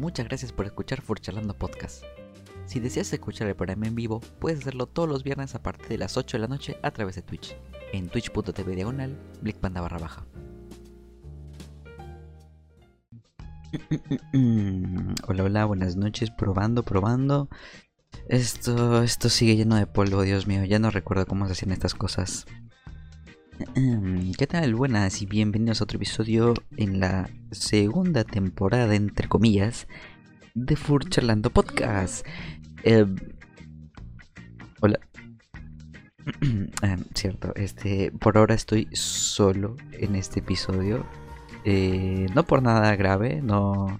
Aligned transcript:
muchas 0.00 0.26
gracias 0.26 0.50
por 0.52 0.64
escuchar 0.64 1.02
Furchalando 1.02 1.52
Podcast. 1.54 2.04
Si 2.64 2.80
deseas 2.80 3.12
escuchar 3.12 3.48
el 3.48 3.54
programa 3.54 3.86
en 3.86 3.94
vivo, 3.94 4.20
puedes 4.38 4.60
hacerlo 4.60 4.86
todos 4.86 5.08
los 5.08 5.22
viernes 5.22 5.54
a 5.54 5.62
partir 5.62 5.88
de 5.88 5.98
las 5.98 6.16
8 6.16 6.38
de 6.38 6.40
la 6.40 6.48
noche 6.48 6.78
a 6.82 6.90
través 6.90 7.16
de 7.16 7.22
Twitch, 7.22 7.54
en 7.92 8.08
twitch.tv 8.08 8.74
diagonal, 8.74 9.18
blickpanda 9.42 9.82
barra 9.82 9.98
baja. 9.98 10.26
Hola, 15.28 15.44
hola, 15.44 15.64
buenas 15.66 15.96
noches, 15.96 16.30
probando, 16.30 16.82
probando. 16.82 17.50
Esto, 18.26 19.02
esto 19.02 19.28
sigue 19.28 19.56
lleno 19.56 19.76
de 19.76 19.86
polvo, 19.86 20.22
Dios 20.22 20.46
mío, 20.46 20.64
ya 20.64 20.78
no 20.78 20.90
recuerdo 20.90 21.26
cómo 21.26 21.46
se 21.46 21.52
hacían 21.52 21.72
estas 21.72 21.94
cosas. 21.94 22.46
¿Qué 24.38 24.46
tal? 24.46 24.74
Buenas 24.74 25.20
y 25.20 25.26
bienvenidos 25.26 25.80
a 25.80 25.84
otro 25.84 25.96
episodio 25.96 26.54
en 26.78 26.98
la 26.98 27.28
segunda 27.50 28.24
temporada, 28.24 28.94
entre 28.94 29.28
comillas, 29.28 29.86
de 30.54 30.76
Furchalando 30.76 31.50
Podcast. 31.50 32.26
Eh, 32.84 33.06
hola. 34.80 34.98
Ah, 36.82 36.96
cierto, 37.14 37.52
este, 37.56 38.12
por 38.12 38.38
ahora 38.38 38.54
estoy 38.54 38.88
solo 38.92 39.76
en 39.92 40.14
este 40.14 40.40
episodio. 40.40 41.04
Eh, 41.64 42.26
no 42.34 42.44
por 42.44 42.62
nada 42.62 42.94
grave, 42.96 43.42
no, 43.42 43.98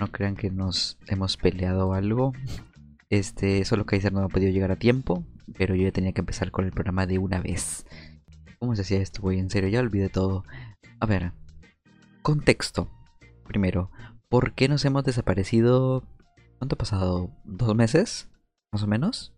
no 0.00 0.06
crean 0.10 0.34
que 0.34 0.50
nos 0.50 0.98
hemos 1.06 1.36
peleado 1.36 1.88
o 1.88 1.94
algo. 1.94 2.32
Este, 3.08 3.64
solo 3.64 3.86
Kaiser 3.86 4.12
no 4.12 4.20
ha 4.24 4.28
podido 4.28 4.50
llegar 4.50 4.72
a 4.72 4.76
tiempo, 4.76 5.24
pero 5.56 5.74
yo 5.76 5.84
ya 5.84 5.92
tenía 5.92 6.12
que 6.12 6.22
empezar 6.22 6.50
con 6.50 6.64
el 6.64 6.72
programa 6.72 7.06
de 7.06 7.18
una 7.18 7.40
vez. 7.40 7.84
¿Cómo 8.60 8.76
se 8.76 8.82
hacía 8.82 8.98
esto, 8.98 9.22
güey? 9.22 9.38
En 9.38 9.48
serio, 9.48 9.70
ya 9.70 9.80
olvidé 9.80 10.10
todo. 10.10 10.44
A 11.00 11.06
ver, 11.06 11.32
contexto. 12.20 12.90
Primero, 13.46 13.90
¿por 14.28 14.52
qué 14.52 14.68
nos 14.68 14.84
hemos 14.84 15.02
desaparecido? 15.02 16.04
¿Cuánto 16.58 16.74
ha 16.74 16.78
pasado? 16.78 17.30
¿Dos 17.44 17.74
meses? 17.74 18.28
Más 18.70 18.82
o 18.82 18.86
menos. 18.86 19.34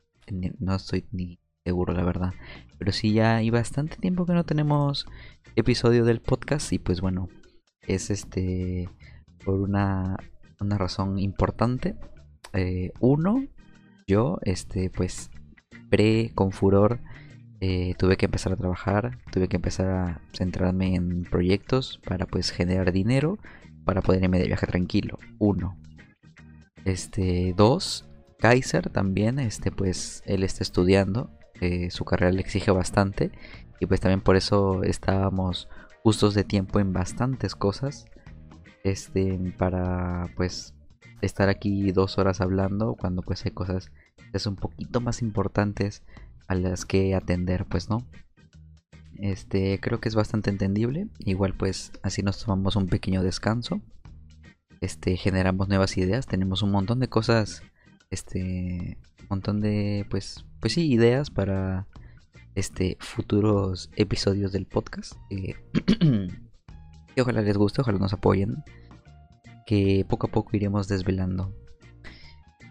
No 0.59 0.75
estoy 0.75 1.07
ni 1.13 1.39
seguro, 1.65 1.93
la 1.93 2.03
verdad. 2.03 2.35
Pero 2.79 2.91
sí, 2.91 3.13
ya 3.13 3.37
hay 3.37 3.51
bastante 3.51 3.97
tiempo 3.97 4.27
que 4.27 4.33
no 4.33 4.45
tenemos 4.45 5.07
episodio 5.55 6.05
del 6.05 6.21
podcast. 6.21 6.73
Y 6.73 6.81
pues 6.81 7.01
bueno, 7.01 7.29
es 7.83 8.11
este. 8.11 8.89
Por 9.45 9.55
una, 9.55 10.17
una 10.59 10.79
razón 10.79 11.21
importante. 11.21 11.97
Eh, 12.55 12.91
uno, 12.99 13.47
yo, 14.09 14.39
este, 14.43 14.91
pues, 14.91 15.31
pre 15.91 16.33
con 16.35 16.51
furor, 16.51 16.99
eh, 17.65 17.95
tuve 17.97 18.17
que 18.17 18.27
empezar 18.27 18.53
a 18.53 18.57
trabajar, 18.57 19.19
tuve 19.31 19.47
que 19.47 19.55
empezar 19.55 19.89
a 19.89 20.21
centrarme 20.33 20.97
en 20.97 21.23
proyectos 21.23 22.01
para 22.05 22.27
pues 22.27 22.51
generar 22.51 22.91
dinero 22.91 23.39
para 23.85 24.03
poder 24.03 24.25
irme 24.25 24.41
de 24.41 24.49
viaje 24.49 24.67
tranquilo. 24.67 25.21
Uno. 25.39 25.79
Este, 26.85 27.55
dos. 27.57 28.09
Kaiser 28.41 28.91
también, 28.91 29.39
este, 29.39 29.71
pues, 29.71 30.25
él 30.27 30.43
está 30.43 30.65
estudiando, 30.65 31.31
eh, 31.61 31.93
su 31.93 32.05
carrera 32.05 32.33
le 32.33 32.41
exige 32.41 32.73
bastante 32.73 33.31
y 33.79 33.87
pues 33.87 34.01
también 34.01 34.23
por 34.23 34.35
eso 34.35 34.83
estábamos 34.83 35.69
justos 36.03 36.35
de 36.35 36.43
tiempo 36.43 36.81
en 36.81 36.93
bastantes 36.93 37.55
cosas, 37.55 38.07
este, 38.83 39.39
para 39.57 40.27
pues 40.35 40.75
estar 41.21 41.49
aquí 41.49 41.93
dos 41.93 42.19
horas 42.19 42.41
hablando 42.41 42.97
cuando 42.97 43.23
pues 43.23 43.45
hay 43.45 43.53
cosas 43.53 43.93
es 44.33 44.47
un 44.47 44.57
poquito 44.57 45.01
más 45.01 45.23
importantes 45.23 46.03
a 46.53 46.55
las 46.55 46.85
que 46.85 47.15
atender, 47.15 47.67
pues 47.67 47.91
no. 47.91 48.07
Este, 49.19 49.79
creo 49.81 50.01
que 50.01 50.09
es 50.09 50.15
bastante 50.15 50.51
entendible. 50.51 51.09
Igual 51.21 51.55
pues 51.55 51.93
así 52.03 52.23
nos 52.23 52.43
tomamos 52.43 52.77
un 52.77 52.87
pequeño 52.87 53.23
descanso. 53.23 53.81
Este, 54.81 55.17
generamos 55.17 55.69
nuevas 55.69 55.97
ideas, 55.97 56.27
tenemos 56.27 56.63
un 56.63 56.73
montón 56.73 56.99
de 56.99 57.09
cosas, 57.09 57.63
este, 58.11 58.99
un 59.21 59.27
montón 59.31 59.61
de 59.61 60.07
pues 60.11 60.45
pues 60.61 60.75
sí, 60.75 60.93
ideas 60.93 61.31
para 61.31 61.87
este 62.55 62.97
futuros 63.01 63.91
episodios 63.97 64.53
del 64.53 64.67
podcast. 64.67 65.15
Eh, 65.31 65.55
que 67.15 67.23
ojalá 67.23 67.43
les 67.43 67.57
guste, 67.57 67.81
ojalá 67.81 67.99
nos 67.99 68.13
apoyen. 68.13 68.63
Que 69.67 70.05
poco 70.09 70.27
a 70.27 70.31
poco 70.31 70.57
iremos 70.57 70.89
desvelando. 70.89 71.55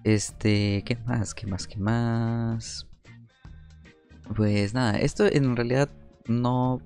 Este, 0.04 0.84
¿qué 0.86 0.98
más? 1.06 1.34
¿Qué 1.34 1.48
más? 1.48 1.68
¿Qué 1.68 1.78
más? 1.78 2.91
Pues 4.36 4.74
nada, 4.74 4.98
esto 4.98 5.26
en 5.26 5.56
realidad 5.56 5.90
no, 6.28 6.82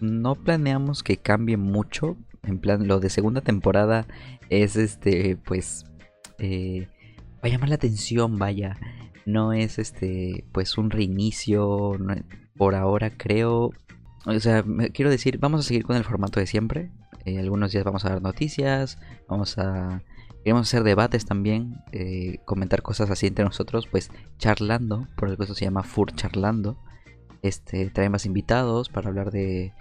no 0.00 0.34
planeamos 0.34 1.02
que 1.02 1.16
cambie 1.16 1.56
mucho. 1.56 2.16
En 2.42 2.58
plan, 2.58 2.86
lo 2.86 3.00
de 3.00 3.10
segunda 3.10 3.40
temporada 3.40 4.06
es 4.50 4.76
este, 4.76 5.36
pues, 5.36 5.86
eh, 6.38 6.88
va 7.36 7.44
a 7.44 7.48
llamar 7.48 7.70
la 7.70 7.76
atención, 7.76 8.38
vaya. 8.38 8.76
No 9.26 9.52
es 9.52 9.78
este, 9.78 10.44
pues, 10.52 10.76
un 10.76 10.90
reinicio. 10.90 11.96
por 12.56 12.74
ahora 12.74 13.10
creo. 13.10 13.72
O 14.26 14.40
sea, 14.40 14.64
quiero 14.92 15.10
decir, 15.10 15.38
vamos 15.38 15.60
a 15.60 15.68
seguir 15.68 15.84
con 15.84 15.96
el 15.96 16.04
formato 16.04 16.40
de 16.40 16.46
siempre. 16.46 16.90
Eh, 17.24 17.38
algunos 17.38 17.72
días 17.72 17.84
vamos 17.84 18.04
a 18.04 18.10
dar 18.10 18.22
noticias, 18.22 18.98
vamos 19.28 19.58
a 19.58 20.02
Queremos 20.44 20.68
hacer 20.68 20.84
debates 20.84 21.24
también, 21.24 21.82
eh, 21.92 22.38
comentar 22.44 22.82
cosas 22.82 23.10
así 23.10 23.26
entre 23.26 23.46
nosotros, 23.46 23.88
pues 23.90 24.10
charlando, 24.36 25.08
por 25.16 25.30
eso 25.30 25.54
se 25.54 25.64
llama 25.64 25.84
Fur 25.84 26.12
Charlando. 26.12 26.76
Este, 27.40 27.88
trae 27.88 28.10
más 28.10 28.26
invitados 28.26 28.90
para 28.90 29.08
hablar 29.08 29.30
de, 29.30 29.72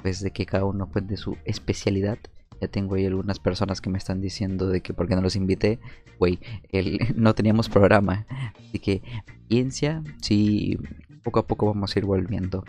pues, 0.00 0.20
de 0.20 0.30
que 0.30 0.46
cada 0.46 0.64
uno 0.66 0.88
cuente 0.88 1.16
su 1.16 1.36
especialidad. 1.44 2.18
Ya 2.60 2.68
tengo 2.68 2.94
ahí 2.94 3.06
algunas 3.06 3.40
personas 3.40 3.80
que 3.80 3.90
me 3.90 3.98
están 3.98 4.20
diciendo 4.20 4.68
de 4.68 4.82
que 4.82 4.94
por 4.94 5.08
qué 5.08 5.16
no 5.16 5.20
los 5.20 5.34
invité. 5.34 5.80
Güey, 6.20 6.38
no 7.16 7.34
teníamos 7.34 7.68
programa. 7.68 8.24
Así 8.68 8.78
que, 8.78 9.02
ciencia, 9.48 10.04
sí, 10.22 10.78
poco 11.24 11.40
a 11.40 11.46
poco 11.48 11.66
vamos 11.66 11.96
a 11.96 11.98
ir 11.98 12.04
volviendo. 12.04 12.62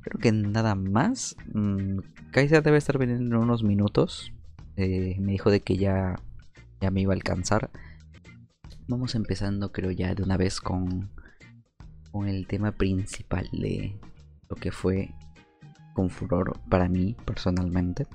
Creo 0.00 0.18
que 0.20 0.32
nada 0.32 0.74
más. 0.74 1.36
Mm, 1.54 2.00
Kaiser 2.32 2.64
debe 2.64 2.78
estar 2.78 2.98
viniendo 2.98 3.36
en 3.36 3.42
unos 3.42 3.62
minutos. 3.62 4.32
Eh, 4.74 5.16
me 5.20 5.32
dijo 5.32 5.52
de 5.52 5.60
que 5.60 5.76
ya 5.76 6.16
ya 6.80 6.90
me 6.90 7.00
iba 7.00 7.12
a 7.12 7.16
alcanzar. 7.16 7.70
Vamos 8.86 9.14
empezando 9.14 9.72
creo 9.72 9.90
ya 9.90 10.14
de 10.14 10.22
una 10.22 10.36
vez 10.36 10.60
con, 10.60 11.10
con 12.10 12.28
el 12.28 12.46
tema 12.46 12.72
principal 12.72 13.48
de 13.52 13.98
lo 14.48 14.56
que 14.56 14.72
fue 14.72 15.14
con 15.94 16.10
furor 16.10 16.58
para 16.68 16.88
mí 16.88 17.16
personalmente. 17.24 18.06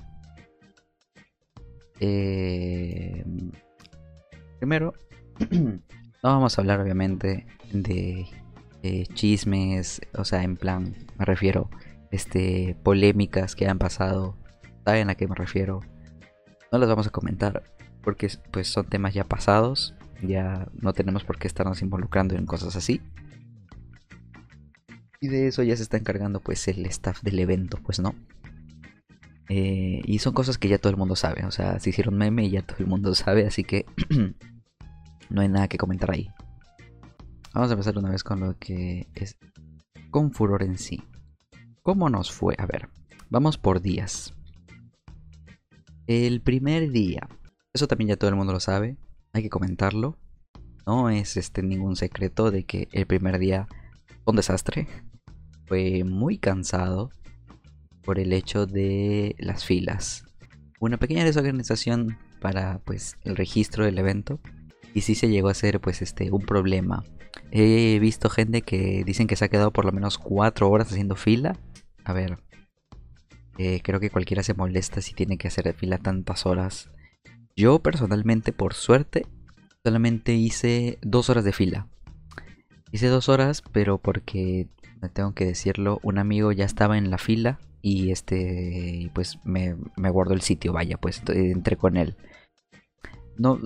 Eh, 2.00 3.24
primero, 4.58 4.94
no 5.50 5.80
vamos 6.22 6.58
a 6.58 6.62
hablar 6.62 6.80
obviamente 6.80 7.46
de 7.72 8.26
chismes, 9.14 10.00
o 10.14 10.24
sea, 10.24 10.42
en 10.42 10.56
plan, 10.56 10.94
me 11.18 11.24
refiero, 11.24 11.70
este, 12.10 12.76
polémicas 12.82 13.56
que 13.56 13.66
han 13.66 13.78
pasado, 13.78 14.36
¿saben 14.84 15.10
a 15.10 15.14
qué 15.14 15.26
me 15.26 15.34
refiero? 15.34 15.80
No 16.70 16.78
las 16.78 16.88
vamos 16.88 17.06
a 17.06 17.10
comentar, 17.10 17.62
porque 18.04 18.28
pues 18.52 18.68
son 18.68 18.86
temas 18.86 19.14
ya 19.14 19.24
pasados, 19.24 19.94
ya 20.22 20.68
no 20.74 20.92
tenemos 20.92 21.24
por 21.24 21.38
qué 21.38 21.48
estarnos 21.48 21.82
involucrando 21.82 22.34
en 22.36 22.46
cosas 22.46 22.76
así. 22.76 23.00
Y 25.20 25.28
de 25.28 25.48
eso 25.48 25.62
ya 25.62 25.76
se 25.76 25.82
está 25.82 25.96
encargando 25.96 26.40
pues 26.40 26.68
el 26.68 26.84
staff 26.86 27.22
del 27.22 27.38
evento, 27.38 27.78
pues 27.82 27.98
no. 27.98 28.14
Eh, 29.48 30.02
y 30.04 30.18
son 30.18 30.34
cosas 30.34 30.58
que 30.58 30.68
ya 30.68 30.78
todo 30.78 30.90
el 30.90 30.96
mundo 30.96 31.16
sabe, 31.16 31.44
o 31.44 31.50
sea, 31.50 31.78
se 31.78 31.90
hicieron 31.90 32.16
meme 32.16 32.44
y 32.44 32.50
ya 32.50 32.62
todo 32.62 32.78
el 32.78 32.86
mundo 32.86 33.14
sabe, 33.14 33.46
así 33.46 33.64
que 33.64 33.86
no 35.30 35.40
hay 35.40 35.48
nada 35.48 35.68
que 35.68 35.78
comentar 35.78 36.10
ahí. 36.10 36.30
Vamos 37.54 37.70
a 37.70 37.74
empezar 37.74 37.96
una 37.96 38.10
vez 38.10 38.24
con 38.24 38.40
lo 38.40 38.58
que 38.58 39.08
es 39.14 39.36
con 40.10 40.32
furor 40.32 40.62
en 40.62 40.78
sí. 40.78 41.02
¿Cómo 41.82 42.08
nos 42.08 42.32
fue? 42.32 42.54
A 42.58 42.66
ver, 42.66 42.88
vamos 43.30 43.58
por 43.58 43.80
días. 43.80 44.34
El 46.06 46.40
primer 46.40 46.90
día 46.90 47.28
eso 47.74 47.88
también 47.88 48.08
ya 48.08 48.16
todo 48.16 48.30
el 48.30 48.36
mundo 48.36 48.52
lo 48.52 48.60
sabe, 48.60 48.96
hay 49.32 49.42
que 49.42 49.50
comentarlo. 49.50 50.16
No 50.86 51.10
es 51.10 51.36
este 51.36 51.62
ningún 51.62 51.96
secreto 51.96 52.50
de 52.50 52.64
que 52.64 52.88
el 52.92 53.06
primer 53.06 53.38
día 53.38 53.66
fue 54.06 54.30
un 54.30 54.36
desastre. 54.36 54.86
Fue 55.66 56.04
muy 56.04 56.38
cansado 56.38 57.10
por 58.02 58.18
el 58.20 58.32
hecho 58.32 58.66
de 58.66 59.34
las 59.38 59.64
filas. 59.64 60.24
Una 60.78 60.98
pequeña 60.98 61.24
desorganización 61.24 62.18
para 62.40 62.78
pues 62.84 63.16
el 63.24 63.34
registro 63.34 63.84
del 63.84 63.98
evento 63.98 64.38
y 64.92 65.00
sí 65.00 65.14
se 65.14 65.28
llegó 65.28 65.48
a 65.48 65.54
ser 65.54 65.80
pues 65.80 66.00
este 66.00 66.30
un 66.30 66.42
problema. 66.42 67.02
He 67.50 67.98
visto 67.98 68.30
gente 68.30 68.62
que 68.62 69.02
dicen 69.04 69.26
que 69.26 69.36
se 69.36 69.46
ha 69.46 69.48
quedado 69.48 69.72
por 69.72 69.84
lo 69.84 69.92
menos 69.92 70.18
cuatro 70.18 70.70
horas 70.70 70.92
haciendo 70.92 71.16
fila. 71.16 71.58
A 72.04 72.12
ver, 72.12 72.38
eh, 73.58 73.80
creo 73.82 73.98
que 73.98 74.10
cualquiera 74.10 74.44
se 74.44 74.54
molesta 74.54 75.00
si 75.00 75.14
tiene 75.14 75.38
que 75.38 75.48
hacer 75.48 75.72
fila 75.74 75.98
tantas 75.98 76.46
horas 76.46 76.90
yo 77.56 77.80
personalmente, 77.80 78.52
por 78.52 78.74
suerte, 78.74 79.26
solamente 79.84 80.34
hice 80.34 80.98
dos 81.02 81.30
horas 81.30 81.44
de 81.44 81.52
fila. 81.52 81.88
Hice 82.92 83.08
dos 83.08 83.28
horas, 83.28 83.62
pero 83.72 83.98
porque, 83.98 84.68
tengo 85.12 85.34
que 85.34 85.46
decirlo, 85.46 86.00
un 86.02 86.18
amigo 86.18 86.52
ya 86.52 86.64
estaba 86.64 86.98
en 86.98 87.10
la 87.10 87.18
fila 87.18 87.58
y 87.82 88.10
este, 88.10 89.10
pues 89.14 89.38
me, 89.44 89.76
me 89.96 90.10
guardó 90.10 90.34
el 90.34 90.40
sitio, 90.40 90.72
vaya, 90.72 90.96
pues 90.96 91.22
entré 91.28 91.76
con 91.76 91.96
él. 91.96 92.16
no, 93.36 93.58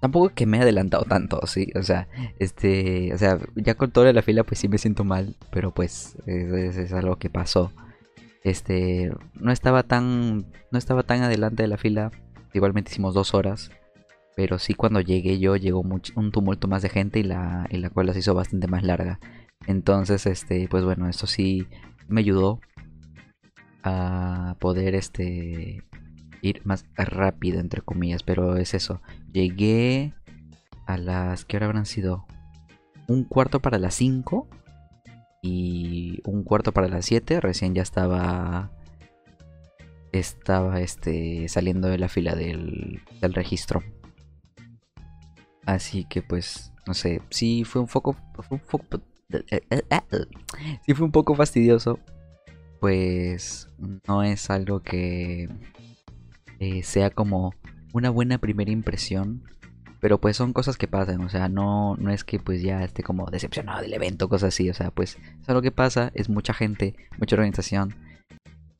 tampoco 0.00 0.30
que 0.30 0.46
me 0.46 0.58
he 0.58 0.62
adelantado 0.62 1.04
tanto, 1.04 1.40
sí, 1.46 1.72
o 1.74 1.82
sea, 1.82 2.08
este, 2.38 3.12
o 3.12 3.18
sea, 3.18 3.38
ya 3.56 3.74
con 3.74 3.90
toda 3.90 4.12
la 4.12 4.22
fila 4.22 4.44
pues 4.44 4.60
sí 4.60 4.68
me 4.68 4.78
siento 4.78 5.04
mal, 5.04 5.36
pero 5.50 5.72
pues 5.72 6.16
es, 6.26 6.76
es, 6.76 6.92
algo 6.92 7.16
que 7.16 7.30
pasó. 7.30 7.72
Este, 8.44 9.10
no 9.34 9.50
estaba 9.50 9.82
tan, 9.82 10.46
no 10.70 10.78
estaba 10.78 11.02
tan 11.02 11.22
adelante 11.22 11.64
de 11.64 11.68
la 11.68 11.76
fila, 11.76 12.12
igualmente 12.58 12.90
hicimos 12.90 13.14
dos 13.14 13.34
horas, 13.34 13.70
pero 14.34 14.58
sí 14.58 14.74
cuando 14.74 15.00
llegué 15.00 15.38
yo 15.38 15.56
llegó 15.56 15.80
un 15.80 16.32
tumulto 16.32 16.68
más 16.68 16.82
de 16.82 16.88
gente 16.88 17.20
y 17.20 17.22
la, 17.22 17.66
y 17.70 17.78
la 17.78 17.90
cola 17.90 18.12
se 18.12 18.20
hizo 18.20 18.34
bastante 18.34 18.68
más 18.68 18.82
larga. 18.82 19.18
Entonces, 19.66 20.26
este, 20.26 20.68
pues 20.68 20.84
bueno, 20.84 21.08
esto 21.08 21.26
sí 21.26 21.66
me 22.08 22.20
ayudó 22.20 22.60
a 23.82 24.56
poder, 24.60 24.94
este, 24.94 25.82
ir 26.42 26.62
más 26.64 26.84
rápido, 26.96 27.60
entre 27.60 27.82
comillas, 27.82 28.22
pero 28.22 28.56
es 28.56 28.74
eso. 28.74 29.00
Llegué 29.32 30.12
a 30.86 30.96
las, 30.98 31.44
¿qué 31.44 31.56
hora 31.56 31.66
habrán 31.66 31.86
sido? 31.86 32.26
Un 33.08 33.24
cuarto 33.24 33.60
para 33.60 33.78
las 33.78 33.94
5 33.94 34.48
y 35.42 36.20
un 36.24 36.42
cuarto 36.42 36.72
para 36.72 36.88
las 36.88 37.04
7. 37.06 37.40
Recién 37.40 37.74
ya 37.74 37.82
estaba, 37.82 38.70
estaba, 40.18 40.80
este, 40.80 41.48
saliendo 41.48 41.88
de 41.88 41.98
la 41.98 42.08
fila 42.08 42.34
del, 42.34 43.00
del 43.20 43.34
registro. 43.34 43.82
Así 45.64 46.04
que 46.04 46.22
pues, 46.22 46.72
no 46.86 46.94
sé, 46.94 47.20
sí 47.30 47.64
fue 47.64 47.80
un 47.82 47.88
poco, 47.88 48.16
fue 48.48 48.60
sí 50.86 50.94
fue 50.94 51.06
un 51.06 51.12
poco 51.12 51.34
fastidioso, 51.34 51.98
pues 52.80 53.68
no 54.06 54.22
es 54.22 54.48
algo 54.50 54.80
que 54.80 55.48
eh, 56.60 56.82
sea 56.82 57.10
como 57.10 57.52
una 57.92 58.10
buena 58.10 58.38
primera 58.38 58.70
impresión. 58.70 59.42
Pero 59.98 60.20
pues 60.20 60.36
son 60.36 60.52
cosas 60.52 60.76
que 60.76 60.86
pasan, 60.86 61.22
o 61.22 61.28
sea, 61.30 61.48
no, 61.48 61.96
no 61.96 62.10
es 62.10 62.22
que 62.22 62.38
pues 62.38 62.62
ya 62.62 62.84
esté 62.84 63.02
como 63.02 63.26
decepcionado 63.30 63.80
del 63.80 63.94
evento, 63.94 64.28
cosas 64.28 64.48
así, 64.54 64.68
o 64.68 64.74
sea, 64.74 64.90
pues 64.90 65.18
es 65.40 65.48
algo 65.48 65.62
que 65.62 65.72
pasa, 65.72 66.12
es 66.14 66.28
mucha 66.28 66.52
gente, 66.52 66.94
mucha 67.18 67.34
organización. 67.34 67.96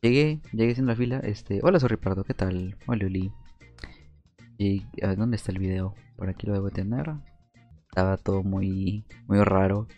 Llegué, 0.06 0.40
llegué 0.52 0.76
sin 0.76 0.86
la 0.86 0.94
fila, 0.94 1.18
este, 1.18 1.58
hola 1.64 1.80
soy 1.80 1.88
Ripardo, 1.88 2.22
¿qué 2.22 2.32
tal? 2.32 2.76
Hola 2.86 3.06
Uli. 3.06 3.32
Y, 4.56 4.84
¿Dónde 5.16 5.34
está 5.34 5.50
el 5.50 5.58
video? 5.58 5.96
Por 6.16 6.28
aquí 6.28 6.46
lo 6.46 6.52
debo 6.52 6.70
tener. 6.70 7.12
Estaba 7.88 8.16
todo 8.16 8.44
muy, 8.44 9.04
muy 9.26 9.42
raro. 9.42 9.88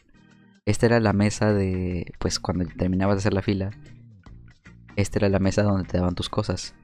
Esta 0.65 0.87
era 0.87 0.99
la 1.01 1.13
mesa 1.13 1.53
de, 1.53 2.11
pues 2.19 2.41
cuando 2.41 2.65
terminabas 2.65 3.17
de 3.17 3.19
hacer 3.19 3.35
la 3.35 3.43
fila, 3.43 3.71
esta 4.97 5.19
era 5.19 5.29
la 5.29 5.41
mesa 5.41 5.63
donde 5.63 5.87
te 5.87 5.99
daban 5.99 6.15
tus 6.15 6.31
cosas 6.31 6.75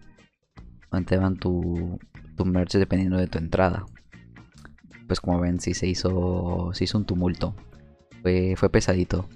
te 1.02 1.16
van 1.16 1.36
tu, 1.36 1.98
tu 2.36 2.44
merch 2.44 2.74
dependiendo 2.74 3.16
de 3.16 3.26
tu 3.26 3.38
entrada. 3.38 3.86
Pues 5.06 5.20
como 5.20 5.40
ven, 5.40 5.60
sí 5.60 5.74
se 5.74 5.86
hizo, 5.86 6.70
se 6.72 6.84
hizo 6.84 6.98
un 6.98 7.04
tumulto. 7.04 7.56
Fue, 8.22 8.54
fue 8.56 8.70
pesadito. 8.70 9.28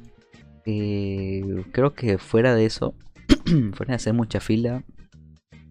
Eh, 0.66 1.64
creo 1.72 1.94
que 1.94 2.18
fuera 2.18 2.54
de 2.54 2.66
eso, 2.66 2.94
fuera 3.74 3.92
de 3.92 3.96
hacer 3.96 4.14
mucha 4.14 4.40
fila, 4.40 4.84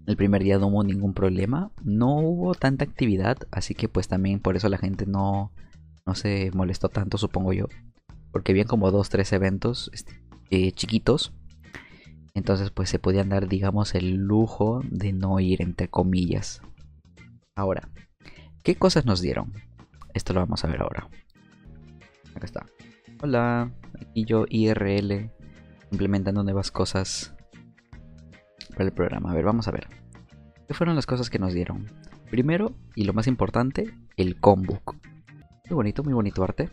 el 0.05 0.15
primer 0.15 0.43
día 0.43 0.57
no 0.57 0.67
hubo 0.67 0.83
ningún 0.83 1.13
problema. 1.13 1.71
No 1.83 2.17
hubo 2.19 2.55
tanta 2.55 2.85
actividad, 2.85 3.37
así 3.51 3.75
que 3.75 3.89
pues 3.89 4.07
también 4.07 4.39
por 4.39 4.55
eso 4.55 4.69
la 4.69 4.77
gente 4.77 5.05
no, 5.05 5.51
no 6.05 6.15
se 6.15 6.51
molestó 6.53 6.89
tanto, 6.89 7.17
supongo 7.17 7.53
yo. 7.53 7.65
Porque 8.31 8.51
había 8.53 8.65
como 8.65 8.91
dos, 8.91 9.09
tres 9.09 9.33
eventos 9.33 9.89
este, 9.93 10.21
eh, 10.49 10.71
chiquitos 10.71 11.33
entonces 12.37 12.69
pues 12.69 12.91
se 12.91 12.99
podían 12.99 13.29
dar, 13.29 13.47
digamos, 13.47 13.95
el 13.95 14.13
lujo 14.13 14.81
de 14.91 15.11
no 15.11 15.39
ir 15.39 15.59
entre 15.59 15.87
comillas. 15.87 16.61
Ahora, 17.55 17.89
¿qué 18.61 18.75
cosas 18.75 19.07
nos 19.07 19.21
dieron? 19.21 19.53
Esto 20.13 20.33
lo 20.33 20.41
vamos 20.41 20.63
a 20.63 20.67
ver 20.67 20.83
ahora. 20.83 21.09
Acá 22.35 22.45
está. 22.45 22.65
Hola, 23.23 23.71
aquí 23.99 24.23
yo 24.25 24.45
IRL 24.49 25.31
implementando 25.91 26.43
nuevas 26.43 26.69
cosas 26.69 27.33
para 28.77 28.89
el 28.89 28.93
programa. 28.93 29.31
A 29.31 29.33
ver, 29.33 29.43
vamos 29.43 29.67
a 29.67 29.71
ver. 29.71 29.87
¿Qué 30.67 30.73
fueron 30.73 30.95
las 30.95 31.07
cosas 31.07 31.29
que 31.29 31.39
nos 31.39 31.53
dieron? 31.53 31.87
Primero, 32.29 32.75
y 32.95 33.05
lo 33.05 33.13
más 33.13 33.27
importante, 33.27 33.93
el 34.17 34.39
combook. 34.39 34.95
Muy 35.69 35.75
bonito, 35.75 36.03
muy 36.03 36.13
bonito 36.13 36.43
arte. 36.43 36.69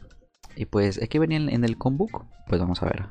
Y 0.54 0.66
pues, 0.66 1.00
¿qué 1.08 1.18
venía 1.18 1.38
en 1.38 1.64
el 1.64 1.78
combook? 1.78 2.26
Pues 2.46 2.60
vamos 2.60 2.82
a 2.82 2.86
ver. 2.86 3.06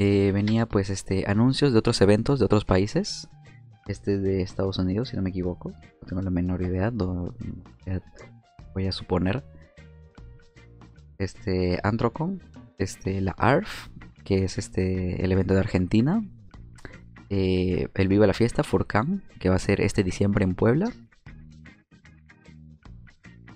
Eh, 0.00 0.30
venía 0.32 0.66
pues 0.66 0.90
este 0.90 1.24
anuncios 1.28 1.72
de 1.72 1.78
otros 1.80 2.00
eventos 2.00 2.38
de 2.38 2.44
otros 2.44 2.64
países. 2.64 3.28
Este 3.86 4.18
de 4.18 4.42
Estados 4.42 4.78
Unidos, 4.78 5.08
si 5.08 5.16
no 5.16 5.22
me 5.22 5.30
equivoco. 5.30 5.70
No 5.70 6.08
tengo 6.08 6.22
la 6.22 6.30
menor 6.30 6.62
idea. 6.62 6.92
voy 8.74 8.86
a 8.86 8.92
suponer. 8.92 9.44
Este 11.18 11.80
Antrocon. 11.82 12.42
Este 12.78 13.20
la 13.20 13.32
ARF. 13.32 13.88
Que 14.28 14.44
es 14.44 14.58
este 14.58 15.24
el 15.24 15.32
evento 15.32 15.54
de 15.54 15.60
Argentina. 15.60 16.22
Eh, 17.30 17.88
el 17.94 18.08
Viva 18.08 18.26
la 18.26 18.34
Fiesta, 18.34 18.62
Furcam. 18.62 19.22
Que 19.40 19.48
va 19.48 19.54
a 19.54 19.58
ser 19.58 19.80
este 19.80 20.04
diciembre 20.04 20.44
en 20.44 20.54
Puebla. 20.54 20.92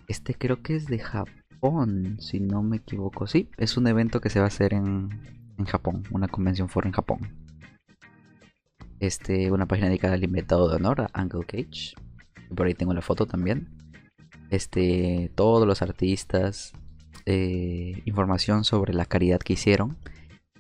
Este 0.09 0.33
creo 0.33 0.63
que 0.63 0.75
es 0.77 0.87
de 0.87 0.99
Japón, 0.99 2.17
si 2.21 2.41
no 2.41 2.63
me 2.63 2.79
equivoco. 2.79 3.27
Sí, 3.27 3.51
es 3.59 3.77
un 3.77 3.87
evento 3.87 4.23
que 4.23 4.31
se 4.31 4.39
va 4.39 4.47
a 4.47 4.49
hacer 4.49 4.73
en, 4.73 5.11
en 5.59 5.65
Japón, 5.67 6.05
una 6.11 6.27
convención 6.27 6.71
fue 6.71 6.85
en 6.87 6.93
Japón. 6.93 7.21
Este, 8.99 9.51
una 9.51 9.67
página 9.67 9.89
dedicada 9.89 10.15
al 10.15 10.25
invitado 10.25 10.71
de 10.71 10.77
honor, 10.77 11.03
a 11.13 11.23
Uncle 11.23 11.45
Cage. 11.47 11.95
Por 12.57 12.67
ahí 12.67 12.73
tengo 12.73 12.95
la 12.95 13.03
foto 13.03 13.27
también. 13.27 13.69
Este, 14.49 15.31
todos 15.35 15.67
los 15.67 15.83
artistas, 15.83 16.73
eh, 17.27 18.01
información 18.07 18.65
sobre 18.65 18.95
la 18.95 19.05
caridad 19.05 19.41
que 19.41 19.53
hicieron, 19.53 19.99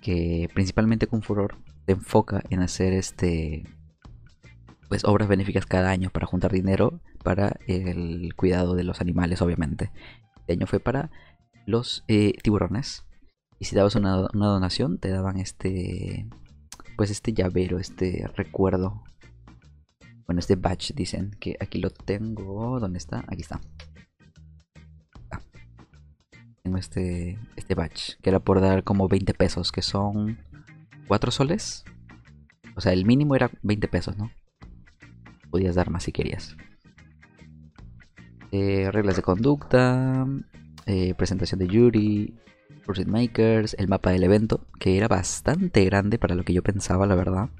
que 0.02 0.50
principalmente 0.52 1.06
con 1.06 1.22
furor 1.22 1.56
se 1.86 1.92
enfoca 1.92 2.42
en 2.50 2.60
hacer 2.60 2.92
este, 2.92 3.64
pues 4.88 5.04
obras 5.04 5.28
benéficas 5.28 5.64
cada 5.64 5.90
año 5.90 6.10
para 6.10 6.26
juntar 6.26 6.52
dinero 6.52 7.00
para 7.24 7.56
el 7.66 8.34
cuidado 8.34 8.74
de 8.74 8.84
los 8.84 9.00
animales, 9.00 9.40
obviamente. 9.40 9.90
Este 10.40 10.52
año 10.52 10.66
fue 10.66 10.80
para 10.80 11.10
los 11.64 12.04
eh, 12.08 12.32
tiburones 12.42 13.04
y 13.62 13.64
si 13.64 13.76
dabas 13.76 13.94
una, 13.94 14.16
donación, 14.32 14.98
te 14.98 15.08
daban 15.08 15.38
este. 15.38 16.26
Pues 16.96 17.12
este 17.12 17.32
llavero, 17.32 17.78
este 17.78 18.28
recuerdo. 18.34 19.04
Bueno, 20.26 20.40
este 20.40 20.56
badge 20.56 20.92
dicen 20.96 21.30
que 21.38 21.56
aquí 21.60 21.78
lo 21.78 21.90
tengo. 21.90 22.80
¿Dónde 22.80 22.98
está? 22.98 23.24
Aquí 23.28 23.42
está. 23.42 23.60
Tengo 26.62 26.78
este, 26.78 27.38
este 27.56 27.74
badge, 27.74 28.16
que 28.22 28.30
era 28.30 28.38
por 28.38 28.60
dar 28.60 28.84
como 28.84 29.08
20 29.08 29.34
pesos, 29.34 29.72
que 29.72 29.82
son 29.82 30.38
4 31.08 31.30
soles. 31.32 31.84
O 32.76 32.80
sea, 32.80 32.92
el 32.92 33.04
mínimo 33.04 33.34
era 33.34 33.50
20 33.62 33.88
pesos, 33.88 34.16
¿no? 34.16 34.30
Podías 35.50 35.74
dar 35.74 35.90
más 35.90 36.04
si 36.04 36.12
querías. 36.12 36.56
Eh, 38.52 38.90
reglas 38.92 39.16
de 39.16 39.22
conducta, 39.22 40.26
eh, 40.86 41.14
presentación 41.14 41.58
de 41.58 41.66
Yuri, 41.66 42.38
Pursuit 42.86 43.08
Makers, 43.08 43.74
el 43.78 43.88
mapa 43.88 44.10
del 44.10 44.22
evento, 44.22 44.66
que 44.78 44.96
era 44.96 45.08
bastante 45.08 45.84
grande 45.84 46.18
para 46.18 46.34
lo 46.36 46.44
que 46.44 46.52
yo 46.52 46.62
pensaba, 46.62 47.06
la 47.06 47.16
verdad. 47.16 47.50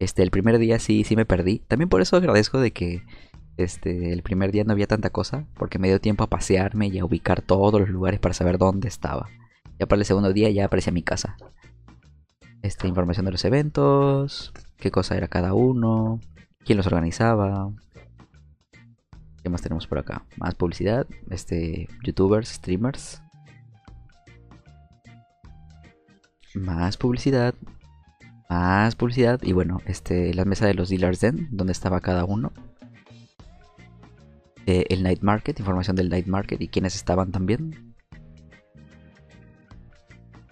Este, 0.00 0.22
el 0.22 0.30
primer 0.30 0.58
día 0.58 0.78
sí, 0.78 1.04
sí 1.04 1.16
me 1.16 1.24
perdí. 1.24 1.60
También 1.60 1.88
por 1.88 2.02
eso 2.02 2.16
agradezco 2.16 2.60
de 2.60 2.72
que 2.72 3.02
este, 3.56 4.12
el 4.12 4.22
primer 4.22 4.52
día 4.52 4.64
no 4.64 4.72
había 4.72 4.86
tanta 4.86 5.10
cosa, 5.10 5.46
porque 5.54 5.78
me 5.78 5.88
dio 5.88 6.00
tiempo 6.00 6.24
a 6.24 6.30
pasearme 6.30 6.88
y 6.88 6.98
a 6.98 7.04
ubicar 7.04 7.42
todos 7.42 7.80
los 7.80 7.88
lugares 7.88 8.20
para 8.20 8.34
saber 8.34 8.58
dónde 8.58 8.88
estaba. 8.88 9.28
Ya 9.78 9.86
para 9.86 10.00
el 10.00 10.06
segundo 10.06 10.32
día 10.32 10.50
ya 10.50 10.66
aparecía 10.66 10.92
mi 10.92 11.02
casa. 11.02 11.36
Este, 12.62 12.88
información 12.88 13.26
de 13.26 13.32
los 13.32 13.44
eventos, 13.44 14.52
qué 14.76 14.90
cosa 14.90 15.16
era 15.16 15.28
cada 15.28 15.52
uno, 15.54 16.20
quién 16.64 16.78
los 16.78 16.86
organizaba. 16.86 17.70
¿Qué 19.42 19.50
más 19.50 19.60
tenemos 19.60 19.86
por 19.86 19.98
acá? 19.98 20.24
Más 20.36 20.54
publicidad, 20.54 21.06
este, 21.28 21.88
youtubers, 22.02 22.48
streamers, 22.48 23.22
más 26.54 26.96
publicidad, 26.96 27.54
más 28.48 28.94
publicidad 28.96 29.42
y 29.42 29.52
bueno, 29.52 29.80
este, 29.86 30.32
la 30.32 30.44
mesa 30.44 30.66
de 30.66 30.74
los 30.74 30.88
dealers 30.88 31.20
den, 31.20 31.48
donde 31.50 31.72
estaba 31.72 32.00
cada 32.00 32.24
uno. 32.24 32.52
Eh, 34.66 34.86
el 34.88 35.02
night 35.02 35.20
market, 35.20 35.58
información 35.58 35.96
del 35.96 36.08
night 36.08 36.26
market 36.26 36.60
y 36.60 36.68
quiénes 36.68 36.96
estaban 36.96 37.30
también. 37.30 37.94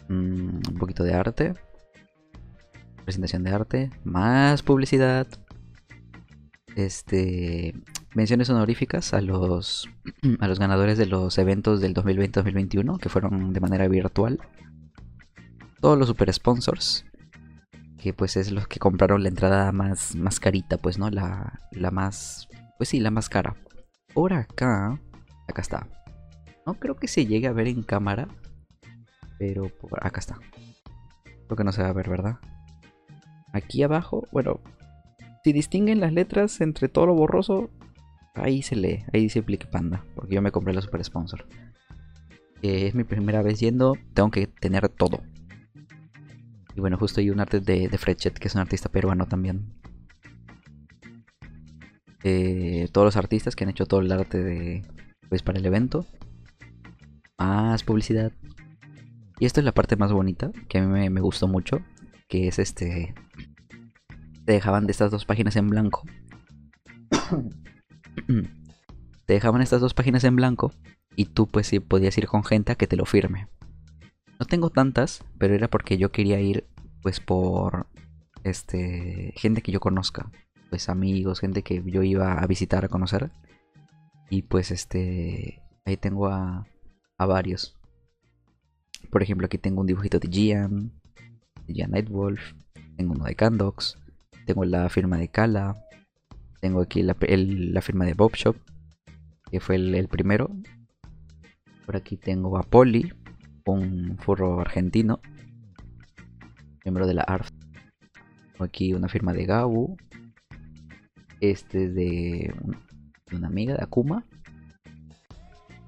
Mm, 0.09 0.61
un 0.69 0.78
poquito 0.78 1.02
de 1.04 1.14
arte. 1.14 1.54
Presentación 3.04 3.42
de 3.42 3.50
arte. 3.50 3.90
Más 4.04 4.62
publicidad. 4.62 5.26
Este. 6.76 7.75
Menciones 8.14 8.50
honoríficas 8.50 9.14
a 9.14 9.23
los, 9.23 9.88
a 10.40 10.49
los 10.49 10.59
ganadores 10.59 10.99
de 10.99 11.07
los 11.07 11.38
eventos 11.38 11.81
del 11.81 11.95
2020-2021 11.95 12.99
que 12.99 13.09
fueron 13.09 13.54
de 13.54 13.61
manera 13.61 13.88
virtual 13.88 14.38
todos 15.81 15.99
los 15.99 16.09
super 16.09 16.31
sponsors 16.33 17.07
que 18.02 18.12
pues 18.12 18.37
es 18.37 18.50
los 18.50 18.66
que 18.66 18.81
compraron 18.81 19.23
la 19.23 19.28
entrada 19.28 19.71
más, 19.71 20.16
más 20.16 20.40
carita, 20.40 20.76
pues, 20.76 20.99
¿no? 20.99 21.09
La, 21.09 21.61
la 21.71 21.92
más, 21.92 22.49
pues 22.76 22.88
sí, 22.88 22.99
la 22.99 23.12
más 23.12 23.28
cara. 23.28 23.54
Por 24.14 24.33
acá, 24.33 25.00
acá 25.49 25.62
está. 25.62 25.88
No 26.66 26.75
creo 26.75 26.97
que 26.97 27.09
se 27.09 27.26
llegue 27.26 27.47
a 27.47 27.52
ver 27.52 27.66
en 27.66 27.83
cámara, 27.83 28.28
pero 29.38 29.71
acá 30.00 30.21
está. 30.21 30.38
Creo 31.47 31.57
que 31.57 31.64
no 31.64 31.73
se 31.73 31.83
va 31.83 31.88
a 31.88 31.92
ver, 31.92 32.09
¿verdad? 32.09 32.38
Aquí 33.52 33.83
abajo, 33.83 34.26
bueno, 34.33 34.61
si 35.45 35.52
distinguen 35.52 36.00
las 36.00 36.12
letras 36.12 36.61
entre 36.61 36.88
todo 36.88 37.07
lo 37.07 37.14
borroso, 37.14 37.71
ahí 38.35 38.62
se 38.62 38.76
lee, 38.76 39.04
ahí 39.12 39.23
dice 39.23 39.42
Plique 39.42 39.66
Panda, 39.66 40.04
porque 40.14 40.35
yo 40.35 40.42
me 40.42 40.52
compré 40.52 40.73
la 40.73 40.81
Super 40.81 41.02
Sponsor. 41.02 41.47
es 42.62 42.95
mi 42.95 43.04
primera 43.04 43.42
vez 43.42 43.61
yendo, 43.61 43.97
tengo 44.14 44.31
que 44.31 44.47
tener 44.47 44.88
todo. 44.88 45.23
Y 46.75 46.81
bueno, 46.81 46.97
justo 46.97 47.21
hay 47.21 47.31
un 47.31 47.40
arte 47.40 47.61
de, 47.61 47.88
de 47.88 48.33
que 48.33 48.49
es 48.49 48.54
un 48.54 48.61
artista 48.61 48.88
peruano 48.88 49.26
también. 49.26 49.82
Eh, 52.25 52.88
todos 52.93 53.05
los 53.05 53.17
artistas 53.17 53.57
que 53.57 53.64
han 53.64 53.71
hecho 53.71 53.87
todo 53.87 54.00
el 54.00 54.12
arte 54.12 54.43
de, 54.43 54.83
pues, 55.29 55.43
para 55.43 55.59
el 55.59 55.67
evento. 55.67 56.07
Más 57.38 57.83
publicidad. 57.83 58.33
Y 59.38 59.47
esta 59.47 59.61
es 59.61 59.64
la 59.64 59.73
parte 59.73 59.97
más 59.97 60.12
bonita, 60.12 60.52
que 60.69 60.79
a 60.79 60.83
mí 60.83 61.11
me, 61.11 61.21
gustó 61.21 61.49
mucho, 61.49 61.81
que 62.29 62.47
es 62.49 62.59
este... 62.59 63.14
Te 64.45 64.52
dejaban 64.52 64.87
de 64.87 64.93
estas 64.93 65.11
dos 65.11 65.25
páginas 65.25 65.57
en 65.57 65.69
blanco. 65.69 66.02
te 69.26 69.33
dejaban 69.33 69.62
estas 69.62 69.81
dos 69.81 69.95
páginas 69.95 70.25
en 70.25 70.37
blanco 70.37 70.73
y 71.17 71.26
tú 71.26 71.47
pues 71.47 71.67
sí 71.67 71.81
podías 71.81 72.17
ir 72.19 72.26
con 72.26 72.45
gente 72.45 72.73
a 72.73 72.75
que 72.75 72.87
te 72.87 72.97
lo 72.97 73.05
firme. 73.05 73.49
No 74.38 74.47
tengo 74.47 74.71
tantas, 74.71 75.25
pero 75.38 75.55
era 75.55 75.69
porque 75.69 75.99
yo 75.99 76.11
quería 76.11 76.41
ir 76.41 76.67
pues 77.02 77.21
por 77.21 77.87
este 78.45 79.33
gente 79.37 79.62
que 79.62 79.73
yo 79.73 79.81
conozca, 79.81 80.31
pues 80.73 80.88
amigos, 80.88 81.41
gente 81.41 81.62
que 81.62 81.83
yo 81.85 82.02
iba 82.02 82.41
a 82.41 82.47
visitar 82.47 82.83
a 82.83 82.88
conocer. 82.88 83.31
Y 84.31 84.41
pues 84.41 84.71
este 84.71 85.61
ahí 85.85 85.99
tengo 85.99 86.29
a, 86.29 86.67
a 87.19 87.26
varios. 87.26 87.76
Por 89.11 89.23
ejemplo, 89.23 89.45
aquí 89.45 89.59
tengo 89.59 89.83
un 89.83 89.87
dibujito 89.87 90.19
de 90.19 90.29
Gian, 90.29 90.91
de 91.67 91.75
Gian 91.75 91.91
Nightwolf, 91.91 92.55
tengo 92.97 93.12
uno 93.12 93.26
de 93.26 93.35
Candox, 93.35 93.99
tengo 94.47 94.64
la 94.64 94.88
firma 94.88 95.19
de 95.19 95.29
Kala, 95.29 95.76
tengo 96.62 96.81
aquí 96.81 97.02
la, 97.02 97.12
firma 97.83 98.07
de 98.07 98.14
Bob 98.14 98.33
Shop, 98.35 98.57
que 99.50 99.61
fue 99.61 99.76
el, 99.76 100.09
primero. 100.09 100.49
Por 101.85 101.97
aquí 101.97 102.17
tengo 102.17 102.57
a 102.57 102.62
Poli, 102.62 103.12
un 103.67 104.17
furro 104.17 104.59
argentino, 104.59 105.21
miembro 106.83 107.07
de 107.07 107.12
la 107.12 107.25
ARF. 107.25 107.50
Tengo 108.52 108.64
aquí 108.64 108.95
una 108.95 109.11
firma 109.11 109.35
de 109.35 109.45
Gabu. 109.45 109.99
Este 111.42 111.87
es 111.87 111.94
de, 111.96 112.54
una 113.32 113.49
amiga 113.49 113.75
de 113.75 113.82
Akuma. 113.82 114.25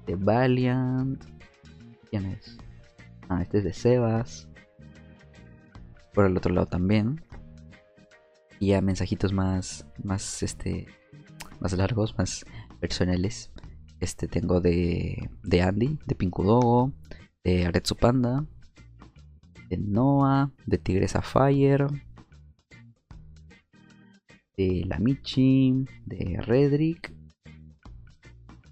De 0.05 0.15
Valiant. 0.15 1.23
¿Quién 2.09 2.25
es? 2.25 2.57
Ah, 3.29 3.41
este 3.41 3.59
es 3.59 3.63
de 3.63 3.71
Sebas. 3.71 4.49
Por 6.13 6.25
el 6.25 6.35
otro 6.35 6.53
lado 6.53 6.67
también. 6.67 7.23
Y 8.59 8.67
ya 8.67 8.81
mensajitos 8.81 9.31
más, 9.31 9.87
más, 10.03 10.43
este, 10.43 10.87
más 11.61 11.71
largos, 11.71 12.17
más 12.17 12.45
personales. 12.81 13.49
Este 14.01 14.27
tengo 14.27 14.59
de, 14.59 15.29
de 15.41 15.61
Andy, 15.61 15.97
de 16.05 16.15
Pinkudogo, 16.15 16.91
de 17.45 17.65
Aretsu 17.65 17.95
Panda, 17.95 18.45
de 19.69 19.77
Noah, 19.77 20.51
de 20.65 20.77
Tigresa 20.79 21.21
Fire, 21.21 21.87
de 24.57 24.83
La 24.87 24.99
Michi, 24.99 25.85
de 26.05 26.41
Redrick, 26.41 27.13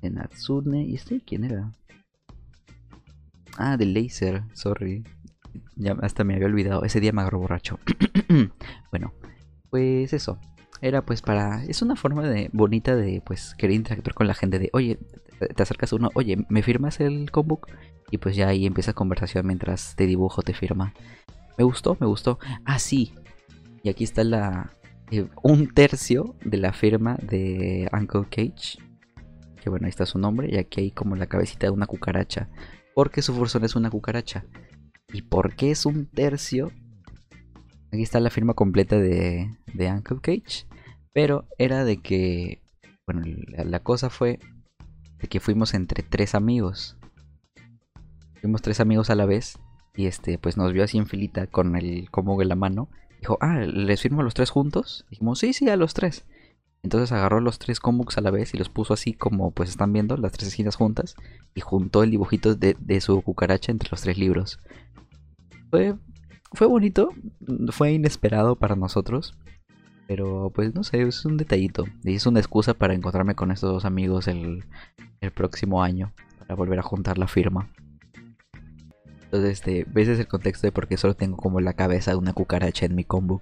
de 0.01 0.09
Natsune. 0.09 0.83
¿Y 0.83 0.95
este 0.95 1.21
quién 1.21 1.43
era? 1.43 1.71
Ah, 3.57 3.77
de 3.77 3.85
Laser, 3.85 4.43
sorry. 4.53 5.03
Ya 5.75 5.95
hasta 6.01 6.23
me 6.23 6.35
había 6.35 6.47
olvidado. 6.47 6.83
Ese 6.83 6.99
día 6.99 7.11
me 7.11 7.21
agarró 7.21 7.39
borracho. 7.39 7.79
bueno, 8.91 9.13
pues 9.69 10.13
eso. 10.13 10.39
Era 10.81 11.05
pues 11.05 11.21
para. 11.21 11.63
Es 11.65 11.81
una 11.81 11.95
forma 11.95 12.27
de 12.27 12.49
bonita 12.51 12.95
de 12.95 13.21
pues 13.25 13.55
querer 13.55 13.75
interactuar 13.75 14.13
con 14.13 14.27
la 14.27 14.33
gente. 14.33 14.59
De 14.59 14.69
oye, 14.73 14.99
te 15.55 15.63
acercas 15.63 15.93
a 15.93 15.95
uno, 15.95 16.09
oye, 16.13 16.45
¿me 16.49 16.63
firmas 16.63 16.99
el 16.99 17.31
combook? 17.31 17.67
Y 18.11 18.17
pues 18.17 18.35
ya 18.35 18.47
ahí 18.49 18.65
empieza 18.65 18.93
conversación 18.93 19.47
mientras 19.47 19.95
te 19.95 20.05
dibujo, 20.05 20.41
te 20.41 20.53
firma. 20.53 20.93
Me 21.57 21.63
gustó, 21.63 21.95
me 21.99 22.07
gustó. 22.07 22.39
Ah, 22.65 22.79
sí. 22.79 23.13
Y 23.81 23.89
aquí 23.89 24.03
está 24.03 24.23
la. 24.23 24.71
Eh, 25.13 25.29
un 25.43 25.71
tercio 25.71 26.35
de 26.43 26.57
la 26.57 26.73
firma 26.73 27.17
de 27.21 27.87
Uncle 27.93 28.25
Cage. 28.31 28.79
Que 29.61 29.69
bueno, 29.69 29.85
ahí 29.85 29.91
está 29.91 30.07
su 30.07 30.17
nombre. 30.17 30.49
Y 30.51 30.57
aquí 30.57 30.81
hay 30.81 30.91
como 30.91 31.15
la 31.15 31.27
cabecita 31.27 31.67
de 31.67 31.71
una 31.71 31.85
cucaracha. 31.85 32.49
Porque 32.95 33.21
su 33.21 33.31
fursón 33.35 33.63
es 33.63 33.75
una 33.75 33.91
cucaracha. 33.91 34.43
¿Y 35.13 35.21
por 35.21 35.55
qué 35.55 35.69
es 35.69 35.85
un 35.85 36.07
tercio? 36.07 36.71
Aquí 37.91 38.01
está 38.01 38.19
la 38.19 38.31
firma 38.31 38.55
completa 38.55 38.97
de, 38.97 39.55
Uncle 39.75 40.17
Cage. 40.19 40.65
Pero 41.13 41.47
era 41.59 41.85
de 41.85 41.97
que. 41.97 42.63
Bueno, 43.05 43.21
la 43.65 43.81
cosa 43.81 44.09
fue 44.09 44.39
de 45.21 45.27
que 45.27 45.39
fuimos 45.39 45.75
entre 45.75 46.01
tres 46.01 46.33
amigos. 46.33 46.97
Fuimos 48.41 48.63
tres 48.63 48.79
amigos 48.79 49.11
a 49.11 49.15
la 49.15 49.27
vez. 49.27 49.59
Y 49.95 50.07
este, 50.07 50.39
pues 50.39 50.57
nos 50.57 50.73
vio 50.73 50.83
así 50.83 50.97
en 50.97 51.05
filita 51.05 51.45
con 51.45 51.75
el 51.75 52.09
como 52.09 52.41
en 52.41 52.49
la 52.49 52.55
mano. 52.55 52.89
Dijo, 53.23 53.37
ah, 53.39 53.59
¿les 53.59 54.01
firmo 54.01 54.19
a 54.19 54.23
los 54.25 54.33
tres 54.33 54.49
juntos? 54.49 55.05
Dijimos, 55.09 55.39
sí, 55.39 55.53
sí, 55.53 55.69
a 55.69 55.77
los 55.77 55.93
tres. 55.93 56.25
Entonces 56.83 57.13
agarró 57.13 57.39
los 57.39 57.57
tres 57.57 57.79
combooks 57.79 58.17
a 58.17 58.21
la 58.21 58.31
vez 58.31 58.53
y 58.53 58.57
los 58.57 58.67
puso 58.67 58.93
así 58.93 59.13
como 59.13 59.51
pues 59.51 59.69
están 59.69 59.93
viendo, 59.93 60.17
las 60.17 60.33
tres 60.33 60.49
esquinas 60.49 60.75
juntas. 60.75 61.15
Y 61.55 61.61
juntó 61.61 62.03
el 62.03 62.11
dibujito 62.11 62.53
de, 62.53 62.75
de 62.77 62.99
su 62.99 63.21
cucaracha 63.21 63.71
entre 63.71 63.87
los 63.91 64.01
tres 64.01 64.17
libros. 64.17 64.59
Fue, 65.71 65.95
fue 66.51 66.67
bonito, 66.67 67.11
fue 67.69 67.93
inesperado 67.93 68.57
para 68.57 68.75
nosotros. 68.75 69.37
Pero 70.05 70.51
pues 70.53 70.75
no 70.75 70.83
sé, 70.83 71.03
es 71.03 71.23
un 71.23 71.37
detallito. 71.37 71.85
Y 72.03 72.15
es 72.15 72.25
una 72.25 72.41
excusa 72.41 72.73
para 72.73 72.93
encontrarme 72.93 73.35
con 73.35 73.51
estos 73.51 73.71
dos 73.71 73.85
amigos 73.85 74.27
el, 74.27 74.65
el 75.21 75.31
próximo 75.31 75.81
año. 75.81 76.11
Para 76.39 76.55
volver 76.55 76.79
a 76.79 76.83
juntar 76.83 77.17
la 77.17 77.29
firma. 77.29 77.69
Entonces, 79.33 79.53
este, 79.53 79.87
ese 79.99 80.13
es 80.13 80.19
el 80.19 80.27
contexto 80.27 80.67
de 80.67 80.71
por 80.71 80.87
qué 80.87 80.95
solo 80.95 81.15
tengo 81.15 81.37
como 81.37 81.59
la 81.59 81.73
cabeza 81.73 82.11
de 82.11 82.17
una 82.17 82.33
cucaracha 82.33 82.85
en 82.85 82.93
mi 82.93 83.03
combo. 83.03 83.39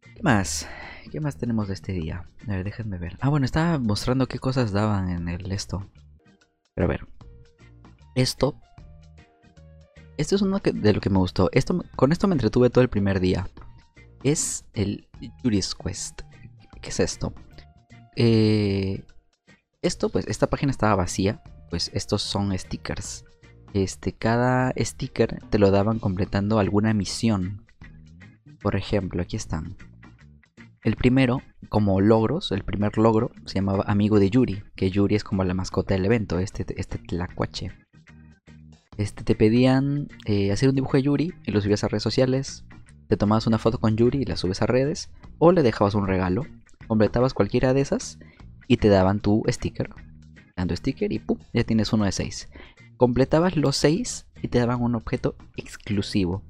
¿Qué 0.00 0.22
más? 0.22 0.66
¿Qué 1.12 1.20
más 1.20 1.36
tenemos 1.36 1.68
de 1.68 1.74
este 1.74 1.92
día? 1.92 2.26
A 2.44 2.52
ver, 2.52 2.64
déjenme 2.64 2.96
ver. 2.96 3.18
Ah, 3.20 3.28
bueno, 3.28 3.44
estaba 3.44 3.78
mostrando 3.78 4.28
qué 4.28 4.38
cosas 4.38 4.72
daban 4.72 5.10
en 5.10 5.28
el 5.28 5.52
esto. 5.52 5.90
Pero 6.74 6.86
a 6.86 6.88
ver. 6.88 7.06
Esto. 8.14 8.58
Esto 10.16 10.36
es 10.36 10.40
uno 10.40 10.58
de 10.58 10.92
lo 10.94 11.02
que 11.02 11.10
me 11.10 11.18
gustó. 11.18 11.50
Esto, 11.52 11.84
con 11.94 12.10
esto 12.10 12.26
me 12.26 12.34
entretuve 12.34 12.70
todo 12.70 12.80
el 12.80 12.88
primer 12.88 13.20
día. 13.20 13.46
Es 14.22 14.64
el 14.72 15.06
Juris 15.42 15.74
Quest. 15.74 16.22
¿Qué 16.80 16.88
es 16.88 17.00
esto? 17.00 17.34
Eh, 18.16 19.04
esto, 19.82 20.08
pues, 20.08 20.26
esta 20.28 20.46
página 20.46 20.70
estaba 20.70 20.96
vacía. 20.96 21.42
Pues 21.68 21.90
estos 21.92 22.22
son 22.22 22.58
stickers 22.58 23.26
este, 23.74 24.12
cada 24.12 24.72
sticker 24.76 25.40
te 25.50 25.58
lo 25.58 25.70
daban 25.70 25.98
completando 25.98 26.58
alguna 26.58 26.94
misión. 26.94 27.66
Por 28.60 28.76
ejemplo, 28.76 29.22
aquí 29.22 29.36
están. 29.36 29.76
El 30.82 30.96
primero, 30.96 31.42
como 31.68 32.00
logros, 32.00 32.52
el 32.52 32.64
primer 32.64 32.96
logro 32.98 33.30
se 33.44 33.56
llamaba 33.56 33.84
Amigo 33.86 34.18
de 34.18 34.30
Yuri, 34.30 34.62
que 34.74 34.90
Yuri 34.90 35.16
es 35.16 35.24
como 35.24 35.44
la 35.44 35.54
mascota 35.54 35.94
del 35.94 36.06
evento, 36.06 36.38
este, 36.38 36.64
este 36.80 36.98
tlacuache. 36.98 37.72
Este, 38.96 39.22
te 39.22 39.34
pedían 39.34 40.08
eh, 40.24 40.50
hacer 40.50 40.68
un 40.68 40.74
dibujo 40.74 40.96
de 40.96 41.02
Yuri 41.02 41.34
y 41.44 41.52
lo 41.52 41.60
subías 41.60 41.84
a 41.84 41.88
redes 41.88 42.02
sociales. 42.02 42.64
Te 43.08 43.16
tomabas 43.16 43.46
una 43.46 43.58
foto 43.58 43.78
con 43.78 43.96
Yuri 43.96 44.22
y 44.22 44.24
la 44.24 44.36
subes 44.36 44.62
a 44.62 44.66
redes. 44.66 45.10
O 45.38 45.52
le 45.52 45.62
dejabas 45.62 45.94
un 45.94 46.06
regalo. 46.06 46.46
Completabas 46.88 47.34
cualquiera 47.34 47.74
de 47.74 47.80
esas 47.80 48.18
y 48.66 48.78
te 48.78 48.88
daban 48.88 49.20
tu 49.20 49.44
sticker. 49.48 49.90
Dando 50.56 50.74
sticker 50.74 51.12
y 51.12 51.20
¡pum! 51.20 51.38
Ya 51.52 51.62
tienes 51.64 51.92
uno 51.92 52.04
de 52.04 52.12
seis 52.12 52.48
completabas 52.98 53.56
los 53.56 53.76
seis 53.76 54.26
y 54.42 54.48
te 54.48 54.58
daban 54.58 54.82
un 54.82 54.94
objeto 54.94 55.36
exclusivo. 55.56 56.42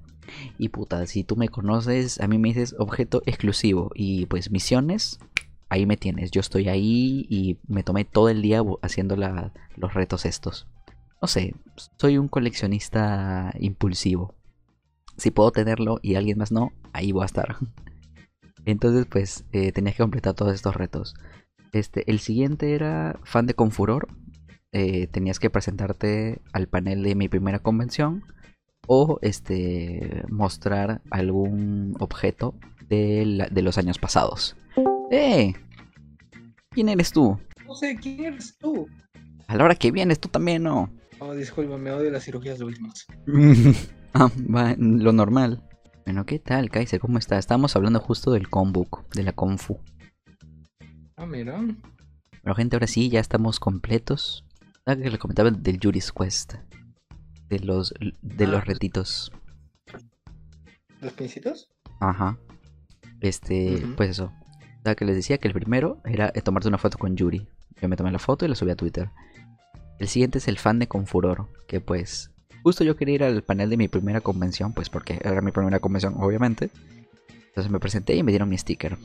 Y 0.58 0.70
puta, 0.70 1.06
si 1.06 1.22
tú 1.22 1.36
me 1.36 1.48
conoces, 1.48 2.20
a 2.20 2.26
mí 2.26 2.38
me 2.38 2.48
dices 2.48 2.74
objeto 2.78 3.22
exclusivo. 3.26 3.90
Y 3.94 4.26
pues 4.26 4.50
misiones, 4.50 5.20
ahí 5.68 5.86
me 5.86 5.96
tienes. 5.96 6.30
Yo 6.32 6.40
estoy 6.40 6.68
ahí 6.68 7.26
y 7.30 7.58
me 7.68 7.82
tomé 7.84 8.04
todo 8.04 8.28
el 8.28 8.42
día 8.42 8.62
haciendo 8.82 9.16
los 9.16 9.94
retos 9.94 10.26
estos. 10.26 10.66
No 11.20 11.28
sé, 11.28 11.54
soy 11.96 12.18
un 12.18 12.28
coleccionista 12.28 13.52
impulsivo. 13.58 14.34
Si 15.16 15.30
puedo 15.30 15.50
tenerlo 15.50 15.98
y 16.02 16.14
alguien 16.14 16.38
más 16.38 16.52
no, 16.52 16.72
ahí 16.92 17.12
voy 17.12 17.22
a 17.22 17.26
estar. 17.26 17.56
Entonces 18.64 19.06
pues 19.06 19.44
eh, 19.52 19.72
tenías 19.72 19.96
que 19.96 20.02
completar 20.02 20.34
todos 20.34 20.54
estos 20.54 20.74
retos. 20.74 21.14
Este, 21.72 22.10
el 22.10 22.20
siguiente 22.20 22.74
era 22.74 23.18
fan 23.24 23.46
de 23.46 23.54
Confuror. 23.54 24.08
Eh, 24.72 25.06
tenías 25.06 25.38
que 25.38 25.50
presentarte 25.50 26.40
al 26.52 26.68
panel 26.68 27.02
de 27.02 27.14
mi 27.14 27.28
primera 27.28 27.58
convención 27.58 28.24
o 28.86 29.18
este 29.22 30.24
mostrar 30.28 31.00
algún 31.10 31.94
objeto 32.00 32.54
de, 32.88 33.48
de 33.50 33.62
los 33.62 33.78
años 33.78 33.98
pasados. 33.98 34.56
¡Eh! 35.10 35.54
¿Quién 36.70 36.88
eres 36.88 37.12
tú? 37.12 37.38
No 37.66 37.74
sé, 37.74 37.96
¿quién 37.96 38.24
eres 38.24 38.56
tú? 38.58 38.86
A 39.46 39.56
la 39.56 39.64
hora 39.64 39.74
que 39.74 39.90
vienes, 39.90 40.20
tú 40.20 40.28
también, 40.28 40.62
¿no? 40.62 40.90
Oh, 41.20 41.34
disculpa, 41.34 41.76
me 41.78 41.90
odio 41.90 42.10
las 42.10 42.24
cirugías 42.24 42.58
de 42.58 42.64
últimas. 42.64 43.06
ah, 44.14 44.30
va, 44.54 44.74
lo 44.78 45.12
normal. 45.12 45.62
Bueno, 46.04 46.24
¿qué 46.24 46.38
tal, 46.38 46.70
Kaiser? 46.70 47.00
¿Cómo 47.00 47.18
está? 47.18 47.38
Estamos 47.38 47.74
hablando 47.74 48.00
justo 48.00 48.30
del 48.30 48.48
Combook, 48.48 49.08
de 49.14 49.22
la 49.22 49.32
Confu. 49.32 49.78
Ah, 51.16 51.26
mira. 51.26 51.58
Bueno, 51.58 52.54
gente, 52.54 52.76
ahora 52.76 52.86
sí, 52.86 53.08
ya 53.08 53.20
estamos 53.20 53.58
completos. 53.58 54.44
Ah, 54.88 54.96
que 54.96 55.10
le 55.10 55.18
comentaba 55.18 55.50
del 55.50 55.78
Juris 55.82 56.10
Quest. 56.12 56.54
De 57.50 57.58
los, 57.60 57.92
de 58.22 58.46
los 58.46 58.60
Ah. 58.62 58.64
retitos. 58.64 59.30
¿Los 61.00 61.12
pincitos? 61.12 61.70
Ajá. 62.00 62.38
Este, 63.20 63.86
pues 63.96 64.10
eso. 64.10 64.32
O 64.80 64.82
sea, 64.84 64.94
que 64.94 65.04
les 65.04 65.14
decía 65.14 65.36
que 65.38 65.46
el 65.48 65.54
primero 65.54 66.00
era 66.04 66.32
eh, 66.34 66.40
tomarse 66.40 66.68
una 66.68 66.78
foto 66.78 66.96
con 66.96 67.16
Yuri. 67.16 67.46
Yo 67.82 67.88
me 67.88 67.96
tomé 67.96 68.10
la 68.10 68.18
foto 68.18 68.44
y 68.44 68.48
la 68.48 68.54
subí 68.54 68.70
a 68.70 68.76
Twitter. 68.76 69.10
El 69.98 70.08
siguiente 70.08 70.38
es 70.38 70.48
el 70.48 70.58
fan 70.58 70.78
de 70.78 70.88
Confuror, 70.88 71.48
que 71.66 71.80
pues 71.80 72.30
justo 72.62 72.82
yo 72.84 72.96
quería 72.96 73.14
ir 73.16 73.24
al 73.24 73.42
panel 73.42 73.68
de 73.70 73.76
mi 73.76 73.88
primera 73.88 74.20
convención, 74.22 74.72
pues 74.72 74.88
porque 74.88 75.20
era 75.22 75.42
mi 75.42 75.50
primera 75.52 75.80
convención, 75.80 76.14
obviamente. 76.16 76.70
Entonces 77.48 77.70
me 77.70 77.78
presenté 77.80 78.14
y 78.16 78.22
me 78.22 78.32
dieron 78.32 78.48
mi 78.48 78.56
sticker. 78.56 78.96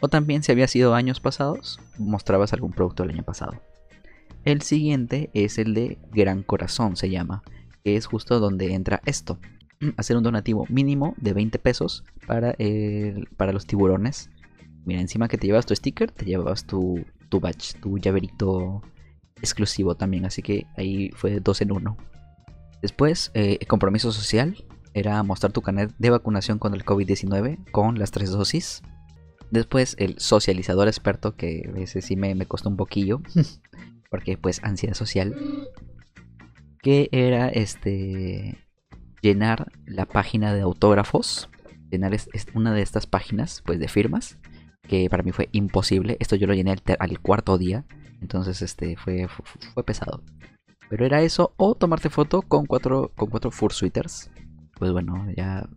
O 0.00 0.08
también 0.08 0.42
si 0.42 0.52
había 0.52 0.68
sido 0.68 0.94
años 0.94 1.18
pasados, 1.20 1.80
mostrabas 1.98 2.52
algún 2.52 2.72
producto 2.72 3.02
del 3.02 3.14
año 3.14 3.24
pasado. 3.24 3.60
El 4.50 4.62
siguiente 4.62 5.30
es 5.34 5.58
el 5.58 5.74
de 5.74 5.98
Gran 6.12 6.42
Corazón, 6.42 6.96
se 6.96 7.10
llama, 7.10 7.42
que 7.84 7.96
es 7.96 8.06
justo 8.06 8.40
donde 8.40 8.72
entra 8.72 9.02
esto. 9.04 9.38
Hacer 9.96 10.16
un 10.16 10.22
donativo 10.22 10.64
mínimo 10.70 11.14
de 11.18 11.34
20 11.34 11.58
pesos 11.58 12.02
para, 12.26 12.52
el- 12.58 13.28
para 13.36 13.52
los 13.52 13.66
tiburones. 13.66 14.30
Mira, 14.86 15.00
encima 15.00 15.28
que 15.28 15.36
te 15.38 15.46
llevas 15.46 15.66
tu 15.66 15.74
sticker, 15.76 16.10
te 16.10 16.24
llevabas 16.24 16.64
tu, 16.64 17.04
tu 17.28 17.40
badge, 17.40 17.74
tu 17.80 17.98
llaverito 17.98 18.80
exclusivo 19.42 19.94
también. 19.96 20.24
Así 20.24 20.40
que 20.42 20.66
ahí 20.76 21.10
fue 21.14 21.40
dos 21.40 21.60
en 21.60 21.72
uno. 21.72 21.96
Después, 22.80 23.30
eh, 23.34 23.58
compromiso 23.68 24.12
social. 24.12 24.56
Era 24.94 25.22
mostrar 25.22 25.52
tu 25.52 25.60
carnet 25.60 25.94
de 25.98 26.10
vacunación 26.10 26.58
contra 26.58 26.78
el 26.78 26.86
COVID-19 26.86 27.70
con 27.70 27.98
las 27.98 28.10
tres 28.10 28.30
dosis. 28.30 28.82
Después, 29.50 29.94
el 29.98 30.18
socializador 30.18 30.88
experto, 30.88 31.36
que 31.36 31.70
veces 31.72 32.06
sí 32.06 32.16
me, 32.16 32.34
me 32.34 32.46
costó 32.46 32.70
un 32.70 32.76
poquillo. 32.78 33.20
porque 34.10 34.36
pues 34.36 34.62
ansiedad 34.62 34.94
social. 34.94 35.36
Que 36.82 37.08
era 37.12 37.48
este 37.48 38.58
llenar 39.20 39.72
la 39.86 40.06
página 40.06 40.54
de 40.54 40.60
autógrafos. 40.62 41.50
Llenar 41.90 42.14
es, 42.14 42.28
una 42.54 42.72
de 42.72 42.82
estas 42.82 43.06
páginas 43.06 43.62
pues 43.64 43.78
de 43.78 43.88
firmas. 43.88 44.38
Que 44.82 45.08
para 45.10 45.22
mí 45.22 45.32
fue 45.32 45.48
imposible. 45.52 46.16
Esto 46.20 46.36
yo 46.36 46.46
lo 46.46 46.54
llené 46.54 46.76
al, 46.98 47.20
cuarto 47.20 47.58
día. 47.58 47.84
Entonces 48.20 48.62
este 48.62 48.96
fue, 48.96 49.28
fu- 49.28 49.42
fu- 49.44 49.58
fue 49.74 49.84
pesado. 49.84 50.22
Pero 50.88 51.04
era 51.04 51.20
eso. 51.22 51.52
O 51.56 51.74
tomarte 51.74 52.10
foto 52.10 52.42
con 52.42 52.66
cuatro, 52.66 53.12
con 53.16 53.28
cuatro 53.28 53.50
fursuiters. 53.50 54.30
Pues 54.78 54.92
bueno, 54.92 55.26
ya 55.36 55.68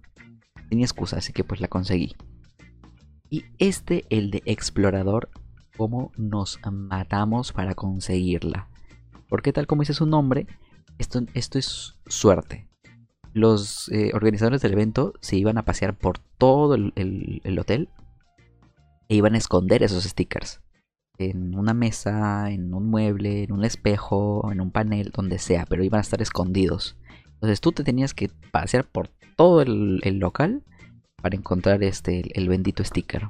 tenía 0.70 0.86
excusa, 0.86 1.18
así 1.18 1.34
que 1.34 1.44
pues 1.44 1.60
la 1.60 1.68
conseguí. 1.68 2.16
Y 3.30 3.46
este, 3.58 4.06
el 4.10 4.30
de 4.30 4.44
explorador, 4.46 5.30
cómo 5.78 6.12
nos 6.18 6.60
matamos 6.72 7.52
para 7.52 7.76
conseguirla. 7.76 8.68
Porque 9.30 9.54
tal 9.54 9.68
como 9.68 9.82
dice 9.82 9.94
su 9.94 10.06
nombre, 10.06 10.48
esto, 10.98 11.22
esto 11.34 11.58
es 11.60 11.96
suerte. 12.08 12.68
Los 13.34 13.90
eh, 13.90 14.12
organizadores 14.14 14.62
del 14.62 14.74
evento 14.74 15.14
se 15.22 15.38
iban 15.38 15.58
a 15.58 15.64
pasear 15.64 15.98
por 15.98 16.20
todo 16.20 16.76
el, 16.76 16.92
el- 16.96 17.42
el 17.46 17.60
hotel 17.60 17.90
e 19.08 19.16
iban 19.16 19.36
a 19.36 19.38
esconder 19.38 19.84
esos 19.84 20.04
stickers. 20.04 20.62
En 21.18 21.56
una 21.58 21.74
mesa, 21.74 22.50
en 22.50 22.74
un 22.74 22.90
mueble, 22.90 23.44
en 23.44 23.52
un 23.52 23.64
espejo, 23.64 24.52
en 24.52 24.60
un 24.60 24.72
panel, 24.72 25.12
donde 25.16 25.40
sea, 25.40 25.66
pero 25.66 25.84
iban 25.84 26.00
a 26.00 26.02
estar 26.02 26.22
escondidos. 26.22 26.98
Entonces 27.36 27.62
tú 27.62 27.72
te 27.72 27.84
tenías 27.84 28.14
que 28.14 28.30
pasear 28.52 28.86
por 28.86 29.10
todo 29.38 29.62
el, 29.62 30.00
local 30.20 30.64
para 31.22 31.36
encontrar 31.36 31.84
este, 31.84 32.38
el 32.38 32.50
bendito 32.50 32.84
sticker. 32.84 33.30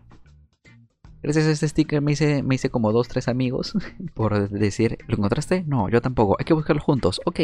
Gracias 1.24 1.46
a 1.46 1.52
este 1.52 1.68
sticker 1.68 2.02
me 2.02 2.14
hice, 2.14 2.42
me 2.42 2.56
hice 2.56 2.72
como 2.72 2.92
dos, 2.92 3.08
tres 3.08 3.28
amigos 3.28 3.74
por 4.16 4.50
decir, 4.50 4.98
¿lo 5.08 5.18
encontraste? 5.18 5.64
No, 5.68 5.88
yo 5.88 6.02
tampoco. 6.02 6.36
Hay 6.40 6.46
que 6.46 6.54
buscarlo 6.54 6.82
juntos. 6.82 7.22
Ok. 7.26 7.40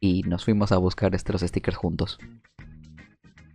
Y 0.00 0.22
nos 0.22 0.44
fuimos 0.44 0.72
a 0.72 0.78
buscar 0.78 1.12
los 1.12 1.40
stickers 1.42 1.76
juntos. 1.76 2.18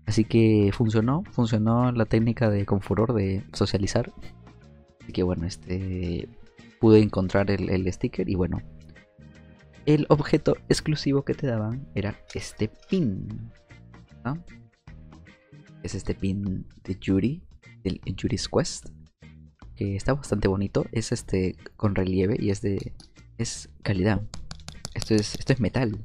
Así 0.06 0.26
que 0.26 0.72
funcionó, 0.74 1.24
funcionó 1.32 1.92
la 1.92 2.06
técnica 2.06 2.50
de 2.50 2.66
Confuror 2.66 3.14
de 3.14 3.44
socializar. 3.54 4.12
Así 5.02 5.12
que 5.12 5.24
bueno, 5.24 5.48
este 5.48 6.30
pude 6.80 7.00
encontrar 7.00 7.50
el, 7.50 7.70
el 7.70 7.92
sticker 7.92 8.30
y 8.30 8.36
bueno. 8.36 8.62
El 9.86 10.06
objeto 10.10 10.56
exclusivo 10.70 11.24
que 11.24 11.34
te 11.34 11.48
daban 11.48 11.88
era 11.96 12.16
este 12.34 12.70
pin. 12.90 13.52
¿no? 14.24 14.44
Es 15.82 15.96
este 15.96 16.14
pin 16.14 16.66
de 16.84 16.96
Yuri, 17.00 17.42
del 17.84 18.00
Yuri's 18.06 18.48
Quest. 18.48 18.90
Que 19.84 19.98
está 19.98 20.13
bastante 20.13 20.48
bonito. 20.48 20.86
Es 20.93 21.12
este 21.12 21.58
con 21.76 21.93
relieve 21.93 22.38
y 22.39 22.52
es 22.52 22.62
de. 22.62 22.93
es 23.38 23.69
calidad. 23.82 24.22
Esto 24.93 25.13
es. 25.13 25.36
Esto 25.36 25.52
es 25.52 25.60
metal. 25.60 26.00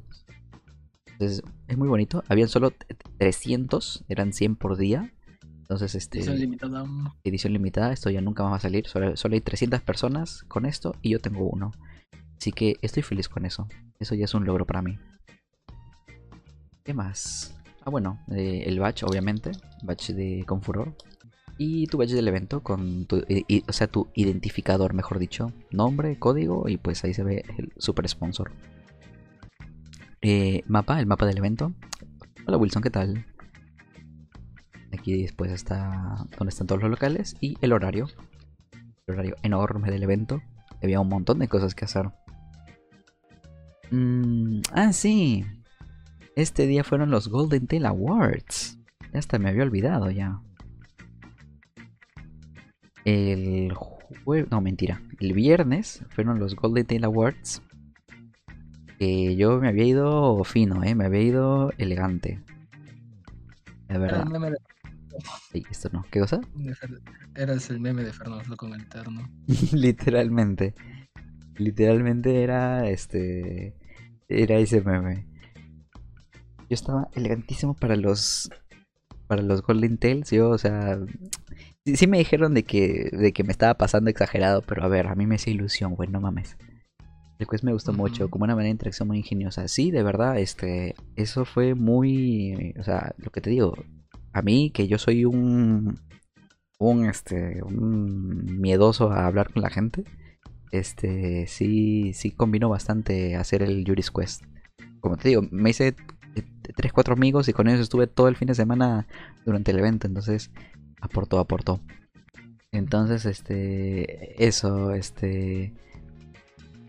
Entonces, 1.13 1.41
es 1.69 1.77
muy 1.77 1.87
bonito. 1.87 2.21
Habían 2.27 2.49
solo 2.49 2.71
t- 2.71 2.85
300, 3.19 4.03
eran 4.09 4.33
100 4.33 4.57
por 4.57 4.75
día. 4.77 5.13
Entonces, 5.59 5.95
este 5.95 6.17
Edición 6.17 6.39
limitada. 6.39 6.83
edición 7.23 7.53
limitada, 7.53 7.93
esto 7.93 8.09
ya 8.09 8.19
nunca 8.19 8.43
más 8.43 8.51
va 8.51 8.55
a 8.57 8.59
salir. 8.59 8.85
Solo, 8.87 9.15
solo 9.15 9.35
hay 9.35 9.41
300 9.41 9.81
personas 9.81 10.43
con 10.49 10.65
esto 10.65 10.93
y 11.01 11.11
yo 11.11 11.19
tengo 11.21 11.47
uno. 11.49 11.71
Así 12.37 12.51
que 12.51 12.75
estoy 12.81 13.03
feliz 13.03 13.29
con 13.29 13.45
eso. 13.45 13.65
Eso 13.97 14.13
ya 14.15 14.25
es 14.25 14.33
un 14.33 14.43
logro 14.45 14.65
para 14.65 14.81
mí. 14.81 14.97
¿Qué 16.83 16.93
más? 16.93 17.55
Ah, 17.85 17.89
bueno, 17.91 18.19
eh, 18.31 18.63
el 18.65 18.79
badge, 18.79 19.03
obviamente. 19.03 19.51
Badge 19.83 20.13
de 20.13 20.43
Confuror. 20.45 20.95
Y 21.61 21.87
tu 21.87 21.97
badge 21.97 22.13
del 22.13 22.29
evento 22.29 22.63
con 22.63 23.05
tu, 23.05 23.17
o 23.67 23.73
sea, 23.73 23.87
tu 23.87 24.07
identificador, 24.13 24.93
mejor 24.93 25.19
dicho. 25.19 25.51
Nombre, 25.71 26.17
código 26.17 26.69
y 26.69 26.77
pues 26.77 27.03
ahí 27.03 27.13
se 27.13 27.25
ve 27.25 27.43
el 27.57 27.73
super 27.75 28.07
sponsor. 28.07 28.53
Eh, 30.21 30.63
mapa, 30.67 31.01
el 31.01 31.05
mapa 31.05 31.25
del 31.25 31.37
evento. 31.37 31.73
Hola 32.47 32.55
Wilson, 32.55 32.81
¿qué 32.81 32.89
tal? 32.89 33.25
Aquí 34.93 35.21
después 35.21 35.51
está 35.51 36.25
donde 36.37 36.49
están 36.49 36.65
todos 36.65 36.81
los 36.81 36.91
locales 36.91 37.35
y 37.41 37.57
el 37.59 37.73
horario. 37.73 38.07
El 39.05 39.15
horario 39.15 39.35
enorme 39.43 39.91
del 39.91 40.03
evento. 40.03 40.41
Había 40.81 41.01
un 41.01 41.09
montón 41.09 41.39
de 41.39 41.49
cosas 41.49 41.75
que 41.75 41.83
hacer. 41.83 42.09
Mm, 43.91 44.61
ah, 44.71 44.93
sí. 44.93 45.43
Este 46.37 46.67
día 46.67 46.85
fueron 46.85 47.11
los 47.11 47.27
Golden 47.27 47.67
Tail 47.67 47.85
Awards. 47.85 48.79
Ya 49.11 49.19
hasta 49.19 49.39
me 49.39 49.49
había 49.49 49.63
olvidado 49.63 50.09
ya. 50.09 50.39
El 53.09 53.73
jueves... 53.73 54.49
No, 54.51 54.61
mentira. 54.61 55.01
El 55.19 55.33
viernes 55.33 56.03
fueron 56.09 56.39
los 56.39 56.55
Golden 56.55 56.85
Tail 56.85 57.03
Awards. 57.03 57.61
Que 58.97 59.35
yo 59.35 59.59
me 59.59 59.69
había 59.69 59.85
ido 59.85 60.43
fino, 60.43 60.83
¿eh? 60.83 60.93
Me 60.93 61.05
había 61.05 61.21
ido 61.21 61.71
elegante. 61.77 62.39
La 63.87 63.95
Era 63.95 63.99
verdad. 63.99 64.23
el 64.23 64.29
meme 64.29 64.51
de, 64.51 64.57
Ay, 65.53 65.63
esto 65.71 65.89
no. 65.91 66.05
¿Qué 66.11 66.19
cosa? 66.19 66.41
eras 67.35 67.69
el 67.69 67.79
meme 67.79 68.03
de 68.03 68.13
Fernando 68.13 68.55
con 68.57 68.73
el 68.73 68.87
terno. 68.87 69.27
Literalmente. 69.73 70.75
Literalmente 71.57 72.43
era 72.43 72.87
este. 72.89 73.75
Era 74.27 74.57
ese 74.57 74.81
meme. 74.81 75.25
Yo 76.69 76.75
estaba 76.75 77.07
elegantísimo 77.15 77.73
para 77.75 77.95
los. 77.95 78.49
Para 79.27 79.41
los 79.41 79.61
Golden 79.61 79.97
Tails. 79.97 80.29
Yo, 80.31 80.49
o 80.49 80.57
sea. 80.57 80.99
Sí, 81.95 82.07
me 82.07 82.17
dijeron 82.17 82.53
de 82.53 82.63
que, 82.63 83.09
de 83.11 83.33
que 83.33 83.43
me 83.43 83.51
estaba 83.51 83.75
pasando 83.75 84.09
exagerado, 84.09 84.61
pero 84.61 84.83
a 84.83 84.87
ver, 84.87 85.07
a 85.07 85.15
mí 85.15 85.25
me 85.25 85.35
hacía 85.35 85.53
ilusión, 85.53 85.95
güey, 85.95 86.09
no 86.09 86.21
mames. 86.21 86.57
El 87.37 87.47
quiz 87.47 87.63
me 87.63 87.73
gustó 87.73 87.93
mucho, 87.93 88.29
como 88.29 88.43
una 88.43 88.55
manera 88.55 88.67
de 88.67 88.71
interacción 88.71 89.07
muy 89.07 89.17
ingeniosa. 89.17 89.67
Sí, 89.67 89.91
de 89.91 90.03
verdad, 90.03 90.37
este. 90.39 90.95
Eso 91.15 91.45
fue 91.45 91.73
muy. 91.73 92.73
O 92.79 92.83
sea, 92.83 93.13
lo 93.17 93.31
que 93.31 93.41
te 93.41 93.49
digo. 93.49 93.75
A 94.33 94.41
mí, 94.41 94.71
que 94.71 94.87
yo 94.87 94.97
soy 94.97 95.25
un. 95.25 95.99
Un 96.79 97.05
este. 97.05 97.63
Un 97.63 98.59
miedoso 98.59 99.11
a 99.11 99.25
hablar 99.25 99.53
con 99.53 99.61
la 99.61 99.69
gente 99.69 100.03
este 100.71 101.47
sí 101.47 102.13
sí 102.13 102.31
combinó 102.31 102.69
bastante 102.69 103.35
hacer 103.35 103.63
el 103.63 103.83
Yuri's 103.85 104.11
Quest. 104.11 104.43
Como 104.99 105.17
te 105.17 105.29
digo, 105.29 105.41
me 105.51 105.71
hice 105.71 105.95
3 106.75 106.93
4 106.93 107.13
amigos 107.13 107.47
y 107.49 107.53
con 107.53 107.67
ellos 107.67 107.81
estuve 107.81 108.07
todo 108.07 108.27
el 108.27 108.35
fin 108.35 108.47
de 108.47 108.55
semana 108.55 109.07
durante 109.45 109.71
el 109.71 109.79
evento, 109.79 110.07
entonces 110.07 110.51
aportó, 111.01 111.39
aportó. 111.39 111.79
Entonces, 112.71 113.25
este 113.25 114.45
eso, 114.45 114.93
este 114.93 115.73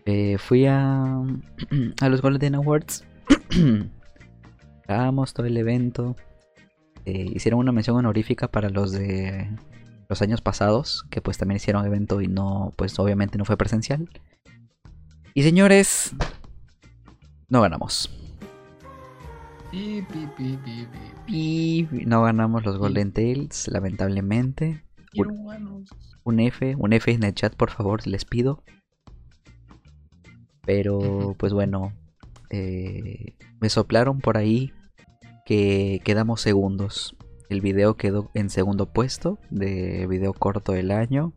eh, 0.05 0.37
fui 0.37 0.65
a 0.65 1.21
a 2.01 2.09
los 2.09 2.21
Golden 2.21 2.55
Awards 2.55 3.03
grabamos 4.87 5.33
todo 5.33 5.45
el 5.45 5.57
evento. 5.57 6.15
Eh, 7.05 7.31
hicieron 7.33 7.59
una 7.59 7.71
mención 7.71 7.97
honorífica 7.97 8.49
para 8.49 8.69
los 8.69 8.91
de 8.91 9.49
los 10.09 10.21
años 10.21 10.41
pasados, 10.41 11.05
que 11.09 11.21
pues 11.21 11.37
también 11.37 11.55
hicieron 11.55 11.85
evento 11.85 12.21
y 12.21 12.27
no, 12.27 12.73
pues 12.75 12.99
obviamente 12.99 13.37
no 13.37 13.45
fue 13.45 13.57
presencial. 13.57 14.09
Y 15.33 15.43
señores, 15.43 16.13
no 17.47 17.61
ganamos. 17.61 18.09
Pi, 19.71 20.01
pi, 20.11 20.27
pi, 20.35 20.57
pi, 20.57 20.85
pi. 20.85 21.33
Y 21.33 21.87
no 22.05 22.23
ganamos 22.23 22.65
los 22.65 22.77
Golden 22.77 23.13
Tails, 23.13 23.69
lamentablemente. 23.69 24.83
Un, 26.25 26.39
F, 26.41 26.75
un 26.77 26.91
F 26.91 27.09
en 27.09 27.23
el 27.23 27.33
chat, 27.33 27.55
por 27.55 27.69
favor, 27.71 28.05
les 28.05 28.25
pido. 28.25 28.65
Pero, 30.65 31.35
pues 31.39 31.53
bueno, 31.53 31.93
eh, 32.49 33.37
me 33.61 33.69
soplaron 33.69 34.19
por 34.19 34.37
ahí 34.37 34.73
que 35.45 36.01
quedamos 36.03 36.41
segundos. 36.41 37.15
El 37.47 37.61
video 37.61 37.95
quedó 37.95 38.29
en 38.33 38.49
segundo 38.49 38.91
puesto 38.91 39.39
de 39.49 40.05
video 40.05 40.33
corto 40.33 40.73
del 40.73 40.91
año. 40.91 41.31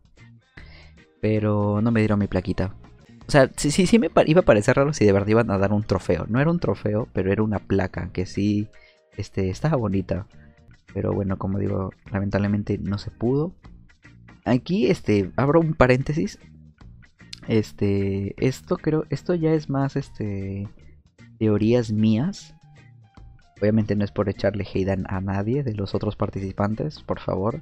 Pero 1.21 1.79
no 1.81 1.89
me 1.91 2.01
dieron 2.01 2.19
mi 2.19 2.27
plaquita. 2.27 2.75
O 3.27 3.31
sea, 3.31 3.49
sí, 3.55 3.71
sí, 3.71 3.87
sí 3.87 3.97
me 3.97 4.09
iba 4.27 4.41
a 4.41 4.45
parecer 4.45 4.75
raro 4.75 4.93
si 4.93 5.05
de 5.05 5.11
verdad 5.11 5.27
iban 5.27 5.51
a 5.51 5.57
dar 5.57 5.73
un 5.73 5.83
trofeo. 5.83 6.25
No 6.27 6.39
era 6.39 6.51
un 6.51 6.59
trofeo, 6.59 7.07
pero 7.13 7.31
era 7.31 7.43
una 7.43 7.59
placa 7.59 8.09
que 8.13 8.25
sí 8.25 8.69
este, 9.17 9.49
estaba 9.49 9.77
bonita. 9.77 10.27
Pero 10.93 11.13
bueno, 11.13 11.37
como 11.37 11.59
digo, 11.59 11.91
lamentablemente 12.11 12.77
no 12.77 12.97
se 12.97 13.11
pudo. 13.11 13.53
Aquí, 14.45 14.87
este, 14.87 15.31
abro 15.35 15.59
un 15.59 15.73
paréntesis. 15.73 16.39
Este, 17.47 18.33
esto 18.37 18.77
creo, 18.77 19.05
esto 19.09 19.33
ya 19.35 19.53
es 19.53 19.69
más, 19.69 19.95
este, 19.95 20.67
teorías 21.39 21.91
mías. 21.91 22.55
Obviamente 23.59 23.95
no 23.95 24.03
es 24.03 24.11
por 24.11 24.29
echarle 24.29 24.65
hate 24.71 24.89
a 25.07 25.21
nadie 25.21 25.63
de 25.63 25.73
los 25.73 25.95
otros 25.95 26.15
participantes, 26.15 27.01
por 27.01 27.19
favor. 27.19 27.61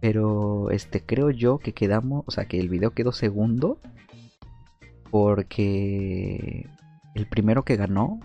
Pero, 0.00 0.70
este, 0.70 1.00
creo 1.04 1.30
yo 1.30 1.58
que 1.58 1.72
quedamos, 1.72 2.24
o 2.26 2.30
sea, 2.30 2.46
que 2.46 2.58
el 2.58 2.68
video 2.68 2.90
quedó 2.92 3.12
segundo. 3.12 3.78
Porque 5.10 6.68
el 7.14 7.26
primero 7.26 7.64
que 7.64 7.76
ganó, 7.76 8.20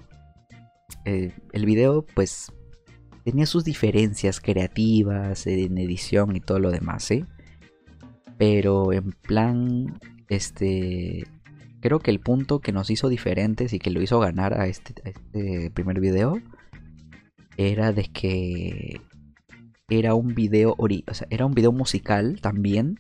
eh, 1.06 1.32
el 1.52 1.66
video, 1.66 2.06
pues, 2.14 2.52
tenía 3.24 3.46
sus 3.46 3.64
diferencias 3.64 4.40
creativas 4.42 5.48
en 5.48 5.78
edición 5.78 6.36
y 6.36 6.42
todo 6.42 6.60
lo 6.60 6.72
demás. 6.72 7.10
Pero 8.38 8.92
en 8.92 9.12
plan, 9.12 10.00
este, 10.30 11.26
creo 11.80 12.00
que 12.00 12.12
el 12.12 12.20
punto 12.20 12.60
que 12.60 12.72
nos 12.72 12.90
hizo 12.90 13.08
diferentes 13.10 13.74
y 13.74 13.80
que 13.80 13.92
lo 13.92 14.02
hizo 14.02 14.20
ganar 14.20 14.60
a 14.60 14.68
este, 14.68 14.94
a 15.06 15.10
este 15.10 15.72
primer 15.72 16.00
video 16.00 16.42
era 17.58 17.94
de 17.94 18.06
que 18.06 19.00
era 19.90 20.16
un 20.16 20.34
video, 20.34 20.76
ori- 20.78 21.04
o 21.08 21.14
sea, 21.14 21.28
era 21.30 21.46
un 21.46 21.54
video 21.54 21.72
musical 21.72 22.40
también, 22.42 23.00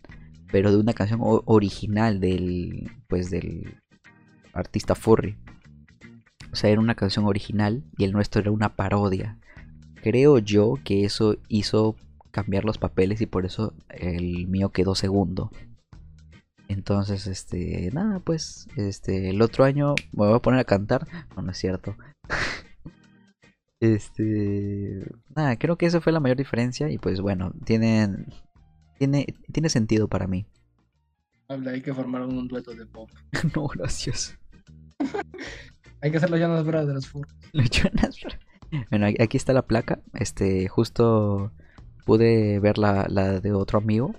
pero 0.53 0.71
de 0.71 0.77
una 0.77 0.93
canción 0.93 1.19
original 1.23 2.19
del, 2.19 2.91
pues 3.07 3.31
del 3.31 3.81
artista 4.53 4.93
Furry. 4.93 5.35
O 6.51 6.55
sea, 6.55 6.69
era 6.69 6.79
una 6.79 6.93
canción 6.93 7.25
original 7.25 7.83
y 7.97 8.03
el 8.03 8.11
nuestro 8.11 8.39
era 8.39 8.51
una 8.51 8.75
parodia. 8.75 9.39
Creo 10.03 10.37
yo 10.37 10.75
que 10.83 11.05
eso 11.05 11.37
hizo 11.47 11.95
cambiar 12.29 12.65
los 12.65 12.77
papeles 12.77 13.19
y 13.19 13.25
por 13.25 13.47
eso 13.47 13.73
el 13.89 14.47
mío 14.47 14.69
quedó 14.69 14.93
segundo. 14.93 15.49
Entonces, 16.67 17.25
este, 17.25 17.89
nada, 17.91 18.19
pues, 18.19 18.67
este, 18.75 19.31
el 19.31 19.41
otro 19.41 19.63
año 19.63 19.95
me 20.11 20.27
voy 20.27 20.35
a 20.35 20.39
poner 20.39 20.59
a 20.59 20.65
cantar. 20.65 21.07
No, 21.35 21.41
no 21.41 21.49
es 21.49 21.57
cierto. 21.57 21.95
este, 23.81 25.03
nada, 25.35 25.57
creo 25.57 25.79
que 25.79 25.87
esa 25.87 25.99
fue 25.99 26.13
la 26.13 26.19
mayor 26.19 26.37
diferencia 26.37 26.91
y 26.91 26.99
pues 26.99 27.21
bueno, 27.21 27.53
tiene, 27.65 28.07
tiene, 29.03 29.25
tiene 29.51 29.69
sentido 29.69 30.07
para 30.07 30.27
mí. 30.27 30.45
Habla, 31.49 31.71
hay 31.71 31.81
que 31.81 31.93
formar 31.93 32.21
un 32.21 32.47
dueto 32.47 32.73
de 32.73 32.85
pop. 32.85 33.09
no, 33.55 33.67
gracias. 33.67 34.37
Hay 36.01 36.11
que 36.11 36.17
hacer 36.17 36.29
los 36.29 36.39
Jonas 36.39 36.65
Brothers. 36.65 37.07
fu. 37.07 37.21
Los 37.53 37.69
Jonas 37.69 38.17
Bro- 38.21 38.85
Bueno, 38.89 39.05
aquí 39.07 39.37
está 39.37 39.53
la 39.53 39.65
placa. 39.65 39.99
Este, 40.13 40.67
justo 40.67 41.51
pude 42.05 42.59
ver 42.59 42.77
la, 42.77 43.05
la 43.09 43.39
de 43.39 43.51
otro 43.53 43.77
amigo. 43.79 44.13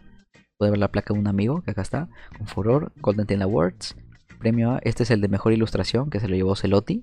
Pude 0.59 0.71
ver 0.71 0.79
la 0.79 0.91
placa 0.91 1.13
de 1.13 1.21
un 1.21 1.27
amigo, 1.27 1.61
que 1.63 1.73
acá 1.73 1.83
está. 1.83 2.09
Con 2.39 2.47
furor, 2.47 2.93
Golden 3.03 3.27
Tail 3.27 3.43
Awards. 3.43 3.97
Premio 4.39 4.73
A. 4.73 4.79
Este 4.83 5.03
es 5.03 5.11
el 5.11 5.21
de 5.21 5.29
mejor 5.29 5.53
ilustración, 5.53 6.09
que 6.11 6.21
se 6.21 6.29
lo 6.29 6.37
llevó 6.37 6.57
Celotti. 6.57 7.03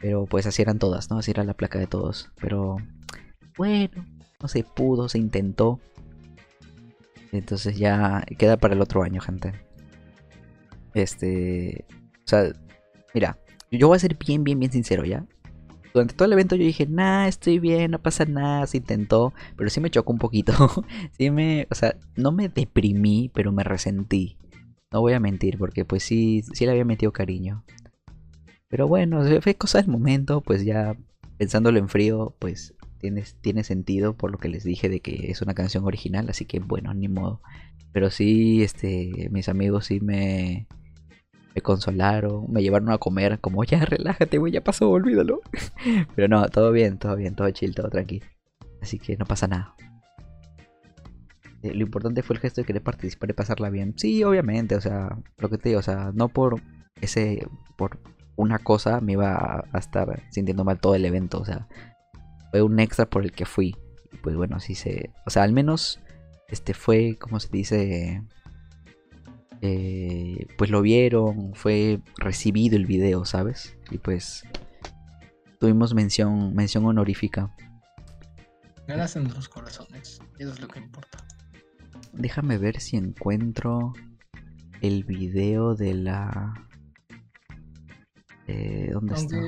Pero 0.00 0.26
pues 0.26 0.46
así 0.46 0.62
eran 0.62 0.78
todas, 0.80 1.08
¿no? 1.10 1.18
Así 1.18 1.30
era 1.30 1.44
la 1.44 1.54
placa 1.54 1.78
de 1.78 1.86
todos. 1.86 2.30
Pero 2.40 2.78
bueno, 3.56 4.04
no 4.42 4.48
se 4.48 4.64
pudo, 4.64 5.08
se 5.08 5.18
intentó. 5.18 5.80
Entonces 7.30 7.78
ya 7.78 8.24
queda 8.36 8.58
para 8.58 8.74
el 8.74 8.82
otro 8.82 9.02
año, 9.02 9.20
gente. 9.20 9.52
Este. 10.94 11.86
O 11.90 12.28
sea, 12.28 12.52
mira, 13.14 13.38
yo 13.70 13.88
voy 13.88 13.96
a 13.96 14.00
ser 14.00 14.16
bien, 14.16 14.44
bien, 14.44 14.58
bien 14.58 14.72
sincero, 14.72 15.04
¿ya? 15.04 15.24
Durante 15.94 16.14
todo 16.14 16.26
el 16.26 16.32
evento 16.32 16.56
yo 16.56 16.64
dije, 16.64 16.86
nah, 16.86 17.26
estoy 17.26 17.58
bien, 17.58 17.90
no 17.90 18.00
pasa 18.00 18.24
nada, 18.24 18.66
se 18.66 18.78
intentó, 18.78 19.34
pero 19.56 19.68
sí 19.68 19.80
me 19.80 19.90
chocó 19.90 20.12
un 20.12 20.18
poquito. 20.18 20.52
sí 21.18 21.30
me, 21.30 21.66
o 21.70 21.74
sea, 21.74 21.96
no 22.16 22.32
me 22.32 22.48
deprimí, 22.48 23.30
pero 23.32 23.52
me 23.52 23.64
resentí. 23.64 24.38
No 24.90 25.00
voy 25.00 25.14
a 25.14 25.20
mentir, 25.20 25.58
porque 25.58 25.84
pues 25.84 26.02
sí, 26.02 26.42
sí 26.52 26.64
le 26.64 26.72
había 26.72 26.84
metido 26.84 27.12
cariño. 27.12 27.64
Pero 28.68 28.88
bueno, 28.88 29.22
fue 29.42 29.54
cosa 29.54 29.78
del 29.78 29.88
momento, 29.88 30.40
pues 30.40 30.64
ya 30.64 30.96
pensándolo 31.36 31.78
en 31.78 31.88
frío, 31.88 32.34
pues 32.38 32.74
tiene, 33.02 33.24
tiene 33.40 33.64
sentido 33.64 34.16
por 34.16 34.30
lo 34.30 34.38
que 34.38 34.48
les 34.48 34.62
dije 34.62 34.88
de 34.88 35.00
que 35.00 35.30
es 35.30 35.42
una 35.42 35.54
canción 35.54 35.84
original, 35.84 36.30
así 36.30 36.46
que 36.46 36.60
bueno, 36.60 36.94
ni 36.94 37.08
modo. 37.08 37.42
Pero 37.92 38.10
sí, 38.10 38.62
este, 38.62 39.28
mis 39.30 39.48
amigos 39.48 39.86
sí 39.86 40.00
me, 40.00 40.68
me 41.54 41.60
consolaron, 41.62 42.50
me 42.50 42.62
llevaron 42.62 42.90
a 42.90 42.98
comer, 42.98 43.40
como 43.40 43.64
ya 43.64 43.84
relájate, 43.84 44.38
güey, 44.38 44.52
ya 44.52 44.62
pasó, 44.62 44.88
olvídalo. 44.88 45.40
Pero 46.14 46.28
no, 46.28 46.48
todo 46.48 46.70
bien, 46.70 46.98
todo 46.98 47.16
bien, 47.16 47.34
todo 47.34 47.50
chill, 47.50 47.74
todo 47.74 47.90
tranquilo. 47.90 48.24
Así 48.80 48.98
que 48.98 49.16
no 49.16 49.26
pasa 49.26 49.48
nada. 49.48 49.74
Eh, 51.62 51.74
lo 51.74 51.82
importante 51.82 52.22
fue 52.22 52.36
el 52.36 52.40
gesto 52.40 52.60
de 52.60 52.66
querer 52.66 52.82
participar 52.82 53.30
y 53.30 53.34
pasarla 53.34 53.68
bien. 53.68 53.94
Sí, 53.96 54.22
obviamente, 54.22 54.76
o 54.76 54.80
sea, 54.80 55.18
lo 55.38 55.50
que 55.50 55.58
te 55.58 55.70
digo, 55.70 55.80
o 55.80 55.82
sea, 55.82 56.12
no 56.14 56.28
por 56.28 56.62
ese, 57.00 57.48
por 57.76 57.98
una 58.36 58.60
cosa 58.60 59.00
me 59.00 59.12
iba 59.12 59.34
a, 59.34 59.64
a 59.72 59.78
estar 59.78 60.22
sintiendo 60.30 60.64
mal 60.64 60.80
todo 60.80 60.94
el 60.94 61.04
evento, 61.04 61.40
o 61.40 61.44
sea, 61.44 61.68
fue 62.52 62.62
un 62.62 62.78
extra 62.78 63.06
por 63.06 63.24
el 63.24 63.32
que 63.32 63.46
fui. 63.46 63.74
Y 64.12 64.18
pues 64.18 64.36
bueno, 64.36 64.60
sí 64.60 64.74
se, 64.74 65.10
o 65.26 65.30
sea, 65.30 65.42
al 65.42 65.52
menos 65.52 65.98
este 66.48 66.74
fue, 66.74 67.16
como 67.18 67.40
se 67.40 67.48
dice, 67.50 68.22
eh, 69.62 70.46
pues 70.58 70.70
lo 70.70 70.82
vieron, 70.82 71.54
fue 71.54 72.00
recibido 72.18 72.76
el 72.76 72.84
video, 72.84 73.24
¿sabes? 73.24 73.74
Y 73.90 73.96
pues 73.96 74.44
tuvimos 75.58 75.94
mención, 75.94 76.54
mención 76.54 76.84
honorífica. 76.84 77.56
Ganas 78.86 79.16
en 79.16 79.22
nuestros 79.22 79.48
corazones. 79.48 80.20
Eso 80.38 80.52
es 80.52 80.60
lo 80.60 80.68
que 80.68 80.78
importa. 80.78 81.24
Déjame 82.12 82.58
ver 82.58 82.80
si 82.80 82.98
encuentro 82.98 83.94
el 84.82 85.04
video 85.04 85.74
de 85.74 85.94
la... 85.94 86.52
Eh, 88.46 88.90
¿Dónde 88.92 89.14
está? 89.14 89.38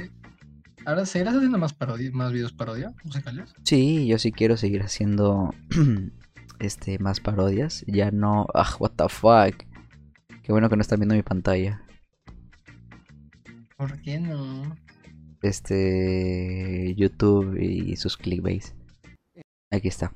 Ahora, 0.87 1.07
¿seguirás 1.07 1.35
haciendo 1.35 1.57
más, 1.57 1.73
parodia, 1.73 2.11
más 2.12 2.31
videos 2.31 2.53
parodia 2.53 2.92
musicales? 3.05 3.55
Sí, 3.62 4.07
yo 4.07 4.18
sí 4.18 4.33
quiero 4.33 4.59
seguir 4.59 4.83
haciendo 4.83 5.55
este 6.59 6.99
más 6.99 7.20
parodias. 7.20 7.85
Ya 7.87 8.11
no. 8.11 8.47
Ah, 8.53 8.70
what 8.79 8.90
the 8.97 9.09
fuck. 9.09 9.64
Qué 10.42 10.53
bueno 10.53 10.68
que 10.68 10.77
no 10.77 10.83
están 10.83 11.01
viendo 11.01 11.14
mi 11.14 11.23
pantalla. 11.23 11.83
¿Por 13.79 13.99
qué 14.03 14.20
no? 14.20 14.77
Este 15.40 16.94
YouTube 16.97 17.57
y 17.59 17.97
sus 17.97 18.18
clickbaits. 18.18 18.75
Aquí 19.70 19.88
está. 19.88 20.12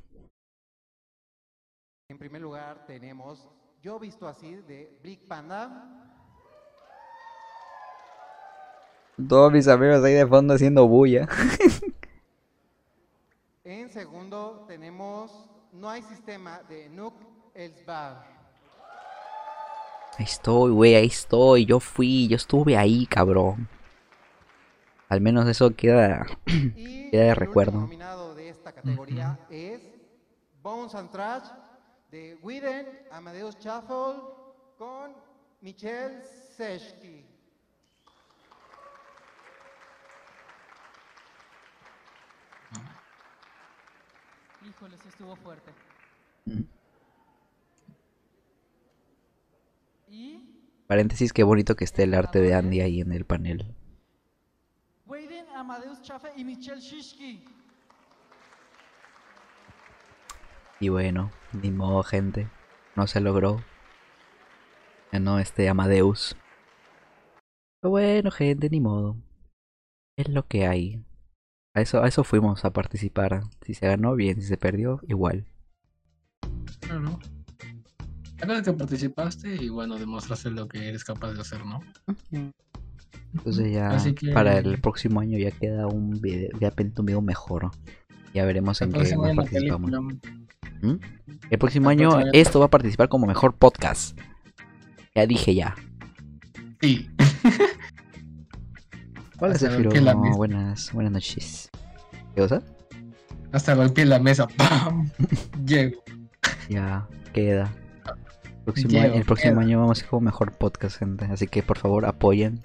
En 2.11 2.19
primer 2.19 2.43
lugar 2.43 2.87
tenemos 2.87 3.49
Yo 3.81 3.99
visto 3.99 4.29
así 4.29 4.57
de 4.69 4.99
Brick 5.03 5.27
Panda. 5.27 6.18
Todos 9.27 9.53
mis 9.53 9.67
amigos 9.67 10.05
ahí 10.05 10.15
de 10.15 10.27
fondo 10.27 10.55
haciendo 10.55 10.87
bulla. 10.87 11.29
En 13.65 13.91
segundo 13.91 14.65
tenemos 14.67 15.31
No 15.73 15.91
hay 15.91 16.01
sistema 16.03 16.63
de 16.69 16.89
Nook 16.89 17.15
Elsbag. 17.53 18.25
Ahí 20.17 20.25
estoy, 20.25 20.73
güey, 20.73 20.95
ahí 20.95 21.07
estoy. 21.07 21.67
Yo 21.67 21.79
fui, 21.79 22.29
yo 22.29 22.37
estuve 22.37 22.77
ahí, 22.79 23.07
cabrón. 23.07 23.69
Al 25.11 25.21
menos 25.21 25.47
eso 25.49 25.75
queda. 25.77 26.27
Y 26.47 26.73
Queda 27.11 27.23
de 27.25 27.29
el 27.29 27.37
recuerdo. 27.37 27.81
nominado 27.81 28.35
de 28.35 28.49
esta 28.49 28.73
categoría 28.73 29.39
es 29.51 29.81
Bones 30.63 30.95
and 30.95 31.11
Trash 31.11 31.49
de 32.11 32.39
Widen 32.43 32.87
Amadeus 33.13 33.57
Shuffle 33.59 34.21
con 34.79 35.13
Michelle 35.61 36.23
Seshki. 36.57 37.28
Híjole, 44.67 44.97
sí 44.99 45.09
estuvo 45.09 45.37
fuerte. 45.37 45.73
Mm. 46.47 46.63
Y 50.09 50.41
Paréntesis, 50.87 51.33
qué 51.33 51.43
bonito 51.43 51.77
que 51.77 51.85
esté 51.85 52.05
el 52.05 52.15
arte 52.15 52.41
de 52.41 52.55
Andy 52.55 52.81
ahí 52.81 53.01
en 53.01 53.13
el 53.13 53.27
panel. 53.27 53.75
Amadeus 55.59 56.01
Chafe 56.03 56.29
y 56.37 56.45
Michelle 56.45 56.81
Shishki. 56.81 57.45
Y 60.79 60.89
bueno, 60.89 61.33
ni 61.53 61.73
modo, 61.73 62.05
gente. 62.05 62.49
No 62.95 63.09
se 63.09 63.21
logró. 63.21 63.65
Ganó 65.11 65.41
este 65.41 65.69
Amadeus. 65.69 66.37
Pero 67.81 67.91
bueno, 67.91 68.31
gente, 68.31 68.71
ni 68.71 68.81
modo. 68.81 69.17
Es 70.17 70.29
lo 70.29 70.47
que 70.47 70.69
hay. 70.69 71.05
A 71.75 71.81
eso, 71.81 72.03
a 72.03 72.09
eso 72.09 72.25
fuimos 72.25 72.65
a 72.65 72.73
participar. 72.73 73.43
Si 73.63 73.75
se 73.75 73.87
ganó, 73.87 74.15
bien. 74.15 74.41
Si 74.41 74.47
se 74.49 74.57
perdió, 74.57 75.01
igual. 75.09 75.47
Claro. 76.81 77.19
Es 78.41 78.63
que 78.63 78.73
participaste 78.73 79.57
y 79.57 79.69
bueno, 79.69 79.99
demostraste 79.99 80.51
lo 80.51 80.69
que 80.69 80.89
eres 80.89 81.05
capaz 81.05 81.33
de 81.33 81.41
hacer, 81.41 81.65
¿no? 81.67 81.81
Entonces 83.35 83.73
ya 83.73 83.91
Así 83.91 84.15
que- 84.15 84.33
para 84.33 84.59
el 84.59 84.81
próximo 84.81 85.21
año 85.21 85.39
ya 85.39 85.51
queda 85.51 85.87
un 85.87 86.21
video, 86.21 86.51
ya 86.61 86.73
un 86.97 87.07
video 87.07 87.21
mejor. 87.21 87.71
Ya 88.33 88.45
veremos 88.45 88.81
en 88.81 88.93
qué 88.93 89.17
más 89.17 89.37
participamos. 89.37 89.91
¿Mm? 90.83 90.95
El 91.51 91.59
próximo 91.59 91.89
año 91.89 92.11
esto 92.33 92.61
va 92.61 92.67
a 92.67 92.71
participar 92.71 93.09
como 93.09 93.27
mejor 93.27 93.55
podcast. 93.57 94.19
Ya 95.15 95.27
dije 95.27 95.55
ya. 95.55 95.75
Sí. 96.81 97.11
La 99.41 100.15
mesa. 100.15 100.37
buenas, 100.37 100.93
buenas 100.93 101.13
noches. 101.13 101.71
¿Qué 102.35 102.41
cosa? 102.43 102.63
Hasta 103.53 103.75
golpeé 103.75 104.05
la 104.05 104.19
mesa. 104.19 104.47
¡Pam! 104.57 105.09
Llego. 105.67 106.03
Ya 106.69 107.07
queda. 107.33 107.73
Próximo 108.65 108.91
Llego, 108.91 109.05
año- 109.05 109.15
el 109.15 109.25
próximo 109.25 109.53
queda. 109.55 109.63
año 109.63 109.81
vamos 109.81 110.01
a 110.01 110.03
ir 110.05 110.09
como 110.11 110.21
mejor 110.23 110.53
podcast, 110.53 110.99
gente. 110.99 111.25
Así 111.27 111.47
que 111.47 111.63
por 111.63 111.79
favor 111.79 112.05
apoyen, 112.05 112.63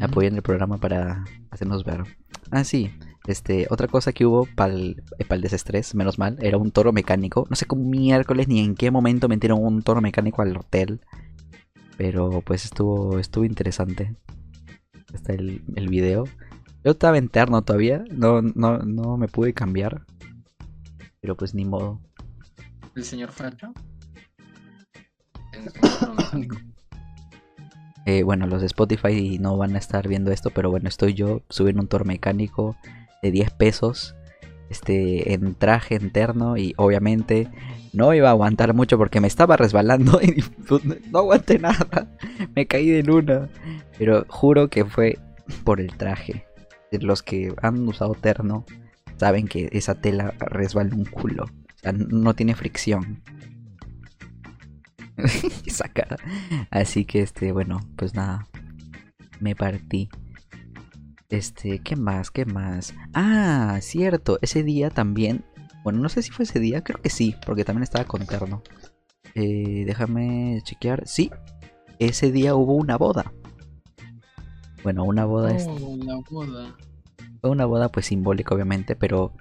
apoyen 0.00 0.34
el 0.36 0.42
programa 0.42 0.78
para 0.78 1.24
hacernos 1.50 1.84
ver. 1.84 2.04
Ah, 2.50 2.64
sí. 2.64 2.90
Este, 3.26 3.66
otra 3.68 3.86
cosa 3.86 4.12
que 4.12 4.24
hubo 4.24 4.46
para 4.46 4.72
el, 4.72 5.02
desestrés, 5.40 5.94
menos 5.94 6.18
mal, 6.18 6.38
era 6.40 6.56
un 6.56 6.70
toro 6.70 6.92
mecánico. 6.92 7.46
No 7.50 7.56
sé 7.56 7.66
cómo 7.66 7.84
miércoles 7.84 8.48
ni 8.48 8.60
en 8.60 8.74
qué 8.74 8.90
momento 8.90 9.28
metieron 9.28 9.62
un 9.62 9.82
toro 9.82 10.00
mecánico 10.00 10.40
al 10.42 10.56
hotel. 10.56 11.00
Pero 11.98 12.40
pues 12.40 12.64
estuvo, 12.64 13.18
estuvo 13.18 13.44
interesante. 13.44 14.14
Está 15.12 15.32
el, 15.32 15.62
el 15.76 15.88
video. 15.88 16.24
Yo 16.84 16.92
estaba 16.92 17.18
interno 17.18 17.62
todavía. 17.62 18.04
No, 18.10 18.42
no, 18.42 18.78
no 18.78 19.16
me 19.16 19.28
pude 19.28 19.52
cambiar. 19.52 20.06
Pero 21.20 21.36
pues 21.36 21.54
ni 21.54 21.64
modo. 21.64 22.00
El 22.94 23.04
señor 23.04 23.30
Facho. 23.30 23.72
Eh, 28.06 28.22
bueno, 28.22 28.46
los 28.46 28.60
de 28.60 28.66
Spotify 28.66 29.38
no 29.38 29.58
van 29.58 29.76
a 29.76 29.78
estar 29.78 30.08
viendo 30.08 30.32
esto, 30.32 30.50
pero 30.50 30.70
bueno, 30.70 30.88
estoy 30.88 31.12
yo 31.12 31.42
subiendo 31.50 31.82
un 31.82 31.86
toro 31.86 32.06
mecánico 32.06 32.74
de 33.22 33.30
10 33.30 33.50
pesos. 33.52 34.16
Este, 34.70 35.34
en 35.34 35.54
traje 35.54 35.96
interno 35.96 36.56
y 36.56 36.72
obviamente 36.76 37.50
no 37.92 38.14
iba 38.14 38.28
a 38.28 38.32
aguantar 38.32 38.74
mucho 38.74 38.98
porque 38.98 39.20
me 39.20 39.28
estaba 39.28 39.56
resbalando 39.56 40.20
y 40.22 40.42
pues, 40.42 40.82
no 40.84 41.18
aguanté 41.18 41.58
nada. 41.58 42.08
Me 42.54 42.66
caí 42.66 42.90
de 42.90 43.02
luna. 43.02 43.48
Pero 43.98 44.24
juro 44.28 44.68
que 44.68 44.84
fue 44.84 45.18
por 45.64 45.80
el 45.80 45.96
traje. 45.96 46.46
Los 46.92 47.22
que 47.22 47.54
han 47.62 47.86
usado 47.86 48.14
terno 48.14 48.64
saben 49.16 49.46
que 49.46 49.68
esa 49.72 50.00
tela 50.00 50.34
resbala 50.38 50.94
un 50.94 51.04
culo. 51.04 51.44
O 51.44 51.78
sea, 51.82 51.92
no 51.92 52.34
tiene 52.34 52.54
fricción. 52.54 53.22
Esa 55.66 55.88
cara. 55.88 56.16
Así 56.70 57.04
que 57.04 57.20
este, 57.20 57.52
bueno, 57.52 57.80
pues 57.96 58.14
nada. 58.14 58.46
Me 59.38 59.54
partí. 59.54 60.08
Este, 61.28 61.78
¿qué 61.78 61.96
más? 61.96 62.30
¿Qué 62.30 62.44
más? 62.44 62.94
Ah, 63.14 63.78
cierto, 63.82 64.38
ese 64.42 64.62
día 64.62 64.90
también. 64.90 65.44
Bueno, 65.82 65.98
no 66.00 66.08
sé 66.08 66.22
si 66.22 66.30
fue 66.30 66.44
ese 66.44 66.60
día, 66.60 66.82
creo 66.84 67.00
que 67.00 67.10
sí, 67.10 67.34
porque 67.46 67.64
también 67.64 67.82
estaba 67.82 68.04
con 68.04 68.26
terno. 68.26 68.62
Eh, 69.34 69.84
déjame 69.86 70.60
chequear. 70.64 71.06
Sí, 71.06 71.30
ese 71.98 72.30
día 72.32 72.54
hubo 72.54 72.74
una 72.74 72.96
boda. 72.98 73.32
Bueno, 74.82 75.04
una 75.04 75.24
boda 75.24 75.54
es 75.54 75.66
Oh, 75.68 75.96
la 76.02 76.16
boda. 76.30 76.76
fue 77.40 77.50
una 77.50 77.64
boda 77.66 77.88
pues 77.90 78.06
simbólica 78.06 78.54
obviamente, 78.54 78.96
pero 78.96 79.32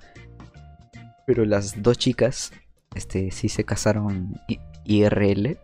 pero 1.25 1.45
las 1.45 1.82
dos 1.84 1.97
chicas 1.97 2.52
este 2.95 3.30
sí 3.32 3.49
se 3.49 3.63
casaron 3.63 4.36
I- 4.47 4.60
IRL 4.86 5.58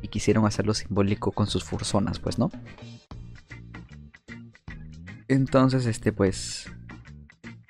y 0.00 0.08
quisieron 0.08 0.46
hacerlo 0.46 0.74
simbólico 0.74 1.30
con 1.32 1.46
sus 1.46 1.62
furzonas, 1.64 2.18
pues, 2.18 2.38
¿no? 2.38 2.50
Entonces, 5.28 5.86
este 5.86 6.12
pues 6.12 6.66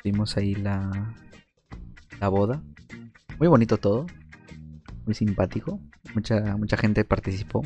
vimos 0.05 0.37
ahí 0.37 0.55
la 0.55 1.15
la 2.22 2.28
boda. 2.28 2.62
Muy 3.40 3.48
bonito 3.48 3.78
todo. 3.78 4.06
Muy 5.04 5.14
simpático. 5.14 5.80
Mucha 6.14 6.56
mucha 6.56 6.76
gente 6.76 7.04
participó. 7.04 7.62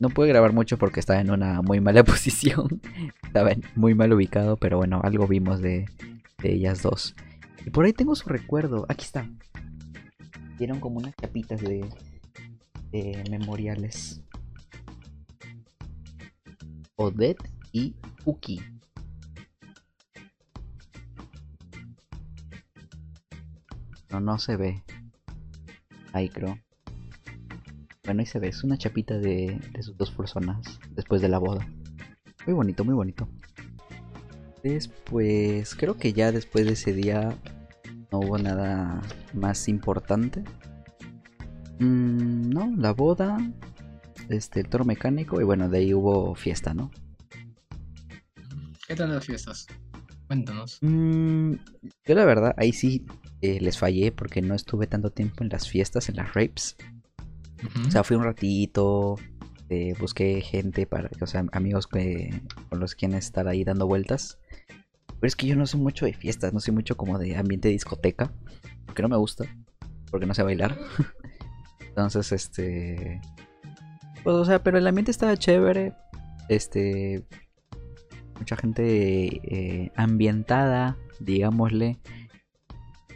No 0.00 0.08
pude 0.08 0.28
grabar 0.28 0.54
mucho 0.54 0.78
porque 0.78 0.98
estaba 0.98 1.20
en 1.20 1.30
una 1.30 1.60
muy 1.60 1.80
mala 1.80 2.02
posición. 2.12 2.80
Estaba 3.22 3.50
muy 3.76 3.94
mal 3.94 4.12
ubicado, 4.14 4.56
pero 4.56 4.78
bueno, 4.78 5.00
algo 5.04 5.28
vimos 5.28 5.60
de, 5.60 5.84
de 6.42 6.54
ellas 6.54 6.82
dos. 6.82 7.14
Y 7.66 7.70
por 7.70 7.84
ahí 7.84 7.92
tengo 7.92 8.14
su 8.14 8.30
recuerdo. 8.30 8.86
Aquí 8.88 9.04
está. 9.04 9.28
Dieron 10.58 10.80
como 10.80 10.98
unas 10.98 11.14
chapitas 11.16 11.60
de, 11.60 11.84
de 12.92 13.24
memoriales. 13.30 14.22
Odette 16.96 17.46
y 17.72 17.94
Puki. 18.24 18.62
No, 24.14 24.20
no 24.20 24.38
se 24.38 24.56
ve. 24.56 24.80
Ahí 26.12 26.28
creo. 26.28 26.56
Bueno, 28.04 28.20
ahí 28.20 28.26
se 28.26 28.38
ve. 28.38 28.46
Es 28.46 28.62
una 28.62 28.78
chapita 28.78 29.18
de, 29.18 29.60
de 29.72 29.82
sus 29.82 29.96
dos 29.96 30.12
personas 30.12 30.78
después 30.90 31.20
de 31.20 31.28
la 31.28 31.38
boda. 31.38 31.66
Muy 32.46 32.54
bonito, 32.54 32.84
muy 32.84 32.94
bonito. 32.94 33.28
Después, 34.62 35.74
creo 35.74 35.96
que 35.96 36.12
ya 36.12 36.30
después 36.30 36.64
de 36.64 36.74
ese 36.74 36.92
día 36.92 37.36
no 38.12 38.20
hubo 38.20 38.38
nada 38.38 39.02
más 39.32 39.68
importante. 39.68 40.44
Mm, 41.80 42.50
no, 42.50 42.72
la 42.76 42.92
boda, 42.92 43.38
este, 44.28 44.60
el 44.60 44.68
toro 44.68 44.84
mecánico 44.84 45.40
y 45.40 45.44
bueno, 45.44 45.68
de 45.68 45.78
ahí 45.78 45.92
hubo 45.92 46.36
fiesta, 46.36 46.72
¿no? 46.72 46.92
¿Qué 48.86 48.94
tal 48.94 49.12
las 49.12 49.26
fiestas? 49.26 49.66
Cuéntanos. 50.28 50.78
Mm, 50.82 51.54
yo 52.06 52.14
la 52.14 52.24
verdad, 52.24 52.54
ahí 52.56 52.72
sí 52.72 53.04
eh, 53.44 53.60
les 53.60 53.76
fallé 53.76 54.10
porque 54.10 54.40
no 54.40 54.54
estuve 54.54 54.86
tanto 54.86 55.10
tiempo 55.10 55.44
en 55.44 55.50
las 55.50 55.68
fiestas, 55.68 56.08
en 56.08 56.16
las 56.16 56.32
rapes. 56.32 56.76
O 57.86 57.90
sea, 57.90 58.02
fui 58.02 58.16
un 58.16 58.24
ratito, 58.24 59.16
eh, 59.68 59.94
busqué 60.00 60.40
gente 60.40 60.86
para, 60.86 61.10
o 61.20 61.26
sea, 61.26 61.44
amigos 61.52 61.86
que, 61.86 62.42
con 62.70 62.80
los 62.80 62.94
quienes 62.94 63.26
estar 63.26 63.46
ahí 63.46 63.62
dando 63.62 63.86
vueltas. 63.86 64.38
Pero 65.06 65.26
es 65.26 65.36
que 65.36 65.46
yo 65.46 65.56
no 65.56 65.66
soy 65.66 65.80
mucho 65.80 66.06
de 66.06 66.14
fiestas, 66.14 66.54
no 66.54 66.60
soy 66.60 66.72
mucho 66.72 66.96
como 66.96 67.18
de 67.18 67.36
ambiente 67.36 67.68
de 67.68 67.72
discoteca, 67.72 68.32
porque 68.86 69.02
no 69.02 69.10
me 69.10 69.16
gusta, 69.18 69.44
porque 70.10 70.24
no 70.24 70.32
sé 70.32 70.42
bailar. 70.42 70.78
Entonces, 71.88 72.32
este... 72.32 73.20
Pues, 74.22 74.36
o 74.36 74.44
sea, 74.46 74.62
pero 74.62 74.78
el 74.78 74.86
ambiente 74.86 75.10
estaba 75.10 75.36
chévere, 75.36 75.92
este... 76.48 77.26
Mucha 78.38 78.56
gente 78.56 78.84
eh, 78.84 79.92
ambientada, 79.96 80.96
digámosle. 81.20 81.98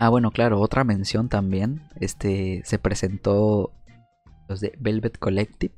Ah, 0.01 0.11
bueno, 0.11 0.31
claro, 0.31 0.61
otra 0.61 0.85
mención 0.85 1.29
también. 1.29 1.83
Este, 2.01 2.63
se 2.65 2.79
presentó 2.79 3.73
los 4.49 4.61
de 4.61 4.73
Velvet 4.79 5.19
Collective. 5.19 5.75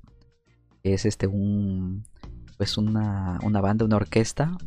que 0.82 0.94
es 0.94 1.04
este 1.06 1.26
un 1.26 2.04
pues 2.56 2.76
una, 2.76 3.38
una 3.42 3.62
banda, 3.62 3.86
una 3.86 3.96
orquesta 3.96 4.58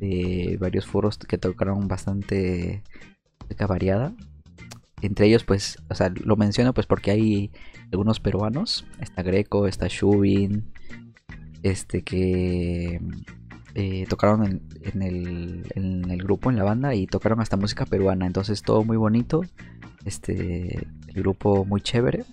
de 0.00 0.58
varios 0.60 0.84
foros 0.84 1.16
que 1.16 1.38
tocaron 1.38 1.86
bastante 1.86 2.82
música 3.40 3.68
variada. 3.68 4.12
Entre 5.00 5.26
ellos, 5.26 5.44
pues, 5.44 5.78
o 5.88 5.94
sea, 5.94 6.12
lo 6.24 6.36
menciono 6.36 6.74
pues 6.74 6.88
porque 6.88 7.12
hay 7.12 7.52
algunos 7.92 8.18
peruanos. 8.18 8.84
Está 9.00 9.22
Greco, 9.22 9.68
está 9.68 9.86
Shubin, 9.88 10.72
este 11.62 12.02
que 12.02 13.00
eh, 13.78 14.06
tocaron 14.08 14.42
en, 14.80 15.02
el, 15.02 16.22
grupo, 16.22 16.48
en 16.48 16.56
la 16.56 16.64
banda, 16.64 16.94
y 16.94 17.06
tocaron 17.06 17.40
hasta 17.40 17.58
música 17.58 17.84
peruana. 17.84 18.26
Entonces 18.26 18.62
todo 18.62 18.82
muy 18.84 18.96
bonito. 18.96 19.42
Este, 20.06 20.88
el 21.08 21.14
grupo 21.14 21.66
muy 21.66 21.82
chévere. 21.82 22.24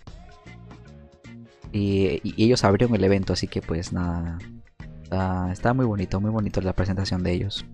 Y, 1.73 2.21
ellos 2.41 2.63
abrieron 2.63 2.95
el 2.95 3.03
evento, 3.03 3.33
así 3.33 3.47
que 3.47 3.61
pues 3.61 3.91
nada. 3.91 4.37
Está, 5.51 5.73
muy 5.73 5.85
bonito, 5.85 6.21
muy 6.21 6.31
bonito 6.31 6.61
la 6.61 6.71
presentación 6.71 7.23
de 7.23 7.33
ellos. 7.33 7.65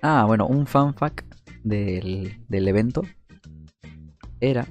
Ah, 0.00 0.24
bueno, 0.26 0.46
un 0.46 0.66
fan 0.66 0.94
fact 0.94 1.34
del, 1.62 2.38
del 2.48 2.66
evento 2.66 3.02
era 4.40 4.66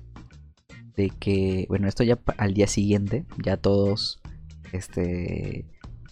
de 0.96 1.12
que, 1.12 1.68
bueno, 1.70 1.88
esto 1.88 2.04
ya 2.04 2.18
al 2.38 2.56
día 2.56 2.66
siguiente, 2.66 3.24
ya 3.38 3.56
todos, 3.56 4.20
este, 4.72 5.68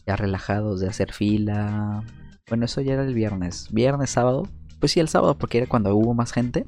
ya 0.05 0.15
relajados 0.15 0.79
de 0.79 0.89
hacer 0.89 1.11
fila. 1.11 2.03
Bueno, 2.49 2.65
eso 2.65 2.81
ya 2.81 2.93
era 2.93 3.03
el 3.03 3.13
viernes. 3.13 3.67
Viernes, 3.71 4.09
sábado. 4.09 4.47
Pues 4.79 4.91
sí, 4.91 4.99
el 4.99 5.07
sábado, 5.07 5.37
porque 5.37 5.59
era 5.59 5.67
cuando 5.67 5.95
hubo 5.95 6.13
más 6.13 6.31
gente. 6.31 6.65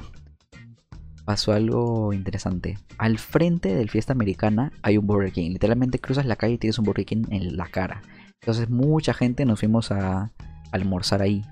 Pasó 1.26 1.54
algo 1.54 2.14
interesante. 2.14 2.78
Al 2.98 3.18
frente 3.20 3.74
del 3.76 3.90
fiesta 3.90 4.14
americana 4.14 4.72
hay 4.82 4.98
un 4.98 5.08
Burger 5.08 5.32
King. 5.32 5.52
Literalmente 5.52 6.00
cruzas 6.00 6.26
la 6.26 6.36
calle 6.36 6.54
y 6.54 6.58
tienes 6.58 6.80
un 6.80 6.86
Burger 6.86 7.06
King 7.06 7.24
en 7.30 7.56
la 7.58 7.68
cara. 7.68 8.02
Entonces 8.42 8.70
mucha 8.70 9.14
gente 9.14 9.46
nos 9.46 9.60
fuimos 9.60 9.92
a 9.92 10.32
almorzar 10.72 11.22
ahí. 11.22 11.44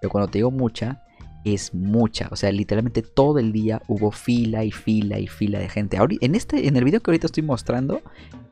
Pero 0.00 0.10
cuando 0.10 0.30
te 0.30 0.38
digo 0.38 0.50
mucha, 0.50 1.02
es 1.44 1.74
mucha. 1.74 2.28
O 2.30 2.36
sea, 2.36 2.52
literalmente 2.52 3.02
todo 3.02 3.38
el 3.38 3.52
día 3.52 3.82
hubo 3.88 4.12
fila 4.12 4.64
y 4.64 4.70
fila 4.70 5.18
y 5.18 5.26
fila 5.26 5.58
de 5.58 5.68
gente. 5.68 5.98
Ahori- 5.98 6.18
en, 6.20 6.34
este, 6.34 6.68
en 6.68 6.76
el 6.76 6.84
video 6.84 7.00
que 7.00 7.10
ahorita 7.10 7.26
estoy 7.26 7.42
mostrando, 7.42 8.02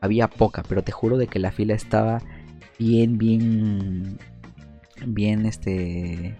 había 0.01 0.29
poca, 0.29 0.63
pero 0.67 0.83
te 0.83 0.91
juro 0.91 1.17
de 1.17 1.27
que 1.27 1.39
la 1.39 1.51
fila 1.51 1.73
estaba 1.73 2.21
bien, 2.77 3.17
bien, 3.17 4.17
bien, 5.05 5.45
este... 5.45 6.37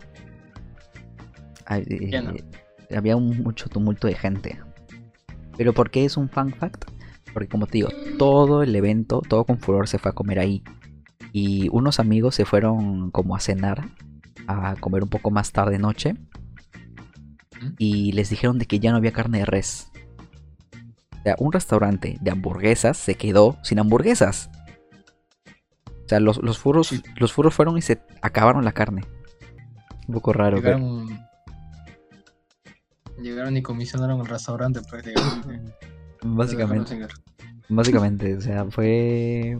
eh, 1.69 2.43
había 2.95 3.15
un, 3.15 3.41
mucho 3.41 3.69
tumulto 3.69 4.07
de 4.07 4.15
gente. 4.15 4.59
Pero 5.57 5.73
¿por 5.73 5.89
qué 5.89 6.05
es 6.05 6.17
un 6.17 6.29
fun 6.29 6.51
fact? 6.53 6.85
Porque 7.33 7.47
como 7.49 7.67
te 7.67 7.73
digo, 7.79 7.89
todo 8.17 8.63
el 8.63 8.75
evento, 8.75 9.21
todo 9.27 9.45
con 9.45 9.57
furor 9.59 9.87
se 9.87 9.97
fue 9.97 10.11
a 10.11 10.15
comer 10.15 10.39
ahí. 10.39 10.63
Y 11.33 11.67
unos 11.71 11.99
amigos 11.99 12.35
se 12.35 12.45
fueron 12.45 13.11
como 13.11 13.35
a 13.35 13.39
cenar, 13.39 13.89
a 14.47 14.75
comer 14.75 15.03
un 15.03 15.09
poco 15.09 15.31
más 15.31 15.51
tarde 15.51 15.79
noche. 15.79 16.15
Y 17.77 18.11
les 18.13 18.29
dijeron 18.29 18.57
de 18.57 18.65
que 18.65 18.79
ya 18.79 18.91
no 18.91 18.97
había 18.97 19.11
carne 19.11 19.39
de 19.39 19.45
res. 19.45 19.91
O 21.19 21.23
sea, 21.23 21.35
un 21.39 21.51
restaurante 21.51 22.17
de 22.21 22.31
hamburguesas 22.31 22.97
se 22.97 23.15
quedó 23.15 23.57
sin 23.63 23.79
hamburguesas. 23.79 24.49
O 26.05 26.07
sea, 26.09 26.19
los, 26.19 26.37
los 26.43 26.57
furros, 26.59 26.93
los 27.17 27.33
furros 27.33 27.53
fueron 27.55 27.77
y 27.77 27.81
se 27.81 27.99
acabaron 28.21 28.63
la 28.63 28.71
carne. 28.73 29.03
Un 30.07 30.13
poco 30.13 30.33
raro. 30.33 30.61
pero- 30.61 30.77
Llegaron, 30.77 31.19
llegaron 33.21 33.57
y 33.57 33.61
comisionaron 33.61 34.19
el 34.21 34.27
restaurante 34.27 34.81
prácticamente. 34.89 35.73
Básicamente. 36.23 37.07
Básicamente, 37.69 38.35
o 38.35 38.41
sea, 38.41 38.65
fue. 38.65 39.59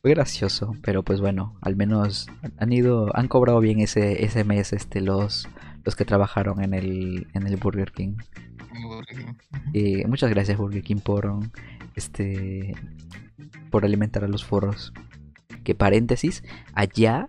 Fue 0.00 0.10
gracioso, 0.10 0.74
pero 0.82 1.04
pues 1.04 1.20
bueno, 1.20 1.56
al 1.60 1.76
menos 1.76 2.28
han 2.58 2.72
ido, 2.72 3.14
han 3.16 3.28
cobrado 3.28 3.60
bien 3.60 3.78
ese, 3.78 4.24
ese 4.24 4.42
mes 4.42 4.72
este 4.72 5.00
los, 5.00 5.48
los 5.84 5.94
que 5.94 6.04
trabajaron 6.04 6.60
en 6.60 6.74
el, 6.74 7.28
en 7.34 7.46
el 7.46 7.56
Burger 7.56 7.92
King. 7.92 8.16
sin 8.72 8.82
Burger 8.82 9.16
King. 9.16 9.34
Y 9.72 10.04
muchas 10.06 10.30
gracias 10.30 10.58
Burger 10.58 10.82
King 10.82 10.96
por 10.96 11.32
este 11.94 12.74
por 13.70 13.84
alimentar 13.84 14.24
a 14.24 14.28
los 14.28 14.44
forros. 14.44 14.92
Que 15.64 15.74
paréntesis, 15.74 16.42
allá 16.74 17.28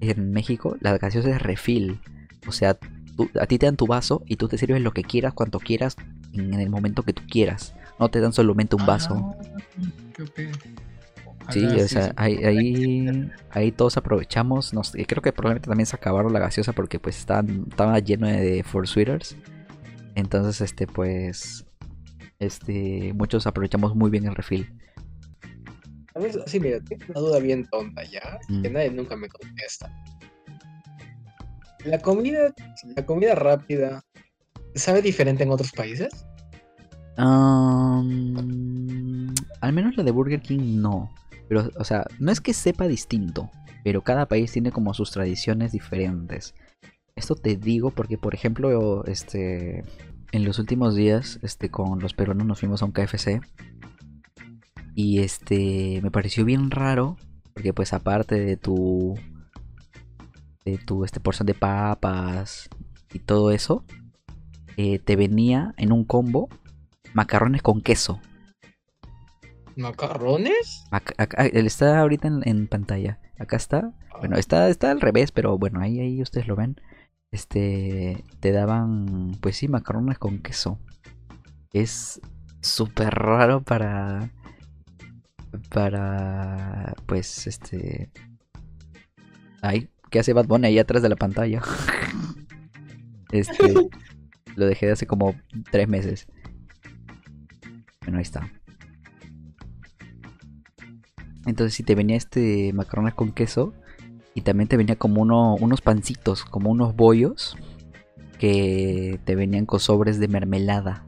en 0.00 0.32
México 0.32 0.76
la 0.80 0.96
gaseosa 0.98 1.30
es 1.30 1.42
refill. 1.42 2.00
O 2.46 2.52
sea, 2.52 2.74
tú- 2.74 3.30
a 3.40 3.46
ti 3.46 3.58
te 3.58 3.66
dan 3.66 3.76
tu 3.76 3.86
vaso 3.86 4.22
y 4.26 4.36
tú 4.36 4.48
te 4.48 4.58
sirves 4.58 4.80
lo 4.82 4.92
que 4.92 5.02
quieras, 5.04 5.34
cuanto 5.34 5.58
quieras, 5.60 5.96
en 6.32 6.54
el 6.54 6.70
momento 6.70 7.02
que 7.02 7.12
tú 7.12 7.22
quieras. 7.30 7.74
No 7.98 8.08
te 8.10 8.20
dan 8.20 8.32
solamente 8.32 8.74
un 8.76 8.86
vaso. 8.86 9.14
Ah, 9.14 10.22
ok. 10.22 10.40
Sí, 11.50 11.64
o 11.66 11.88
sea, 11.88 12.12
ahí, 12.16 12.42
ahí, 12.42 13.30
ahí 13.50 13.70
todos 13.70 13.96
aprovechamos. 13.98 14.72
Nos, 14.72 14.92
creo 14.92 15.22
que 15.22 15.30
probablemente 15.32 15.68
también 15.68 15.86
se 15.86 15.94
acabaron 15.94 16.32
la 16.32 16.38
gaseosa 16.40 16.72
porque 16.72 16.98
pues 16.98 17.18
estaban, 17.18 17.66
estaba 17.68 17.98
lleno 17.98 18.26
de, 18.26 18.40
de 18.40 18.62
Four 18.64 18.88
Sweeters. 18.88 19.36
Entonces, 20.14 20.60
este, 20.62 20.86
pues, 20.86 21.66
este, 22.38 23.12
muchos 23.14 23.46
aprovechamos 23.46 23.94
muy 23.94 24.10
bien 24.10 24.24
el 24.26 24.34
refill. 24.34 24.72
A 26.14 26.20
ver, 26.20 26.32
sí, 26.46 26.60
mira, 26.60 26.80
tengo 26.80 27.04
una 27.08 27.20
duda 27.20 27.38
bien 27.40 27.66
tonta 27.70 28.04
ya, 28.04 28.38
que 28.62 28.70
Mm. 28.70 28.72
nadie 28.72 28.90
nunca 28.90 29.16
me 29.16 29.28
contesta. 29.28 29.90
La 31.84 31.98
comida, 31.98 32.54
la 32.96 33.04
comida 33.04 33.34
rápida, 33.34 34.02
¿sabe 34.74 35.02
diferente 35.02 35.42
en 35.42 35.50
otros 35.50 35.72
países? 35.72 36.24
Al 39.60 39.72
menos 39.72 39.96
la 39.96 40.02
de 40.04 40.10
Burger 40.10 40.40
King 40.40 40.80
no. 40.80 41.10
Pero, 41.48 41.70
o 41.78 41.84
sea, 41.84 42.06
no 42.18 42.32
es 42.32 42.40
que 42.40 42.54
sepa 42.54 42.88
distinto, 42.88 43.50
pero 43.82 44.02
cada 44.02 44.26
país 44.26 44.50
tiene 44.52 44.70
como 44.72 44.94
sus 44.94 45.10
tradiciones 45.10 45.72
diferentes. 45.72 46.54
Esto 47.16 47.34
te 47.34 47.56
digo 47.56 47.90
porque, 47.90 48.18
por 48.18 48.34
ejemplo, 48.34 49.04
este, 49.04 49.84
en 50.32 50.44
los 50.44 50.58
últimos 50.58 50.94
días, 50.96 51.38
este, 51.42 51.70
con 51.70 52.00
los 52.00 52.14
peruanos 52.14 52.46
nos 52.46 52.60
fuimos 52.60 52.82
a 52.82 52.86
un 52.86 52.92
KFC 52.92 53.40
y 54.94 55.20
este, 55.20 56.00
me 56.02 56.10
pareció 56.10 56.44
bien 56.44 56.70
raro 56.70 57.16
porque, 57.54 57.72
pues, 57.72 57.92
aparte 57.92 58.40
de 58.40 58.56
tu, 58.56 59.14
de 60.64 60.78
tu, 60.78 61.04
este, 61.04 61.20
porción 61.20 61.46
de 61.46 61.54
papas 61.54 62.68
y 63.12 63.18
todo 63.20 63.50
eso, 63.50 63.84
eh, 64.76 64.98
te 64.98 65.16
venía 65.16 65.74
en 65.76 65.92
un 65.92 66.04
combo 66.04 66.48
macarrones 67.12 67.62
con 67.62 67.80
queso. 67.80 68.20
¿Macarrones? 69.76 70.84
Ac- 70.90 71.14
acá- 71.18 71.46
él 71.46 71.66
está 71.66 72.00
ahorita 72.00 72.28
en, 72.28 72.40
en 72.44 72.66
pantalla. 72.68 73.18
Acá 73.38 73.56
está. 73.56 73.92
Bueno, 74.20 74.36
está, 74.36 74.68
está 74.68 74.90
al 74.92 75.00
revés, 75.00 75.32
pero 75.32 75.58
bueno, 75.58 75.80
ahí, 75.80 75.98
ahí 76.00 76.22
ustedes 76.22 76.46
lo 76.46 76.54
ven. 76.56 76.76
Este, 77.32 78.22
te 78.38 78.52
daban, 78.52 79.32
pues 79.40 79.56
sí, 79.56 79.66
macarrones 79.68 80.18
con 80.18 80.38
queso. 80.38 80.78
Es 81.72 82.20
súper 82.60 83.12
raro 83.14 83.62
para, 83.62 84.30
para, 85.70 86.94
pues, 87.06 87.46
este, 87.46 88.10
ay, 89.62 89.88
¿qué 90.10 90.20
hace 90.20 90.32
Bad 90.32 90.46
Bunny 90.46 90.66
ahí 90.66 90.78
atrás 90.78 91.02
de 91.02 91.08
la 91.08 91.16
pantalla? 91.16 91.62
Este, 93.32 93.74
lo 94.54 94.66
dejé 94.66 94.86
de 94.86 94.92
hace 94.92 95.08
como 95.08 95.34
tres 95.72 95.88
meses. 95.88 96.28
Bueno, 98.02 98.18
ahí 98.18 98.22
está. 98.22 98.48
Entonces 101.46 101.74
si 101.74 101.82
te 101.82 101.94
venía 101.94 102.16
este 102.16 102.72
macarrones 102.72 103.14
con 103.14 103.32
queso 103.32 103.74
y 104.34 104.42
también 104.42 104.68
te 104.68 104.76
venía 104.76 104.96
como 104.96 105.22
uno, 105.22 105.56
unos 105.56 105.80
pancitos, 105.80 106.44
como 106.44 106.70
unos 106.70 106.94
bollos 106.96 107.56
que 108.38 109.20
te 109.24 109.34
venían 109.34 109.66
con 109.66 109.80
sobres 109.80 110.18
de 110.18 110.28
mermelada. 110.28 111.06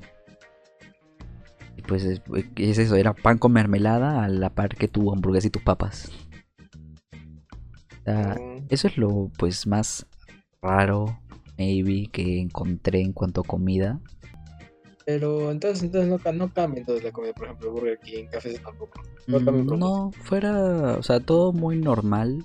Y 1.87 1.89
pues 1.89 2.05
es, 2.05 2.21
es 2.57 2.79
eso, 2.79 2.97
era 2.97 3.15
pan 3.15 3.39
con 3.39 3.53
mermelada 3.53 4.25
a 4.25 4.29
la 4.29 4.51
par 4.51 4.77
que 4.77 4.89
tu 4.89 5.13
hamburguesa 5.13 5.49
y 5.49 5.51
tus 5.51 5.63
papas. 5.63 6.11
O 8.01 8.05
sea, 8.05 8.35
Mm, 8.35 8.67
eso 8.69 8.89
es 8.89 8.97
lo 8.97 9.31
pues 9.39 9.67
más 9.67 10.07
raro, 10.63 11.19
maybe, 11.59 12.09
que 12.11 12.41
encontré 12.41 13.01
en 13.01 13.13
cuanto 13.13 13.41
a 13.41 13.45
comida. 13.45 14.01
Pero 15.05 15.53
entonces, 15.53 15.85
entonces 15.85 16.09
no, 16.09 16.33
no 16.33 16.53
cambia 16.53 16.81
entonces 16.81 17.05
la 17.05 17.13
comida, 17.13 17.33
por 17.33 17.45
ejemplo, 17.45 17.73
Burger 17.73 17.99
King, 18.01 18.27
cafés 18.31 18.61
tampoco. 18.63 19.03
No 19.27 19.45
cambia 19.45 19.63
Mm, 19.63 19.67
por 19.67 19.79
No, 19.79 20.11
fuera, 20.23 20.97
o 20.99 21.03
sea, 21.03 21.21
todo 21.21 21.53
muy 21.53 21.77
normal. 21.79 22.45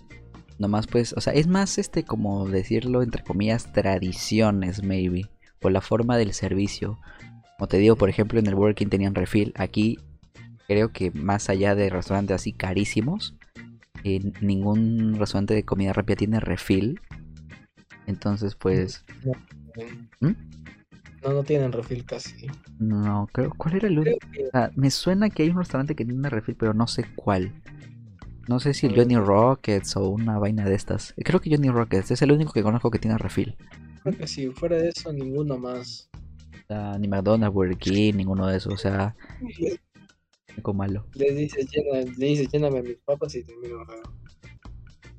Nomás 0.60 0.86
pues, 0.86 1.14
o 1.14 1.22
sea, 1.22 1.34
es 1.34 1.48
más 1.48 1.80
este 1.80 2.04
como 2.04 2.48
decirlo 2.48 3.02
entre 3.02 3.24
comillas 3.24 3.72
tradiciones 3.74 4.84
maybe, 4.84 5.30
por 5.60 5.72
la 5.72 5.82
forma 5.82 6.18
del 6.18 6.34
servicio. 6.34 7.00
Como 7.62 7.68
te 7.70 7.78
digo, 7.78 7.96
por 7.96 8.10
ejemplo, 8.10 8.40
en 8.40 8.48
el 8.48 8.56
Burger 8.56 8.74
King 8.74 8.88
tenían 8.88 9.14
refill. 9.14 9.54
Aquí 9.56 10.00
creo 10.68 10.92
que 10.92 11.12
más 11.12 11.48
allá 11.48 11.76
de 11.76 11.92
restaurantes 11.92 12.34
así 12.34 12.54
carísimos, 12.54 13.36
eh, 14.04 14.20
ningún 14.42 15.14
restaurante 15.20 15.54
de 15.54 15.62
comida 15.62 15.94
rápida 15.94 16.16
tiene 16.16 16.40
refill. 16.40 17.00
Entonces, 18.08 18.56
pues, 18.56 19.06
Mm. 19.24 20.26
¿Mm? 20.28 20.36
No, 21.24 21.34
no 21.34 21.44
tienen 21.44 21.72
refil 21.72 22.04
casi. 22.04 22.48
no, 22.80 23.30
creo, 23.32 23.54
¿cuál 23.56 23.76
era 23.76 23.90
el 23.90 24.00
único? 24.00 24.18
Que- 24.32 24.50
sea, 24.52 24.72
me 24.76 24.90
suena 24.90 25.30
que 25.30 25.44
hay 25.44 25.50
un 25.50 25.58
restaurante 25.60 25.94
que 25.96 26.04
tiene 26.04 26.32
refill, 26.32 26.56
pero 26.56 26.74
no 26.74 26.88
sé 26.88 27.06
cuál. 27.16 27.54
No 28.50 28.60
sé 28.60 28.74
si 28.74 28.88
el 28.88 28.94
Mm. 28.94 28.96
Johnny 28.96 29.16
Rockets 29.18 29.96
o 29.98 30.10
una 30.10 30.40
vaina 30.40 30.66
de 30.66 30.74
estas. 30.74 31.14
Creo 31.24 31.40
que 31.40 31.52
Johnny 31.56 31.70
Rockets 31.70 32.10
es 32.10 32.24
el 32.24 32.32
único 32.32 32.54
que 32.54 32.64
conozco 32.64 32.90
que 32.90 32.98
tiene 32.98 33.20
refill. 33.20 33.56
creo 34.02 34.18
que 34.18 34.26
sí, 34.26 34.48
fuera 34.48 34.78
de 34.78 34.90
eso, 34.90 35.14
ninguno 35.14 35.60
más. 35.60 36.10
Sea, 36.72 36.98
ni 36.98 37.08
McDonald's, 37.08 37.54
Burger 37.54 37.78
King, 37.78 38.14
ninguno 38.16 38.48
de 38.48 38.58
esos. 38.58 38.74
O 38.74 38.78
sea, 38.78 39.16
algo 40.56 40.74
malo. 40.74 41.06
Les 41.16 41.36
dices, 41.36 41.70
llena, 41.70 42.00
le 42.18 42.26
dices, 42.26 42.50
lléname 42.50 42.82
mis 42.82 42.98
papas 42.98 43.36
y 43.36 43.44
termino 43.44 43.84
raro. 43.84 44.04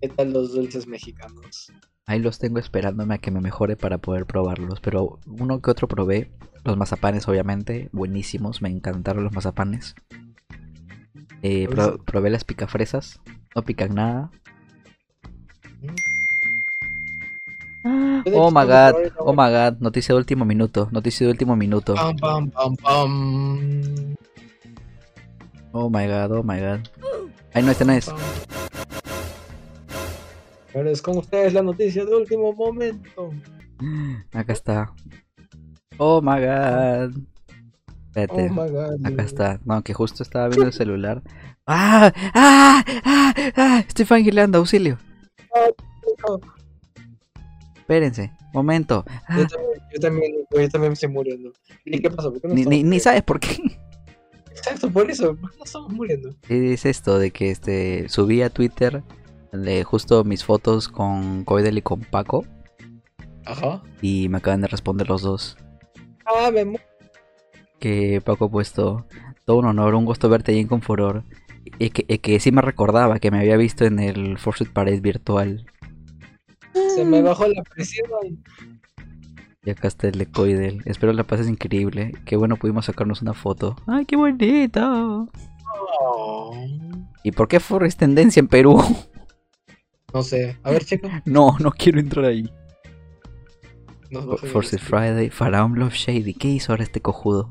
¿Qué 0.00 0.08
tal 0.08 0.32
los 0.32 0.54
dulces 0.54 0.86
mexicanos? 0.86 1.70
Ahí 2.06 2.20
los 2.20 2.38
tengo 2.38 2.58
esperándome 2.58 3.14
a 3.14 3.18
que 3.18 3.30
me 3.30 3.40
mejore 3.40 3.76
para 3.76 3.98
poder 3.98 4.24
probarlos. 4.24 4.80
Pero 4.80 5.20
uno 5.26 5.60
que 5.60 5.70
otro 5.70 5.88
probé. 5.88 6.30
Los 6.64 6.76
mazapanes, 6.76 7.28
obviamente, 7.28 7.90
buenísimos. 7.92 8.62
Me 8.62 8.70
encantaron 8.70 9.24
los 9.24 9.32
mazapanes. 9.32 9.94
Eh, 11.42 11.68
probé 12.06 12.30
las 12.30 12.44
picafresas. 12.44 13.20
No 13.54 13.62
pican 13.62 13.94
nada. 13.94 14.30
Mm. 15.82 16.11
Ah, 17.84 18.22
Oh 18.32 18.50
my 18.50 18.64
god, 18.66 18.94
ahí 18.94 19.10
oh 19.18 19.32
my 19.32 19.50
god, 19.50 19.80
noticia 19.80 20.14
de 20.14 20.18
último 20.18 20.44
minuto, 20.44 20.88
noticia 20.92 21.26
de 21.26 21.32
último 21.32 21.56
minuto. 21.56 21.94
Pam, 21.94 22.16
pam, 22.16 22.50
pam, 22.50 22.76
pam. 22.76 24.14
Oh 25.72 25.88
my 25.90 26.06
god, 26.06 26.30
oh 26.32 26.42
my 26.44 26.60
god. 26.60 26.80
Ay, 27.54 27.62
no, 27.62 27.70
este 27.72 27.84
no 27.84 27.92
es. 27.92 28.08
Ahora 30.74 30.90
es 30.90 31.02
con 31.02 31.18
ustedes 31.18 31.52
la 31.52 31.62
noticia 31.62 32.04
de 32.04 32.14
último 32.14 32.52
momento. 32.52 33.30
Acá 34.32 34.52
está. 34.52 34.92
Oh 35.98 36.22
my 36.22 36.40
god. 36.40 37.12
Oh 37.14 38.14
Espérate, 38.14 38.50
my 38.50 38.70
god. 38.70 39.06
acá 39.06 39.22
está. 39.22 39.60
No, 39.64 39.82
que 39.82 39.92
justo 39.94 40.22
estaba 40.22 40.48
viendo 40.48 40.66
el 40.66 40.72
celular. 40.72 41.22
¡Ah! 41.66 42.12
¡Ah! 42.34 42.84
¡Ah! 43.04 43.34
¡Ah! 43.56 43.84
Estoy 43.86 44.04
fangirleando, 44.04 44.58
auxilio. 44.58 44.98
No, 46.28 46.40
Espérense, 47.82 48.32
momento. 48.54 49.04
Ah, 49.28 49.38
Yo 49.38 49.46
también, 49.48 49.80
yo 49.92 50.00
también, 50.00 50.32
yo 50.50 50.68
también 50.68 50.90
me 50.90 50.94
estoy 50.94 51.08
muriendo. 51.08 51.52
¿Y 51.84 52.00
qué 52.00 52.08
qué 52.08 52.48
no 52.48 52.54
ni, 52.54 52.64
ni, 52.64 52.82
ni 52.84 53.00
sabes 53.00 53.22
por 53.22 53.40
qué. 53.40 53.56
Exacto, 54.50 54.88
por 54.90 55.10
eso. 55.10 55.36
¿Por 55.36 55.50
qué 55.50 55.58
no 55.58 55.64
estamos 55.64 55.92
muriendo? 55.92 56.30
Es 56.48 56.86
esto 56.86 57.18
de 57.18 57.30
que 57.32 57.50
este 57.50 58.08
subí 58.08 58.40
a 58.42 58.50
Twitter 58.50 59.02
de 59.52 59.82
justo 59.84 60.22
mis 60.24 60.44
fotos 60.44 60.88
con 60.88 61.44
Coidel 61.44 61.76
y 61.78 61.82
con 61.82 62.00
Paco 62.02 62.44
Ajá. 63.44 63.82
y 64.00 64.28
me 64.28 64.38
acaban 64.38 64.60
de 64.62 64.68
responder 64.68 65.08
los 65.08 65.22
dos. 65.22 65.56
Ah, 66.24 66.50
me 66.52 66.64
mu- 66.64 66.78
Que 67.80 68.20
Paco 68.24 68.44
ha 68.46 68.50
puesto 68.50 69.06
todo 69.44 69.56
un 69.58 69.64
honor, 69.66 69.94
un 69.96 70.04
gusto 70.04 70.28
verte 70.28 70.52
ahí 70.52 70.60
en 70.60 70.68
Confuror. 70.68 71.24
Y 71.78 71.90
que, 71.90 72.04
y 72.08 72.18
que 72.18 72.38
sí 72.40 72.52
me 72.52 72.62
recordaba 72.62 73.18
que 73.18 73.30
me 73.30 73.38
había 73.40 73.56
visto 73.56 73.84
en 73.84 73.98
el 73.98 74.38
Fortune 74.38 74.70
Parade 74.72 75.00
virtual. 75.00 75.66
Se 76.94 77.04
me 77.04 77.22
bajó 77.22 77.46
la 77.46 77.62
presión. 77.62 78.08
Y 79.64 79.70
acá 79.70 79.88
está 79.88 80.08
el 80.08 80.18
de 80.18 80.26
Coidel. 80.26 80.82
Espero 80.86 81.12
la 81.12 81.24
pases 81.24 81.48
increíble. 81.48 82.12
Qué 82.24 82.36
bueno 82.36 82.56
pudimos 82.56 82.86
sacarnos 82.86 83.22
una 83.22 83.34
foto. 83.34 83.76
¡Ay, 83.86 84.04
qué 84.06 84.16
bonito! 84.16 85.28
Oh, 86.00 86.56
¿Y 87.22 87.30
por 87.32 87.46
qué 87.48 87.60
Forest 87.60 87.98
tendencia 87.98 88.40
en 88.40 88.48
Perú? 88.48 88.82
No 90.12 90.22
sé. 90.22 90.58
A 90.62 90.70
ver, 90.70 90.84
checo. 90.84 91.08
no, 91.24 91.56
no 91.58 91.70
quiero 91.70 92.00
entrar 92.00 92.26
ahí. 92.26 92.50
Force. 94.52 94.76
Friday, 94.78 95.30
Faraón 95.30 95.78
Love 95.78 95.94
Shady. 95.94 96.34
¿Qué 96.34 96.48
hizo 96.48 96.72
ahora 96.72 96.84
este 96.84 97.00
cojudo? 97.00 97.48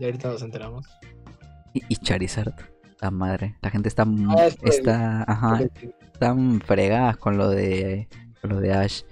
Y 0.00 0.04
ahorita 0.04 0.28
nos 0.28 0.42
enteramos. 0.42 0.86
Y, 1.72 1.82
y 1.88 1.96
Charizard. 1.96 2.73
La 3.04 3.10
madre. 3.10 3.54
La 3.60 3.68
gente 3.68 3.88
está. 3.90 4.04
Ah, 4.06 4.46
es 4.46 4.56
por 4.56 4.68
el- 4.70 4.74
está. 4.74 5.24
Ajá. 5.30 5.60
Están 6.14 6.62
fregadas 6.62 7.18
con 7.18 7.36
lo 7.36 7.50
de. 7.50 8.08
Con 8.40 8.48
lo 8.48 8.60
de 8.60 8.72
Ash. 8.72 9.02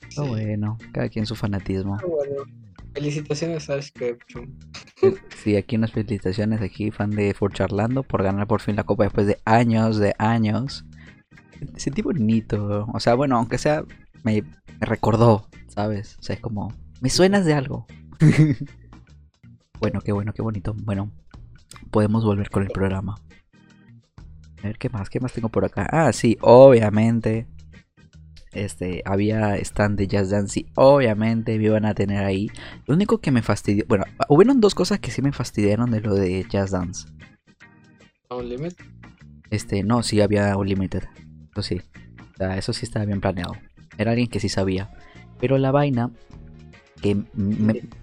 Pero 0.00 0.24
Sí. 0.24 0.28
bueno, 0.28 0.76
cada 0.92 1.08
quien 1.08 1.24
su 1.24 1.34
fanatismo. 1.34 1.94
Ah, 1.98 2.04
bueno. 2.06 2.42
Felicitaciones 2.92 3.70
a 3.70 3.76
Ash 3.76 3.88
Ketchum. 3.92 4.48
Sí, 5.42 5.56
aquí 5.56 5.76
unas 5.76 5.92
felicitaciones, 5.92 6.60
aquí 6.60 6.90
fan 6.90 7.08
de 7.08 7.32
For 7.32 7.50
Charlando 7.54 8.02
por 8.02 8.22
ganar 8.22 8.46
por 8.46 8.60
fin 8.60 8.76
la 8.76 8.84
copa 8.84 9.04
después 9.04 9.26
de 9.26 9.38
años, 9.46 9.96
de 9.96 10.14
años. 10.18 10.84
Sentí 11.76 12.02
bonito. 12.02 12.86
O 12.92 13.00
sea, 13.00 13.14
bueno, 13.14 13.38
aunque 13.38 13.56
sea, 13.56 13.82
me, 14.24 14.42
me 14.42 14.86
recordó, 14.86 15.48
¿sabes? 15.68 16.18
O 16.20 16.22
sea, 16.22 16.34
es 16.34 16.42
como, 16.42 16.70
me 17.00 17.08
suenas 17.08 17.46
de 17.46 17.54
algo. 17.54 17.86
bueno, 19.80 20.02
qué 20.02 20.12
bueno, 20.12 20.34
qué 20.34 20.42
bonito. 20.42 20.74
Bueno, 20.84 21.10
podemos 21.90 22.24
volver 22.24 22.50
con 22.50 22.62
el 22.62 22.70
programa. 22.70 23.16
A 24.62 24.66
ver, 24.66 24.78
¿qué 24.78 24.88
más? 24.88 25.10
¿Qué 25.10 25.20
más 25.20 25.32
tengo 25.32 25.48
por 25.48 25.64
acá? 25.64 25.88
Ah, 25.90 26.12
sí, 26.12 26.38
obviamente. 26.40 27.46
Este, 28.52 29.02
había 29.06 29.56
stand 29.56 29.98
de 29.98 30.06
Jazz 30.06 30.30
Dance 30.30 30.60
y 30.60 30.66
obviamente 30.74 31.56
me 31.58 31.64
iban 31.64 31.86
a 31.86 31.94
tener 31.94 32.22
ahí. 32.22 32.50
Lo 32.86 32.94
único 32.94 33.18
que 33.18 33.30
me 33.30 33.42
fastidió, 33.42 33.84
bueno, 33.88 34.04
hubieron 34.28 34.60
dos 34.60 34.74
cosas 34.74 35.00
que 35.00 35.10
sí 35.10 35.22
me 35.22 35.32
fastidiaron 35.32 35.90
de 35.90 36.00
lo 36.00 36.14
de 36.14 36.46
Jazz 36.48 36.70
Dance. 36.70 37.08
¿A 38.28 38.36
un 38.36 38.48
limit? 38.48 38.74
Este, 39.50 39.82
no, 39.82 40.02
sí 40.02 40.20
había 40.20 40.56
Unlimited. 40.56 41.04
Eso 41.50 41.62
sí. 41.62 41.80
O 42.34 42.36
sea, 42.36 42.56
eso 42.56 42.72
sí 42.72 42.84
estaba 42.84 43.04
bien 43.04 43.20
planeado. 43.20 43.54
Era 43.98 44.12
alguien 44.12 44.28
que 44.28 44.40
sí 44.40 44.48
sabía. 44.48 44.90
Pero 45.40 45.58
la 45.58 45.70
vaina 45.70 46.10
que 47.02 47.22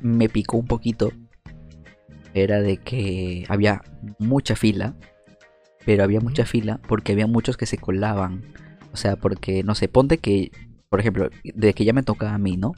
me 0.01 0.30
picó 0.30 0.57
un 0.57 0.67
poquito 0.67 1.11
era 2.34 2.61
de 2.61 2.77
que 2.77 3.45
había 3.49 3.82
mucha 4.17 4.55
fila. 4.55 4.95
Pero 5.86 6.03
había 6.03 6.19
mucha 6.19 6.45
fila 6.45 6.80
porque 6.88 7.13
había 7.13 7.27
muchos 7.27 7.57
que 7.57 7.65
se 7.65 7.77
colaban. 7.77 8.43
O 8.91 8.97
sea, 8.97 9.15
porque, 9.15 9.63
no 9.63 9.75
sé, 9.75 9.88
ponte 9.88 10.17
que, 10.17 10.51
por 10.89 10.99
ejemplo, 10.99 11.30
de 11.43 11.73
que 11.73 11.86
ya 11.86 11.93
me 11.93 12.03
tocaba 12.03 12.34
a 12.34 12.38
mí, 12.38 12.57
¿no? 12.57 12.73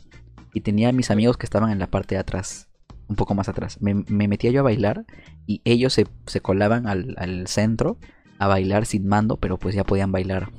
Y 0.54 0.62
tenía 0.62 0.90
a 0.90 0.94
mis 0.94 1.12
amigos 1.12 1.38
que 1.38 1.46
estaban 1.46 1.72
en 1.72 1.80
la 1.80 1.88
parte 1.88 2.16
de 2.16 2.20
atrás. 2.20 2.70
Un 3.08 3.16
poco 3.16 3.36
más 3.36 3.50
atrás. 3.50 3.82
Me, 3.82 3.96
me 4.08 4.28
metía 4.28 4.52
yo 4.52 4.62
a 4.62 4.64
bailar 4.64 5.06
y 5.46 5.62
ellos 5.66 5.94
se, 5.94 6.08
se 6.28 6.42
colaban 6.42 6.88
al, 6.88 7.16
al 7.18 7.48
centro 7.48 7.98
a 8.40 8.48
bailar 8.48 8.86
sin 8.86 9.08
mando, 9.08 9.38
pero 9.38 9.60
pues 9.60 9.76
ya 9.76 9.84
podían 9.84 10.12
bailar. 10.12 10.52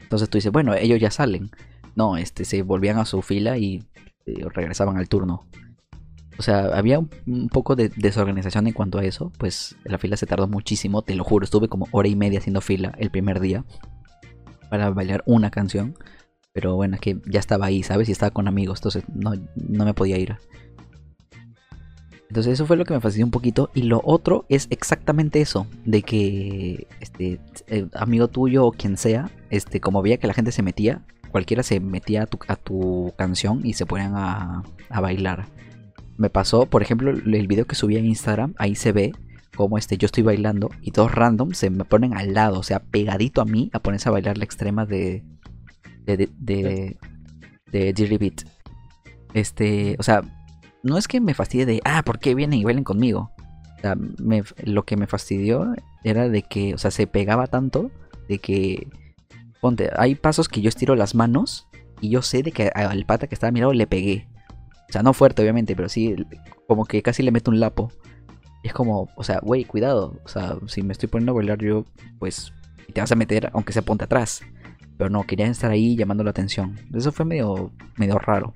Entonces 0.00 0.28
tú 0.28 0.38
dices, 0.38 0.52
bueno, 0.52 0.74
ellos 0.74 1.00
ya 1.00 1.10
salen. 1.10 1.50
No, 1.96 2.16
este, 2.16 2.44
se 2.44 2.62
volvían 2.62 2.98
a 2.98 3.04
su 3.04 3.22
fila 3.22 3.56
y 3.58 3.84
eh, 4.26 4.44
regresaban 4.52 4.96
al 4.96 5.08
turno. 5.08 5.46
O 6.38 6.42
sea, 6.42 6.66
había 6.76 6.98
un, 6.98 7.48
poco 7.48 7.76
de 7.76 7.90
desorganización 7.90 8.66
en 8.66 8.72
cuanto 8.72 8.98
a 8.98 9.04
eso. 9.04 9.32
Pues 9.38 9.76
la 9.84 9.98
fila 9.98 10.16
se 10.16 10.26
tardó 10.26 10.48
muchísimo, 10.48 11.02
te 11.02 11.14
lo 11.14 11.24
juro. 11.24 11.44
Estuve 11.44 11.68
como 11.68 11.88
hora 11.92 12.08
y 12.08 12.16
media 12.16 12.38
haciendo 12.38 12.60
fila 12.60 12.94
el 12.98 13.10
primer 13.10 13.40
día 13.40 13.64
para 14.70 14.90
bailar 14.90 15.22
una 15.26 15.50
canción. 15.50 15.96
Pero 16.52 16.76
bueno, 16.76 16.94
es 16.94 17.00
que 17.00 17.20
ya 17.26 17.40
estaba 17.40 17.66
ahí, 17.66 17.82
¿sabes? 17.82 18.08
Y 18.08 18.12
estaba 18.12 18.30
con 18.30 18.46
amigos, 18.46 18.78
entonces 18.78 19.04
no, 19.12 19.32
no 19.56 19.84
me 19.84 19.94
podía 19.94 20.18
ir. 20.18 20.36
Entonces 22.28 22.54
eso 22.54 22.66
fue 22.66 22.76
lo 22.76 22.84
que 22.84 22.94
me 22.94 23.00
fastidió 23.00 23.24
un 23.24 23.30
poquito. 23.30 23.70
Y 23.74 23.82
lo 23.82 24.00
otro 24.04 24.44
es 24.48 24.66
exactamente 24.70 25.40
eso. 25.40 25.68
De 25.84 26.02
que 26.02 26.88
este 27.00 27.40
eh, 27.68 27.86
amigo 27.94 28.26
tuyo 28.28 28.66
o 28.66 28.72
quien 28.72 28.96
sea, 28.96 29.30
este, 29.50 29.80
como 29.80 30.02
veía 30.02 30.16
que 30.16 30.26
la 30.26 30.34
gente 30.34 30.50
se 30.50 30.62
metía, 30.62 31.02
cualquiera 31.30 31.62
se 31.62 31.78
metía 31.80 32.22
a 32.22 32.26
tu, 32.26 32.38
a 32.48 32.56
tu 32.56 33.12
canción 33.16 33.60
y 33.64 33.74
se 33.74 33.86
ponían 33.86 34.16
a, 34.16 34.64
a 34.88 35.00
bailar. 35.00 35.46
Me 36.16 36.30
pasó, 36.30 36.66
por 36.66 36.82
ejemplo, 36.82 37.10
el 37.10 37.46
video 37.48 37.66
que 37.66 37.74
subí 37.74 37.96
a 37.96 38.00
Instagram, 38.00 38.54
ahí 38.58 38.74
se 38.74 38.92
ve 38.92 39.12
como 39.56 39.78
este, 39.78 39.96
yo 39.98 40.06
estoy 40.06 40.22
bailando 40.24 40.68
y 40.80 40.90
dos 40.90 41.12
random 41.12 41.52
se 41.52 41.70
me 41.70 41.84
ponen 41.84 42.14
al 42.14 42.34
lado, 42.34 42.58
o 42.58 42.62
sea, 42.62 42.80
pegadito 42.80 43.40
a 43.40 43.44
mí, 43.44 43.70
a 43.72 43.78
ponerse 43.80 44.08
a 44.08 44.12
bailar 44.12 44.36
la 44.38 44.44
extrema 44.44 44.86
de. 44.86 45.24
de. 46.04 46.16
de. 46.16 46.28
de, 46.38 46.96
de 47.72 47.92
Dirty 47.92 48.18
Beat. 48.18 48.42
Este, 49.32 49.96
o 49.98 50.02
sea, 50.02 50.22
no 50.82 50.96
es 50.98 51.08
que 51.08 51.20
me 51.20 51.34
fastidie 51.34 51.66
de, 51.66 51.80
ah, 51.84 52.02
¿por 52.04 52.18
qué 52.18 52.34
vienen 52.34 52.60
y 52.60 52.64
bailen 52.64 52.84
conmigo? 52.84 53.30
O 53.78 53.80
sea, 53.80 53.96
me- 53.96 54.44
lo 54.64 54.84
que 54.84 54.96
me 54.96 55.06
fastidió 55.06 55.74
era 56.04 56.28
de 56.28 56.42
que, 56.42 56.74
o 56.74 56.78
sea, 56.78 56.90
se 56.90 57.06
pegaba 57.06 57.46
tanto 57.48 57.90
de 58.28 58.38
que, 58.38 58.88
ponte, 59.60 59.90
hay 59.96 60.14
pasos 60.14 60.48
que 60.48 60.60
yo 60.60 60.68
estiro 60.68 60.94
las 60.94 61.14
manos 61.14 61.66
y 62.00 62.10
yo 62.10 62.22
sé 62.22 62.42
de 62.42 62.52
que 62.52 62.68
al 62.68 63.04
pata 63.06 63.26
que 63.26 63.34
estaba 63.34 63.48
a 63.48 63.52
mi 63.52 63.60
lado 63.60 63.72
le 63.72 63.86
pegué. 63.86 64.28
O 64.88 64.92
sea, 64.92 65.02
no 65.02 65.12
fuerte, 65.12 65.42
obviamente, 65.42 65.74
pero 65.74 65.88
sí, 65.88 66.14
como 66.66 66.84
que 66.84 67.02
casi 67.02 67.22
le 67.22 67.32
meto 67.32 67.50
un 67.50 67.60
lapo. 67.60 67.92
Y 68.62 68.68
es 68.68 68.72
como, 68.72 69.08
o 69.16 69.24
sea, 69.24 69.40
güey, 69.40 69.64
cuidado. 69.64 70.20
O 70.24 70.28
sea, 70.28 70.56
si 70.66 70.82
me 70.82 70.92
estoy 70.92 71.08
poniendo 71.08 71.32
a 71.32 71.36
bailar 71.36 71.58
yo, 71.58 71.84
pues, 72.18 72.52
y 72.88 72.92
te 72.92 73.00
vas 73.00 73.12
a 73.12 73.16
meter, 73.16 73.50
aunque 73.52 73.72
sea 73.72 73.82
ponte 73.82 74.04
atrás. 74.04 74.42
Pero 74.96 75.10
no, 75.10 75.24
querían 75.24 75.50
estar 75.50 75.70
ahí 75.70 75.96
llamando 75.96 76.24
la 76.24 76.30
atención. 76.30 76.78
Eso 76.94 77.12
fue 77.12 77.24
medio, 77.24 77.72
medio 77.96 78.18
raro. 78.18 78.54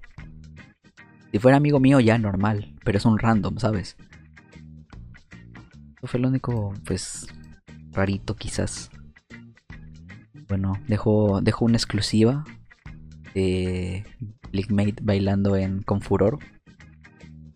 Si 1.32 1.38
fuera 1.38 1.56
amigo 1.56 1.80
mío 1.80 2.00
ya 2.00 2.16
normal, 2.16 2.74
pero 2.84 2.96
es 2.96 3.04
un 3.04 3.18
random, 3.18 3.58
¿sabes? 3.58 3.96
Eso 5.98 6.06
fue 6.06 6.20
lo 6.20 6.28
único, 6.28 6.72
pues, 6.86 7.26
rarito 7.90 8.36
quizás. 8.36 8.90
Bueno, 10.48 10.80
dejo, 10.86 11.40
dejo 11.42 11.64
una 11.64 11.76
exclusiva 11.76 12.44
de 13.34 14.04
Leaguemate 14.53 14.96
bailando 15.03 15.57
en 15.57 15.82
Con 15.82 16.01
Furor. 16.01 16.38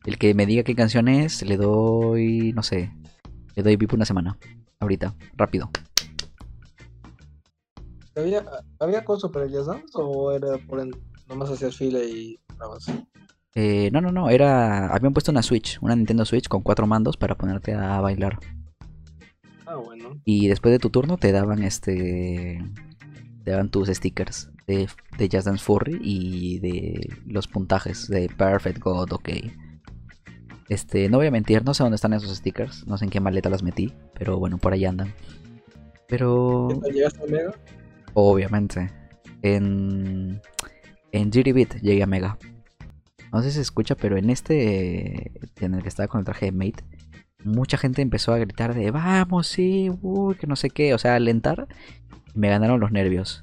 El 0.04 0.18
que 0.18 0.34
me 0.34 0.46
diga 0.46 0.64
qué 0.64 0.74
canción 0.74 1.08
es, 1.08 1.42
le 1.42 1.56
doy, 1.56 2.52
no 2.52 2.62
sé, 2.62 2.92
le 3.54 3.62
doy 3.62 3.76
VIP 3.76 3.94
una 3.94 4.04
semana. 4.04 4.36
Ahorita, 4.80 5.14
rápido. 5.36 5.70
¿Había, 8.16 8.44
¿Había 8.78 9.04
costo 9.04 9.30
para 9.30 9.46
el 9.46 9.52
Jazz 9.52 9.66
Dance 9.66 9.92
o 9.94 10.32
era 10.32 10.58
por 10.66 10.80
en, 10.80 10.90
nomás 11.28 11.50
hacías 11.50 11.76
fila 11.76 12.00
y 12.00 12.38
estabas? 12.50 12.86
Eh, 13.54 13.90
no, 13.92 14.00
no, 14.00 14.12
no, 14.12 14.28
era. 14.28 14.92
Habían 14.92 15.12
puesto 15.12 15.30
una 15.30 15.42
Switch, 15.42 15.78
una 15.80 15.94
Nintendo 15.94 16.24
Switch 16.24 16.48
con 16.48 16.62
cuatro 16.62 16.86
mandos 16.86 17.16
para 17.16 17.36
ponerte 17.36 17.74
a 17.74 18.00
bailar. 18.00 18.38
Ah, 19.66 19.76
bueno. 19.76 20.20
Y 20.24 20.48
después 20.48 20.72
de 20.72 20.78
tu 20.78 20.90
turno 20.90 21.16
te 21.16 21.32
daban 21.32 21.62
este. 21.62 22.62
Te 23.44 23.50
daban 23.50 23.70
tus 23.70 23.88
stickers 23.88 24.51
de, 24.66 24.88
de 25.18 25.28
Just 25.30 25.46
Dance 25.46 25.64
Furry 25.64 25.98
y 26.02 26.58
de 26.58 27.08
los 27.26 27.46
puntajes 27.48 28.08
de 28.08 28.28
Perfect 28.28 28.78
God, 28.78 29.12
ok. 29.12 29.28
Este, 30.68 31.08
no 31.08 31.18
voy 31.18 31.26
a 31.26 31.30
mentir, 31.30 31.64
no 31.64 31.74
sé 31.74 31.82
dónde 31.82 31.96
están 31.96 32.12
esos 32.12 32.34
stickers, 32.36 32.86
no 32.86 32.96
sé 32.96 33.04
en 33.04 33.10
qué 33.10 33.20
maleta 33.20 33.50
las 33.50 33.62
metí, 33.62 33.92
pero 34.14 34.38
bueno, 34.38 34.58
por 34.58 34.72
ahí 34.72 34.84
andan. 34.84 35.12
Pero 36.08 36.68
¿Qué 36.70 36.76
tal 36.80 36.92
llegaste 36.92 37.22
a 37.22 37.26
Mega? 37.26 37.54
Obviamente. 38.14 38.90
en, 39.42 40.40
en 41.12 41.30
Beat 41.30 41.80
llegué 41.80 42.02
a 42.02 42.06
Mega. 42.06 42.38
No 43.32 43.42
sé 43.42 43.50
si 43.50 43.56
se 43.56 43.62
escucha, 43.62 43.94
pero 43.94 44.16
en 44.16 44.30
este, 44.30 45.32
en 45.60 45.74
el 45.74 45.82
que 45.82 45.88
estaba 45.88 46.06
con 46.06 46.20
el 46.20 46.24
traje 46.24 46.46
de 46.46 46.52
Mate, 46.52 46.84
mucha 47.44 47.78
gente 47.78 48.02
empezó 48.02 48.32
a 48.32 48.38
gritar 48.38 48.74
de 48.74 48.90
vamos, 48.90 49.46
sí, 49.46 49.90
uy, 50.02 50.34
que 50.36 50.46
no 50.46 50.56
sé 50.56 50.70
qué, 50.70 50.94
o 50.94 50.98
sea, 50.98 51.16
alentar. 51.16 51.66
Me 52.34 52.48
ganaron 52.48 52.80
los 52.80 52.92
nervios. 52.92 53.42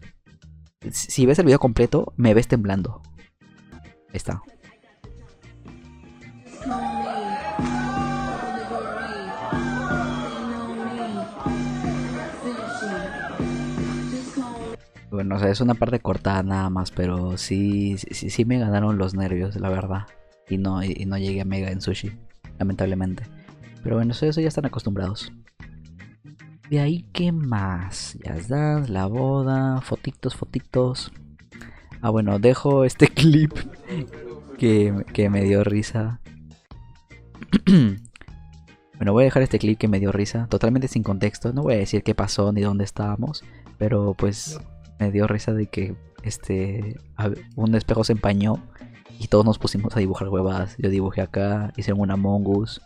Si 0.91 1.25
ves 1.25 1.37
el 1.39 1.45
video 1.45 1.59
completo, 1.59 2.13
me 2.15 2.33
ves 2.33 2.47
temblando. 2.47 3.01
Ahí 4.09 4.13
está. 4.13 4.41
Bueno, 15.11 15.35
o 15.35 15.39
sea, 15.39 15.49
es 15.49 15.59
una 15.59 15.73
parte 15.73 15.99
cortada 15.99 16.43
nada 16.43 16.69
más, 16.69 16.91
pero 16.91 17.37
sí, 17.37 17.97
sí, 17.97 18.29
sí 18.29 18.45
me 18.45 18.57
ganaron 18.59 18.97
los 18.97 19.15
nervios, 19.15 19.55
la 19.57 19.69
verdad. 19.69 20.05
Y 20.47 20.57
no, 20.57 20.81
y 20.81 21.05
no 21.05 21.17
llegué 21.17 21.41
a 21.41 21.45
Mega 21.45 21.71
en 21.71 21.81
sushi, 21.81 22.11
lamentablemente. 22.57 23.23
Pero 23.83 23.97
bueno, 23.97 24.13
eso, 24.13 24.25
eso 24.25 24.39
ya 24.39 24.47
están 24.47 24.65
acostumbrados. 24.65 25.31
De 26.69 26.79
ahí, 26.79 27.03
¿qué 27.13 27.31
más? 27.31 28.15
Jazz 28.23 28.47
Dance, 28.47 28.91
la 28.91 29.07
boda, 29.07 29.81
fotitos, 29.81 30.35
fotitos. 30.35 31.11
Ah, 31.99 32.11
bueno, 32.11 32.37
dejo 32.37 32.85
este 32.85 33.07
clip 33.13 33.53
que, 34.59 35.03
que 35.11 35.31
me 35.31 35.43
dio 35.43 35.63
risa. 35.63 36.21
bueno, 37.65 39.13
voy 39.13 39.23
a 39.23 39.25
dejar 39.25 39.41
este 39.41 39.57
clip 39.57 39.79
que 39.79 39.87
me 39.87 39.99
dio 39.99 40.11
risa, 40.11 40.45
totalmente 40.47 40.87
sin 40.87 41.01
contexto. 41.01 41.53
No 41.53 41.63
voy 41.63 41.73
a 41.73 41.77
decir 41.77 42.03
qué 42.03 42.13
pasó 42.13 42.51
ni 42.51 42.61
dónde 42.61 42.83
estábamos, 42.83 43.43
pero 43.79 44.13
pues 44.13 44.59
me 44.99 45.11
dio 45.11 45.25
risa 45.25 45.53
de 45.53 45.65
que 45.65 45.95
este 46.21 46.97
un 47.55 47.73
espejo 47.73 48.03
se 48.03 48.13
empañó 48.13 48.61
y 49.17 49.27
todos 49.27 49.43
nos 49.43 49.57
pusimos 49.57 49.95
a 49.95 50.01
dibujar 50.01 50.29
huevadas. 50.29 50.75
Yo 50.77 50.91
dibujé 50.91 51.21
acá, 51.21 51.73
hicieron 51.77 52.01
una 52.01 52.15
mongoose, 52.15 52.79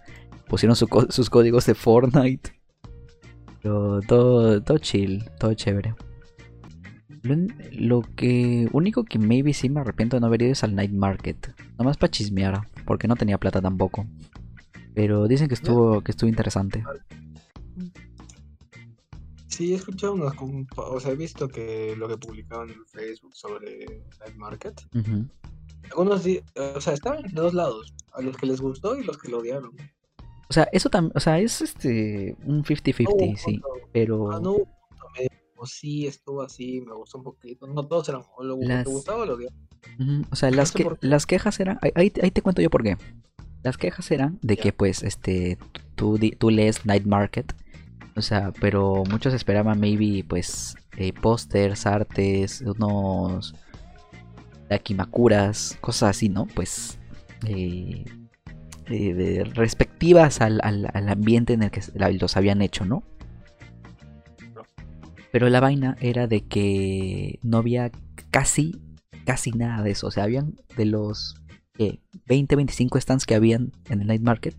pusieron 0.47 0.77
sus 0.77 1.29
códigos 1.29 1.65
de 1.65 1.75
Fortnite. 1.75 2.62
Pero 3.63 4.01
todo, 4.07 4.61
todo 4.61 4.77
chill, 4.77 5.23
todo 5.39 5.53
chévere. 5.53 5.95
Lo, 7.23 7.35
lo 7.71 8.01
que 8.17 8.67
único 8.73 9.05
que 9.05 9.17
maybe 9.17 9.53
sí 9.53 9.69
me 9.69 9.79
arrepiento 9.79 10.17
de 10.17 10.21
no 10.21 10.27
haber 10.27 10.41
ido 10.41 10.51
es 10.51 10.63
al 10.65 10.75
Night 10.75 10.91
Market. 10.91 11.55
Nomás 11.77 11.95
para 11.97 12.11
chismear, 12.11 12.67
porque 12.85 13.07
no 13.07 13.15
tenía 13.15 13.37
plata 13.37 13.61
tampoco. 13.61 14.05
Pero 14.93 15.27
dicen 15.27 15.47
que 15.47 15.53
estuvo, 15.53 16.01
que 16.01 16.11
estuvo 16.11 16.29
interesante. 16.29 16.83
Sí, 19.47 19.71
he 19.71 19.75
escuchado 19.75 20.17
com- 20.35 20.65
o 20.75 20.99
sea, 20.99 21.11
he 21.11 21.15
visto 21.15 21.47
que 21.47 21.95
lo 21.95 22.07
que 22.09 22.17
publicaban 22.17 22.69
en 22.71 22.85
Facebook 22.87 23.33
sobre 23.35 23.85
Night 24.19 24.35
Market. 24.35 24.81
Ujú. 24.93 25.25
Algunos, 25.91 26.23
di- 26.23 26.41
o 26.75 26.81
sea, 26.81 26.93
estaban 26.93 27.21
de 27.21 27.29
dos 27.41 27.53
lados, 27.53 27.93
a 28.13 28.21
los 28.21 28.35
que 28.35 28.47
les 28.47 28.59
gustó 28.59 28.97
y 28.99 29.03
los 29.03 29.17
que 29.17 29.29
lo 29.29 29.39
odiaron. 29.39 29.71
O 30.49 30.53
sea, 30.53 30.67
eso 30.71 30.89
también, 30.89 31.13
o 31.15 31.19
sea, 31.19 31.39
es 31.39 31.61
este 31.61 32.35
un 32.45 32.63
50-50, 32.63 33.03
No 33.03 33.15
hubo 33.15 33.25
un 33.29 33.37
sí, 33.37 33.43
punto- 33.59 33.67
pero 33.91 34.31
ah, 34.31 34.39
no 34.39 34.55
sí, 35.65 36.07
estuvo 36.07 36.41
así, 36.41 36.81
me 36.81 36.93
gustó 36.93 37.19
un 37.19 37.23
poquito. 37.23 37.67
No 37.67 37.87
todos 37.87 38.09
eran, 38.09 38.21
lo, 38.41 38.57
Las- 38.61 38.83
te 38.85 38.89
gustaba 38.91 39.23
o 39.23 39.25
lo. 39.25 39.35
Ujú, 39.35 40.25
O 40.29 40.35
sea, 40.35 40.51
las, 40.51 40.69
sé 40.69 40.83
que, 40.83 40.89
las 41.01 41.25
quejas 41.25 41.57
eran. 41.59 41.79
Ahí, 41.81 42.11
ahí- 42.21 42.31
te 42.31 42.41
cuento 42.41 42.61
yo 42.61 42.69
por 42.69 42.83
qué. 42.83 42.97
Las 43.63 43.77
quejas 43.77 44.11
eran 44.11 44.39
de 44.41 44.57
que, 44.57 44.73
pues, 44.73 45.03
este. 45.03 45.57
Tú, 45.95 46.19
tú 46.37 46.49
lees 46.49 46.85
Night 46.85 47.05
Market. 47.05 47.53
O 48.15 48.21
sea, 48.21 48.51
pero 48.59 49.03
muchos 49.09 49.33
esperaban, 49.33 49.79
maybe, 49.79 50.25
pues, 50.27 50.75
eh, 50.97 51.13
pósters, 51.13 51.85
artes, 51.85 52.59
unos. 52.61 53.55
Dakimakuras, 54.69 55.77
cosas 55.81 56.09
así, 56.17 56.29
¿no? 56.29 56.45
Pues. 56.47 56.99
eh, 57.47 58.03
respectivas 59.53 60.41
al, 60.41 60.59
al- 60.63 61.09
ambiente 61.09 61.53
en 61.53 61.63
el 61.63 61.71
que 61.71 61.81
los 62.19 62.37
habían 62.37 62.61
hecho, 62.61 62.85
¿no? 62.85 63.03
Pero 65.31 65.49
la 65.49 65.59
vaina 65.59 65.97
era 65.99 66.27
de 66.27 66.41
que 66.41 67.39
no 67.41 67.57
había 67.57 67.91
casi 68.29 68.79
casi 69.25 69.51
nada 69.51 69.81
de 69.83 69.91
eso. 69.91 70.07
O 70.07 70.11
sea, 70.11 70.23
habían 70.23 70.55
de 70.77 70.85
los 70.85 71.35
¿qué? 71.73 71.99
20, 72.27 72.55
25 72.55 72.99
stands 72.99 73.25
que 73.25 73.35
habían 73.35 73.71
en 73.89 74.01
el 74.01 74.07
night 74.07 74.21
market, 74.21 74.55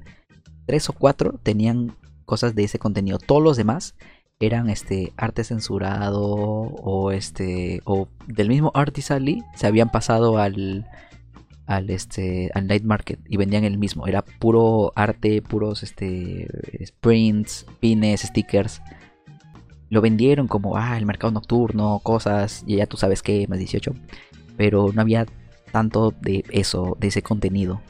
3 0.66 0.88
o 0.90 0.92
4 0.94 1.38
tenían 1.42 1.96
cosas 2.24 2.54
de 2.54 2.64
ese 2.64 2.78
contenido. 2.78 3.18
Todos 3.18 3.42
los 3.42 3.56
demás 3.56 3.94
eran 4.40 4.68
este 4.68 5.12
arte 5.16 5.44
censurado 5.44 6.20
o 6.22 7.12
este 7.12 7.80
o 7.84 8.08
del 8.26 8.48
mismo 8.48 8.72
Artisally 8.74 9.42
se 9.54 9.66
habían 9.66 9.90
pasado 9.90 10.38
al 10.38 10.86
al 11.66 11.88
este 11.90 12.50
al 12.54 12.66
night 12.66 12.84
market 12.84 13.20
y 13.28 13.36
vendían 13.36 13.64
el 13.64 13.78
mismo, 13.78 14.06
era 14.06 14.22
puro 14.22 14.92
arte, 14.94 15.42
puros 15.42 15.82
este 15.82 16.48
sprints, 16.84 17.66
pines, 17.80 18.22
stickers. 18.22 18.82
Lo 19.90 20.00
vendieron 20.00 20.48
como 20.48 20.76
ah, 20.76 20.96
el 20.98 21.06
mercado 21.06 21.32
nocturno, 21.32 22.00
cosas, 22.02 22.64
y 22.66 22.76
ya 22.76 22.86
tú 22.86 22.96
sabes 22.96 23.22
que 23.22 23.46
más 23.48 23.58
18 23.58 23.94
pero 24.56 24.92
no 24.92 25.00
había 25.00 25.26
tanto 25.72 26.12
de 26.20 26.44
eso, 26.50 26.96
de 27.00 27.08
ese 27.08 27.22
contenido. 27.22 27.80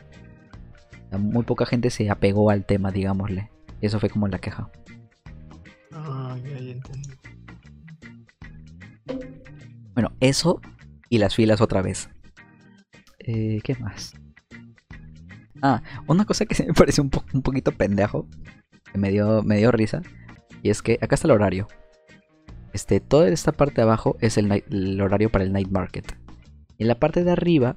Muy 1.18 1.44
poca 1.44 1.66
gente 1.66 1.90
se 1.90 2.10
apegó 2.10 2.50
al 2.50 2.64
tema, 2.64 2.90
digámosle. 2.90 3.50
Eso 3.80 4.00
fue 4.00 4.08
como 4.08 4.26
la 4.26 4.38
queja. 4.38 4.68
Ah, 5.92 6.36
ya, 6.42 6.58
ya 6.58 6.72
entendí. 6.72 7.10
Bueno, 9.94 10.12
eso 10.18 10.60
y 11.08 11.18
las 11.18 11.34
filas 11.34 11.60
otra 11.60 11.82
vez. 11.82 12.08
Eh, 13.26 13.60
¿Qué 13.62 13.74
más? 13.76 14.12
Ah, 15.62 15.82
una 16.06 16.24
cosa 16.24 16.44
que 16.46 16.54
se 16.54 16.64
me 16.66 16.74
pareció 16.74 17.02
un, 17.02 17.10
po- 17.10 17.24
un 17.32 17.42
poquito 17.42 17.72
pendejo, 17.72 18.26
que 18.92 18.98
me 18.98 19.10
dio, 19.10 19.42
me 19.42 19.56
dio 19.58 19.72
risa, 19.72 20.02
y 20.62 20.70
es 20.70 20.82
que 20.82 20.98
acá 21.00 21.14
está 21.14 21.26
el 21.26 21.32
horario. 21.32 21.66
Este, 22.72 23.00
toda 23.00 23.28
esta 23.28 23.52
parte 23.52 23.76
de 23.76 23.82
abajo 23.82 24.16
es 24.20 24.36
el, 24.36 24.50
horario 25.00 25.30
para 25.30 25.44
el 25.44 25.52
night 25.52 25.70
market. 25.70 26.16
Y 26.76 26.82
en 26.82 26.88
la 26.88 26.98
parte 26.98 27.22
de 27.22 27.30
arriba 27.30 27.76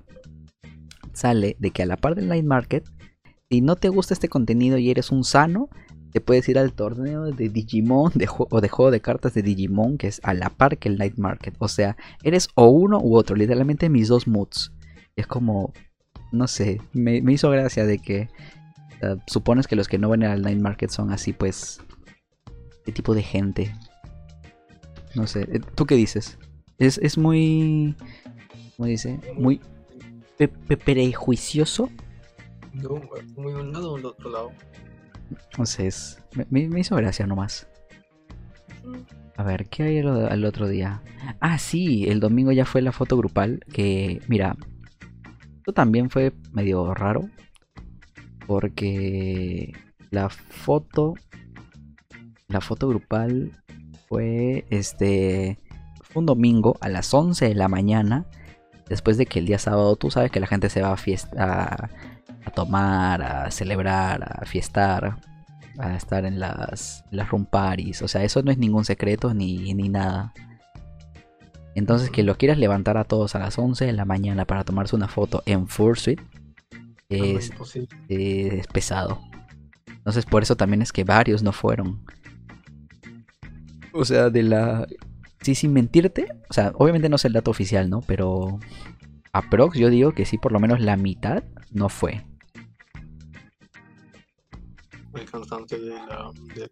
sale 1.13 1.55
de 1.59 1.71
que 1.71 1.83
a 1.83 1.85
la 1.85 1.97
par 1.97 2.15
del 2.15 2.27
night 2.27 2.45
market, 2.45 2.83
si 3.49 3.61
no 3.61 3.75
te 3.75 3.89
gusta 3.89 4.13
este 4.13 4.27
contenido 4.27 4.77
y 4.77 4.89
eres 4.89 5.11
un 5.11 5.23
sano, 5.23 5.69
te 6.11 6.19
puedes 6.19 6.49
ir 6.49 6.57
al 6.57 6.73
torneo 6.73 7.25
de 7.25 7.49
Digimon 7.49 8.11
o 8.49 8.59
de 8.61 8.69
juego 8.69 8.91
de 8.91 9.01
cartas 9.01 9.33
de 9.35 9.43
Digimon, 9.43 9.97
que 9.99 10.07
es 10.07 10.19
a 10.23 10.33
la 10.33 10.49
par 10.49 10.77
que 10.79 10.89
el 10.89 10.97
night 10.97 11.17
market. 11.17 11.55
O 11.59 11.67
sea, 11.67 11.95
eres 12.23 12.49
o 12.55 12.67
uno 12.69 12.99
u 12.99 13.15
otro, 13.15 13.35
literalmente 13.35 13.89
mis 13.89 14.07
dos 14.07 14.27
moods. 14.27 14.73
Es 15.17 15.27
como, 15.27 15.73
no 16.31 16.47
sé, 16.47 16.81
me, 16.93 17.21
me 17.21 17.33
hizo 17.33 17.49
gracia 17.49 17.85
de 17.85 17.99
que 17.99 18.29
sea, 19.01 19.17
supones 19.27 19.67
que 19.67 19.75
los 19.75 19.87
que 19.89 19.97
no 19.97 20.07
van 20.09 20.23
al 20.23 20.41
night 20.41 20.59
market 20.59 20.89
son 20.89 21.11
así, 21.11 21.33
pues, 21.33 21.81
¿qué 22.85 22.91
tipo 22.93 23.13
de 23.13 23.23
gente? 23.23 23.75
No 25.15 25.27
sé, 25.27 25.41
eh, 25.51 25.59
¿tú 25.75 25.85
qué 25.85 25.95
dices? 25.95 26.37
Es, 26.77 26.97
es 26.99 27.17
muy, 27.17 27.95
¿cómo 28.77 28.87
dice? 28.87 29.19
Muy 29.37 29.59
pe- 30.37 30.47
pe- 30.47 30.77
prejuicioso. 30.77 31.89
De 32.73 32.87
muy 33.35 33.53
un 33.53 33.73
lado 33.73 33.93
o 33.93 33.97
del 33.97 34.05
otro 34.05 34.29
lado. 34.29 34.51
Entonces, 35.51 36.19
me, 36.49 36.67
me- 36.67 36.79
hizo 36.79 36.95
gracia 36.95 37.25
nomás. 37.25 37.67
A 39.35 39.43
ver, 39.43 39.67
¿qué 39.67 39.83
hay 39.83 39.99
al, 39.99 40.27
al 40.29 40.45
otro 40.45 40.67
día? 40.67 41.01
Ah, 41.39 41.57
sí, 41.57 42.05
el 42.07 42.19
domingo 42.19 42.51
ya 42.51 42.65
fue 42.65 42.81
la 42.81 42.91
foto 42.91 43.17
grupal. 43.17 43.59
Que, 43.73 44.21
mira, 44.27 44.55
esto 45.67 45.73
también 45.73 46.09
fue 46.09 46.31
medio 46.53 46.93
raro. 46.93 47.27
Porque 48.47 49.73
la 50.11 50.29
foto. 50.29 51.15
La 52.47 52.61
foto 52.61 52.87
grupal 52.87 53.51
fue 54.07 54.65
este. 54.69 55.59
Fue 56.03 56.21
un 56.21 56.25
domingo 56.25 56.77
a 56.79 56.87
las 56.87 57.13
11 57.13 57.49
de 57.49 57.55
la 57.55 57.67
mañana. 57.67 58.27
Después 58.87 59.17
de 59.17 59.25
que 59.25 59.39
el 59.39 59.45
día 59.45 59.59
sábado, 59.59 59.97
tú 59.97 60.09
sabes 60.09 60.31
que 60.31 60.39
la 60.39 60.47
gente 60.47 60.69
se 60.69 60.81
va 60.81 60.93
a 60.93 60.97
fiesta. 60.97 61.89
A 62.45 62.51
tomar, 62.51 63.21
a 63.21 63.51
celebrar, 63.51 64.23
a 64.41 64.45
fiestar 64.45 65.19
a 65.79 65.95
estar 65.95 66.25
en 66.25 66.39
las, 66.39 67.03
las 67.11 67.29
room 67.29 67.45
parties. 67.45 68.01
O 68.01 68.07
sea, 68.07 68.23
eso 68.23 68.41
no 68.41 68.51
es 68.51 68.57
ningún 68.57 68.85
secreto 68.85 69.33
ni, 69.33 69.73
ni 69.73 69.89
nada. 69.89 70.33
Entonces, 71.77 72.09
que 72.09 72.23
lo 72.23 72.39
quieras 72.39 72.57
levantar 72.57 72.97
a 72.97 73.03
todos 73.03 73.35
a 73.35 73.39
las 73.39 73.59
11 73.59 73.85
de 73.85 73.93
la 73.93 74.03
mañana 74.03 74.45
para 74.45 74.63
tomarse 74.63 74.95
una 74.95 75.07
foto 75.07 75.43
en 75.45 75.67
Fursuit 75.67 76.19
es, 77.07 77.51
imposible. 77.51 77.87
es 78.09 78.65
pesado. 78.65 79.21
Entonces, 79.85 80.25
por 80.25 80.41
eso 80.41 80.55
también 80.55 80.81
es 80.81 80.91
que 80.91 81.03
varios 81.03 81.43
no 81.43 81.51
fueron. 81.51 82.03
O 83.93 84.03
sea, 84.05 84.31
de 84.31 84.41
la. 84.41 84.87
Sí, 85.41 85.53
sin 85.53 85.71
mentirte. 85.71 86.27
O 86.49 86.53
sea, 86.53 86.71
obviamente 86.73 87.09
no 87.09 87.17
es 87.17 87.25
el 87.25 87.33
dato 87.33 87.51
oficial, 87.51 87.91
¿no? 87.91 88.01
Pero. 88.01 88.59
Aprox, 89.31 89.77
yo 89.77 89.91
digo 89.91 90.13
que 90.13 90.25
sí, 90.25 90.39
por 90.39 90.53
lo 90.53 90.59
menos 90.59 90.79
la 90.79 90.97
mitad 90.97 91.43
no 91.71 91.89
fue. 91.89 92.25
Muy 95.11 95.25
constante 95.25 95.79
de 95.79 95.89
la. 95.91 96.31
de- 96.55 96.71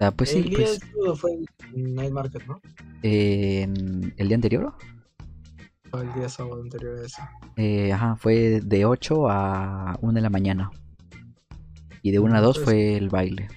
O 0.00 0.02
sea, 0.02 0.10
pues 0.12 0.30
sí, 0.30 0.38
el 0.38 0.48
día 0.48 0.66
pues. 1.04 1.20
fue 1.20 1.32
el 1.74 1.94
Night 1.94 2.10
Market, 2.10 2.46
¿no? 2.46 2.58
en 3.02 4.14
¿El 4.16 4.28
día 4.28 4.34
anterior? 4.34 4.72
Fue 5.90 6.00
el 6.00 6.14
día 6.14 6.26
sábado 6.30 6.62
anterior 6.62 6.98
a 6.98 7.04
eso. 7.04 7.22
Eh, 7.56 7.92
ajá, 7.92 8.16
fue 8.16 8.62
de 8.62 8.86
8 8.86 9.28
a 9.28 9.98
1 10.00 10.12
de 10.14 10.20
la 10.22 10.30
mañana. 10.30 10.70
Y 12.00 12.12
de 12.12 12.18
1 12.18 12.34
a 12.34 12.40
2 12.40 12.56
Pues- 12.56 12.64
fue 12.64 12.96
el 12.96 13.10
baile. 13.10 13.48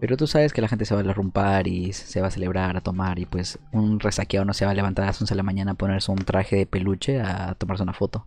Pero 0.00 0.16
tú 0.16 0.26
sabes 0.26 0.54
que 0.54 0.62
la 0.62 0.68
gente 0.68 0.86
se 0.86 0.94
va 0.94 1.00
a 1.02 1.12
rumpar 1.12 1.68
y 1.68 1.92
se 1.92 2.22
va 2.22 2.28
a 2.28 2.30
celebrar, 2.30 2.74
a 2.74 2.80
tomar. 2.80 3.18
Y 3.18 3.26
pues 3.26 3.58
un 3.72 4.00
resaqueado 4.00 4.46
no 4.46 4.54
se 4.54 4.64
va 4.64 4.70
a 4.70 4.74
levantar 4.74 5.02
a 5.02 5.08
las 5.08 5.20
11 5.20 5.34
de 5.34 5.36
la 5.36 5.42
mañana 5.42 5.72
a 5.72 5.74
ponerse 5.74 6.10
un 6.10 6.18
traje 6.18 6.56
de 6.56 6.66
peluche 6.66 7.20
a 7.20 7.54
tomarse 7.56 7.82
una 7.82 7.92
foto. 7.92 8.26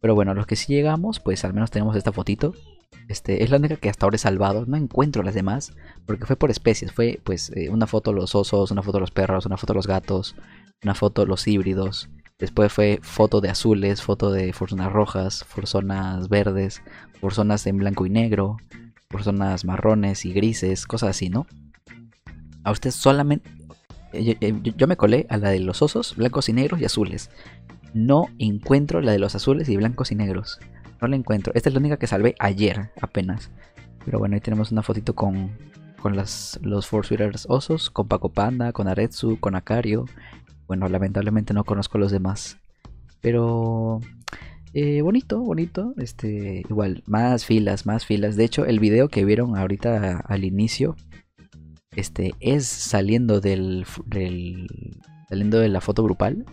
Pero 0.00 0.14
bueno, 0.16 0.34
los 0.34 0.46
que 0.46 0.56
sí 0.56 0.74
llegamos, 0.74 1.20
pues 1.20 1.44
al 1.44 1.54
menos 1.54 1.70
tenemos 1.70 1.94
esta 1.94 2.10
fotito. 2.10 2.52
Este, 3.08 3.44
es 3.44 3.50
la 3.50 3.58
única 3.58 3.76
que 3.76 3.88
hasta 3.88 4.06
ahora 4.06 4.16
he 4.16 4.18
salvado. 4.18 4.66
No 4.66 4.76
encuentro 4.76 5.22
las 5.22 5.34
demás. 5.34 5.72
Porque 6.06 6.26
fue 6.26 6.36
por 6.36 6.50
especies. 6.50 6.92
Fue 6.92 7.20
pues 7.22 7.50
eh, 7.54 7.70
una 7.70 7.86
foto 7.86 8.10
de 8.12 8.16
los 8.16 8.34
osos, 8.34 8.70
una 8.70 8.82
foto 8.82 8.98
de 8.98 9.02
los 9.02 9.10
perros, 9.10 9.46
una 9.46 9.56
foto 9.56 9.72
de 9.72 9.78
los 9.78 9.86
gatos, 9.86 10.34
una 10.82 10.94
foto 10.94 11.22
de 11.22 11.28
los 11.28 11.46
híbridos. 11.46 12.08
Después 12.38 12.70
fue 12.72 12.98
foto 13.02 13.40
de 13.40 13.48
azules, 13.48 14.02
foto 14.02 14.30
de 14.30 14.52
forzonas 14.52 14.92
rojas, 14.92 15.44
forzonas 15.44 16.28
verdes, 16.28 16.82
forzonas 17.18 17.66
en 17.66 17.78
blanco 17.78 18.04
y 18.04 18.10
negro, 18.10 18.58
forzonas 19.08 19.64
marrones 19.64 20.26
y 20.26 20.34
grises, 20.34 20.86
cosas 20.86 21.10
así, 21.10 21.30
¿no? 21.30 21.46
A 22.62 22.72
usted 22.72 22.90
solamente... 22.90 23.48
eh, 24.12 24.36
eh, 24.40 24.54
Yo, 24.62 24.72
yo 24.76 24.86
me 24.86 24.98
colé 24.98 25.26
a 25.30 25.38
la 25.38 25.48
de 25.48 25.60
los 25.60 25.80
osos, 25.80 26.14
blancos 26.16 26.50
y 26.50 26.52
negros 26.52 26.78
y 26.80 26.84
azules. 26.84 27.30
No 27.94 28.26
encuentro 28.38 29.00
la 29.00 29.12
de 29.12 29.18
los 29.18 29.34
azules 29.34 29.68
y 29.70 29.76
blancos 29.78 30.12
y 30.12 30.16
negros. 30.16 30.58
No 31.00 31.08
la 31.08 31.16
encuentro. 31.16 31.52
Esta 31.54 31.68
es 31.68 31.74
la 31.74 31.80
única 31.80 31.98
que 31.98 32.06
salvé 32.06 32.34
ayer 32.38 32.90
apenas. 33.00 33.50
Pero 34.04 34.18
bueno, 34.18 34.34
ahí 34.34 34.40
tenemos 34.40 34.72
una 34.72 34.82
fotito 34.82 35.14
con, 35.14 35.50
con 36.00 36.16
las, 36.16 36.58
los 36.62 36.86
Four 36.86 37.06
Sweaters 37.06 37.46
osos, 37.48 37.90
con 37.90 38.08
Paco 38.08 38.30
Panda, 38.30 38.72
con 38.72 38.88
Aretsu, 38.88 39.38
con 39.40 39.54
Acario. 39.56 40.06
Bueno, 40.66 40.88
lamentablemente 40.88 41.54
no 41.54 41.64
conozco 41.64 41.98
los 41.98 42.12
demás. 42.12 42.58
Pero 43.20 44.00
eh, 44.72 45.02
bonito, 45.02 45.40
bonito. 45.40 45.94
Este, 45.96 46.62
igual, 46.68 47.02
más 47.06 47.44
filas, 47.44 47.86
más 47.86 48.06
filas. 48.06 48.36
De 48.36 48.44
hecho, 48.44 48.64
el 48.64 48.80
video 48.80 49.08
que 49.08 49.24
vieron 49.24 49.56
ahorita 49.56 50.18
al 50.18 50.44
inicio, 50.44 50.96
este, 51.92 52.34
es 52.40 52.66
saliendo 52.66 53.40
del, 53.40 53.86
del 54.06 54.66
saliendo 55.28 55.58
de 55.58 55.68
la 55.68 55.80
foto 55.80 56.04
grupal. 56.04 56.44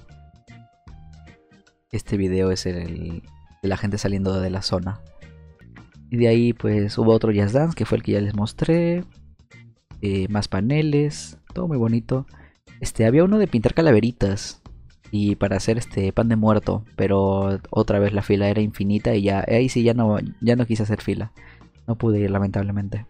Este 1.91 2.18
video 2.18 2.50
es 2.50 2.66
el 2.66 3.24
de 3.64 3.70
la 3.70 3.78
gente 3.78 3.97
saliendo 3.97 4.39
de 4.39 4.51
la 4.51 4.61
zona. 4.61 5.01
Y 6.11 6.18
de 6.18 6.28
ahí, 6.28 6.53
pues, 6.53 6.95
hubo 6.99 7.11
otro 7.11 7.32
Jazz 7.32 7.53
Dance 7.53 7.76
que 7.76 7.86
fue 7.86 7.97
el 7.97 8.03
que 8.03 8.11
ya 8.11 8.22
les 8.22 8.36
mostré. 8.36 9.03
Eh, 10.01 10.28
más 10.30 10.47
paneles, 10.47 11.39
todo 11.53 11.68
muy 11.68 11.78
bonito. 11.78 12.28
Este, 12.82 13.05
había 13.05 13.24
uno 13.24 13.39
de 13.39 13.47
pintar 13.47 13.74
calaveritas 13.74 14.61
y 15.09 15.36
para 15.36 15.57
hacer 15.57 15.78
este 15.78 16.11
pan 16.11 16.28
de 16.28 16.36
muerto, 16.36 16.84
pero 16.95 17.59
otra 17.70 17.99
vez 17.99 18.14
la 18.14 18.22
fila 18.22 18.49
era 18.49 18.61
infinita 18.61 19.16
y 19.16 19.22
ya 19.24 19.45
ahí 19.47 19.70
sí 19.70 19.84
ya 19.84 19.93
no 19.93 20.18
ya 20.41 20.55
no 20.55 20.66
quise 20.66 20.84
hacer 20.84 21.01
fila. 21.01 21.32
No 21.88 21.97
pude 21.97 22.20
ir 22.20 22.32
lamentablemente. 22.32 23.05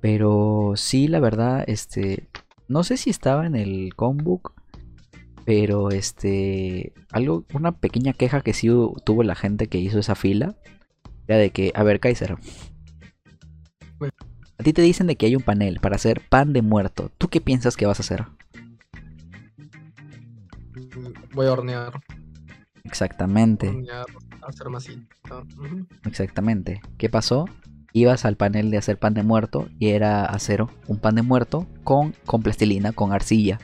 Pero 0.00 0.72
sí, 0.76 1.08
la 1.08 1.20
verdad, 1.20 1.64
este 1.66 2.28
no 2.68 2.82
sé 2.84 2.96
si 2.96 3.10
estaba 3.10 3.46
en 3.46 3.54
el 3.54 3.94
combook, 3.94 4.54
pero 5.44 5.90
este 5.90 6.92
algo 7.10 7.44
una 7.52 7.72
pequeña 7.72 8.12
queja 8.12 8.40
que 8.40 8.52
sí 8.52 8.68
tuvo 9.04 9.22
la 9.22 9.34
gente 9.34 9.66
que 9.66 9.78
hizo 9.78 9.98
esa 9.98 10.14
fila 10.14 10.56
era 11.28 11.38
de 11.38 11.50
que, 11.50 11.72
a 11.74 11.82
ver, 11.82 12.00
Kaiser, 12.00 12.36
a 14.58 14.62
ti 14.62 14.72
te 14.72 14.82
dicen 14.82 15.06
de 15.06 15.16
que 15.16 15.26
hay 15.26 15.36
un 15.36 15.42
panel 15.42 15.80
para 15.80 15.96
hacer 15.96 16.20
pan 16.28 16.52
de 16.52 16.62
muerto. 16.62 17.10
¿Tú 17.18 17.28
qué 17.28 17.40
piensas 17.40 17.76
que 17.76 17.86
vas 17.86 18.00
a 18.00 18.02
hacer? 18.02 18.26
Mm, 20.74 21.34
Voy 21.34 21.46
a 21.46 21.52
hornear. 21.52 22.00
Exactamente. 22.84 23.68
Hornear, 23.68 24.06
hacer 24.42 24.68
masita. 24.68 25.44
Exactamente. 26.04 26.80
¿Qué 26.98 27.08
pasó? 27.08 27.46
Ibas 27.92 28.24
al 28.24 28.36
panel 28.36 28.70
de 28.70 28.78
hacer 28.78 28.98
pan 28.98 29.14
de 29.14 29.22
muerto 29.22 29.68
y 29.78 29.90
era 29.90 30.24
hacer 30.24 30.64
un 30.86 30.98
pan 30.98 31.14
de 31.14 31.22
muerto 31.22 31.66
con, 31.84 32.14
con 32.24 32.42
plastilina, 32.42 32.92
con 32.92 33.12
arcilla. 33.12 33.58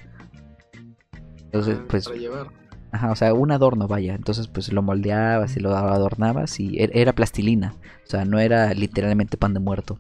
Entonces, 1.53 1.79
Ah, 1.81 1.85
pues, 1.89 2.05
Para 2.07 2.17
llevar. 2.19 2.47
ajá, 2.93 3.11
o 3.13 3.17
sea, 3.17 3.35
un 3.35 3.51
adorno, 3.53 3.89
vaya. 3.89 4.15
Entonces, 4.15 4.49
pues 4.49 4.73
lo 4.73 4.83
moldeabas 4.83 5.57
y 5.57 5.61
lo 5.61 5.75
adornabas 5.77 6.61
y 6.61 6.77
er- 6.79 6.91
era 6.95 7.15
plastilina. 7.15 7.75
O 8.05 8.11
sea, 8.11 8.25
no 8.25 8.39
era 8.39 8.75
literalmente 8.75 9.37
pan 9.37 9.55
de 9.55 9.61
muerto. 9.61 9.99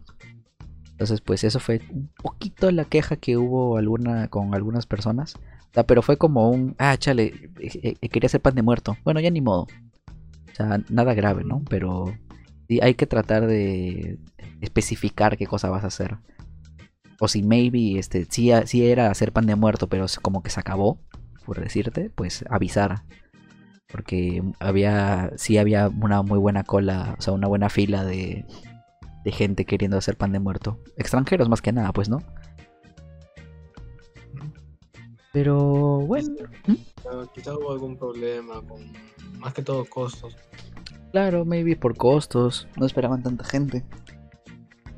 Entonces, 0.90 1.20
pues 1.20 1.44
eso 1.44 1.60
fue 1.60 1.80
un 1.90 2.08
poquito 2.22 2.70
la 2.72 2.84
queja 2.84 3.16
que 3.16 3.36
hubo 3.36 3.76
alguna 3.78 4.28
con 4.28 4.54
algunas 4.54 4.84
personas. 4.86 5.36
O 5.36 5.74
sea, 5.74 5.86
pero 5.86 6.02
fue 6.02 6.16
como 6.16 6.50
un, 6.50 6.74
ah, 6.78 6.96
chale, 6.96 7.50
eh, 7.60 7.96
eh, 8.00 8.08
quería 8.08 8.26
hacer 8.26 8.40
pan 8.40 8.54
de 8.54 8.62
muerto. 8.62 8.96
Bueno, 9.04 9.20
ya 9.20 9.30
ni 9.30 9.40
modo. 9.40 9.62
O 10.50 10.54
sea, 10.54 10.80
nada 10.88 11.14
grave, 11.14 11.44
¿no? 11.44 11.62
Pero 11.70 12.12
sí 12.68 12.80
hay 12.82 12.94
que 12.94 13.06
tratar 13.06 13.46
de 13.46 14.18
especificar 14.60 15.36
qué 15.36 15.46
cosa 15.46 15.70
vas 15.70 15.84
a 15.84 15.88
hacer. 15.88 16.16
O 17.20 17.28
si 17.28 17.42
maybe 17.42 17.98
este 17.98 18.26
sí, 18.28 18.50
sí 18.66 18.86
era 18.86 19.10
hacer 19.10 19.32
pan 19.32 19.46
de 19.46 19.54
muerto, 19.56 19.88
pero 19.88 20.06
como 20.22 20.42
que 20.42 20.50
se 20.50 20.58
acabó, 20.60 20.98
por 21.48 21.60
decirte, 21.60 22.10
pues 22.14 22.44
avisar. 22.50 23.04
Porque 23.90 24.42
había 24.60 25.32
sí 25.36 25.56
había 25.56 25.88
una 25.88 26.20
muy 26.20 26.38
buena 26.38 26.62
cola, 26.62 27.16
o 27.18 27.22
sea, 27.22 27.32
una 27.32 27.48
buena 27.48 27.70
fila 27.70 28.04
de, 28.04 28.44
de 29.24 29.32
gente 29.32 29.64
queriendo 29.64 29.96
hacer 29.96 30.18
pan 30.18 30.32
de 30.32 30.40
muerto. 30.40 30.78
Extranjeros 30.98 31.48
más 31.48 31.62
que 31.62 31.72
nada, 31.72 31.90
pues, 31.94 32.10
¿no? 32.10 32.18
Pero 35.32 36.00
bueno, 36.00 36.34
Ah, 37.10 37.24
Quizá 37.34 37.54
hubo 37.56 37.72
algún 37.72 37.96
problema 37.96 38.60
con 38.60 38.92
más 39.38 39.54
que 39.54 39.62
todo 39.62 39.86
costos. 39.86 40.36
Claro, 41.12 41.46
maybe 41.46 41.74
por 41.74 41.96
costos. 41.96 42.68
No 42.76 42.84
esperaban 42.84 43.22
tanta 43.22 43.44
gente. 43.44 43.86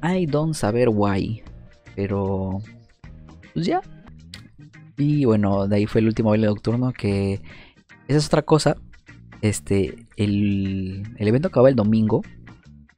I 0.03 0.27
don't 0.27 0.55
saber 0.55 0.89
why. 0.89 1.45
Pero. 1.95 2.59
Pues 3.55 3.67
ya. 3.67 3.81
Y 5.01 5.25
bueno, 5.25 5.67
de 5.67 5.77
ahí 5.77 5.87
fue 5.87 6.01
el 6.01 6.07
último 6.09 6.31
baile 6.31 6.47
nocturno. 6.47 6.93
Que. 6.93 7.41
Esa 8.09 8.19
es 8.19 8.27
otra 8.27 8.43
cosa. 8.43 8.77
Este. 9.43 10.07
El, 10.17 11.03
el 11.17 11.29
evento 11.29 11.49
acababa 11.49 11.69
el 11.71 11.77
domingo. 11.77 12.23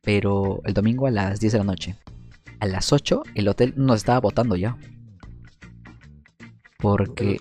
Pero 0.03 0.61
el 0.65 0.75
domingo 0.75 1.07
a 1.07 1.11
las 1.13 1.39
10 1.41 1.53
de 1.53 1.59
la 1.61 1.65
noche. 1.65 1.95
A 2.59 2.67
las 2.67 2.93
8 2.93 3.23
el 3.35 3.47
hotel 3.49 3.75
nos 3.77 3.97
estaba 3.99 4.21
votando 4.21 4.57
ya. 4.57 4.77
Porque 6.79 7.39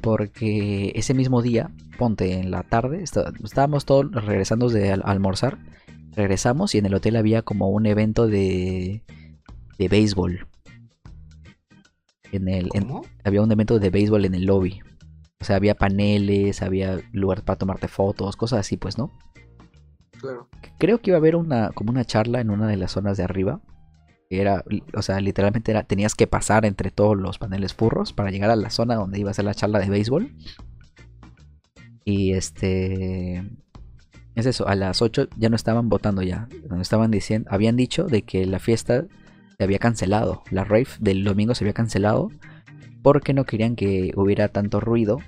porque 0.00 0.92
ese 0.94 1.12
mismo 1.12 1.42
día, 1.42 1.70
ponte 1.98 2.38
en 2.40 2.50
la 2.50 2.62
tarde, 2.62 3.02
está- 3.02 3.32
estábamos 3.44 3.84
todos 3.84 4.10
regresando 4.24 4.70
de 4.70 4.92
al- 4.92 5.02
almorzar, 5.04 5.58
regresamos 6.12 6.74
y 6.74 6.78
en 6.78 6.86
el 6.86 6.94
hotel 6.94 7.16
había 7.16 7.42
como 7.42 7.68
un 7.68 7.84
evento 7.84 8.26
de, 8.26 9.02
de 9.78 9.88
béisbol. 9.88 10.46
En 12.32 12.48
el, 12.48 12.68
había 13.24 13.42
un 13.42 13.50
evento 13.50 13.78
de 13.78 13.90
béisbol 13.90 14.24
en 14.24 14.34
el 14.34 14.44
lobby. 14.44 14.80
O 15.40 15.44
sea, 15.44 15.56
había 15.56 15.74
paneles, 15.74 16.62
había 16.62 17.00
lugar 17.12 17.42
para 17.42 17.58
tomarte 17.58 17.88
fotos, 17.88 18.36
cosas 18.36 18.60
así, 18.60 18.76
pues, 18.76 18.98
¿no? 18.98 19.18
Claro. 20.20 20.48
Creo 20.78 21.00
que 21.00 21.10
iba 21.10 21.16
a 21.16 21.20
haber 21.20 21.34
una, 21.34 21.70
como 21.70 21.90
una 21.90 22.04
charla 22.04 22.40
en 22.40 22.50
una 22.50 22.66
de 22.66 22.76
las 22.76 22.92
zonas 22.92 23.16
de 23.16 23.24
arriba. 23.24 23.60
Era, 24.28 24.64
o 24.94 25.02
sea, 25.02 25.18
literalmente 25.18 25.72
era, 25.72 25.82
tenías 25.82 26.14
que 26.14 26.26
pasar 26.26 26.64
entre 26.66 26.90
todos 26.90 27.16
los 27.16 27.38
paneles 27.38 27.74
furros 27.74 28.12
para 28.12 28.30
llegar 28.30 28.50
a 28.50 28.56
la 28.56 28.70
zona 28.70 28.94
donde 28.94 29.18
iba 29.18 29.30
a 29.30 29.34
ser 29.34 29.46
la 29.46 29.54
charla 29.54 29.80
de 29.80 29.88
béisbol. 29.88 30.30
Y 32.04 32.32
este. 32.32 33.44
Es 34.34 34.46
eso, 34.46 34.68
a 34.68 34.74
las 34.74 35.02
8 35.02 35.28
ya 35.36 35.48
no 35.48 35.56
estaban 35.56 35.88
votando 35.88 36.22
ya. 36.22 36.48
No 36.68 36.80
estaban 36.80 37.10
diciendo. 37.10 37.48
Habían 37.50 37.76
dicho 37.76 38.04
de 38.04 38.22
que 38.22 38.46
la 38.46 38.58
fiesta 38.58 39.06
se 39.60 39.64
había 39.64 39.78
cancelado. 39.78 40.42
La 40.50 40.64
rave 40.64 40.86
del 41.00 41.22
domingo 41.22 41.54
se 41.54 41.64
había 41.64 41.74
cancelado. 41.74 42.30
Porque 43.02 43.34
no 43.34 43.44
querían 43.44 43.76
que 43.76 44.12
hubiera 44.16 44.48
tanto 44.48 44.80
ruido 44.80 45.18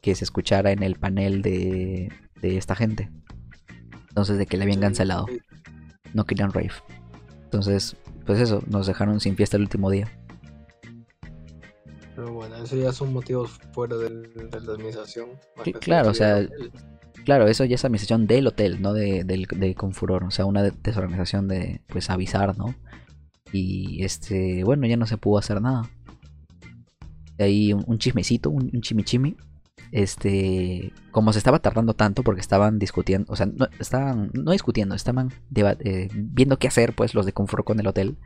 que 0.00 0.14
se 0.14 0.24
escuchara 0.24 0.72
en 0.72 0.82
el 0.82 0.94
panel 0.94 1.42
de, 1.42 2.10
de 2.40 2.56
esta 2.56 2.74
gente. 2.74 3.10
Entonces 4.08 4.38
de 4.38 4.46
que 4.46 4.56
le 4.56 4.62
habían 4.64 4.80
cancelado. 4.80 5.26
No 6.14 6.24
querían 6.24 6.50
rave. 6.50 6.70
Entonces, 7.44 7.96
pues 8.24 8.40
eso, 8.40 8.62
nos 8.68 8.86
dejaron 8.86 9.20
sin 9.20 9.36
fiesta 9.36 9.58
el 9.58 9.64
último 9.64 9.90
día. 9.90 10.10
Pero 12.14 12.32
bueno, 12.32 12.56
eso 12.56 12.74
ya 12.76 12.92
son 12.92 13.12
motivos 13.12 13.58
fuera 13.72 13.96
de 13.98 14.08
la 14.08 14.72
administración. 14.72 15.28
Sí, 15.62 15.74
claro, 15.74 16.08
o 16.10 16.14
sea, 16.14 16.38
el- 16.38 16.72
Claro, 17.26 17.48
eso 17.48 17.64
ya 17.64 17.74
es 17.74 17.84
administración 17.84 18.28
del 18.28 18.46
hotel, 18.46 18.80
no 18.80 18.92
de, 18.92 19.24
del, 19.24 19.46
de 19.46 19.74
Confuror. 19.74 20.22
O 20.22 20.30
sea, 20.30 20.44
una 20.44 20.62
de- 20.62 20.70
desorganización 20.70 21.48
de 21.48 21.82
pues 21.88 22.08
avisar, 22.08 22.56
¿no? 22.56 22.76
Y 23.52 24.02
este, 24.04 24.64
bueno, 24.64 24.86
ya 24.86 24.96
no 24.96 25.06
se 25.06 25.16
pudo 25.16 25.38
hacer 25.38 25.60
nada. 25.60 25.88
De 27.38 27.44
ahí 27.44 27.72
un, 27.72 27.98
chismecito, 27.98 28.50
un, 28.50 28.80
chimichimi. 28.80 29.36
Este, 29.92 30.92
como 31.12 31.32
se 31.32 31.38
estaba 31.38 31.60
tardando 31.60 31.94
tanto 31.94 32.22
porque 32.24 32.40
estaban 32.40 32.78
discutiendo, 32.78 33.32
o 33.32 33.36
sea, 33.36 33.46
no, 33.46 33.68
estaban, 33.78 34.30
no 34.34 34.50
discutiendo, 34.50 34.96
estaban 34.96 35.32
eh, 35.54 36.08
viendo 36.12 36.58
qué 36.58 36.66
hacer, 36.66 36.92
pues, 36.92 37.14
los 37.14 37.24
de 37.24 37.32
Confuror 37.32 37.64
con 37.64 37.78
el 37.80 37.86
hotel. 37.86 38.16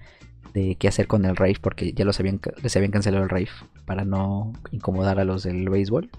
de 0.55 0.77
qué 0.77 0.89
hacer 0.89 1.07
con 1.07 1.25
el 1.27 1.37
rave 1.37 1.59
porque 1.61 1.93
ya 1.93 2.05
los 2.05 2.19
habían, 2.19 2.41
les 2.63 2.75
habían 2.77 2.91
cancelado 2.91 3.23
el 3.23 3.31
rave 3.31 3.51
para 3.85 4.05
no 4.05 4.53
incomodar 4.73 5.21
a 5.21 5.25
los 5.25 5.43
del 5.45 5.69
béisbol. 5.69 6.11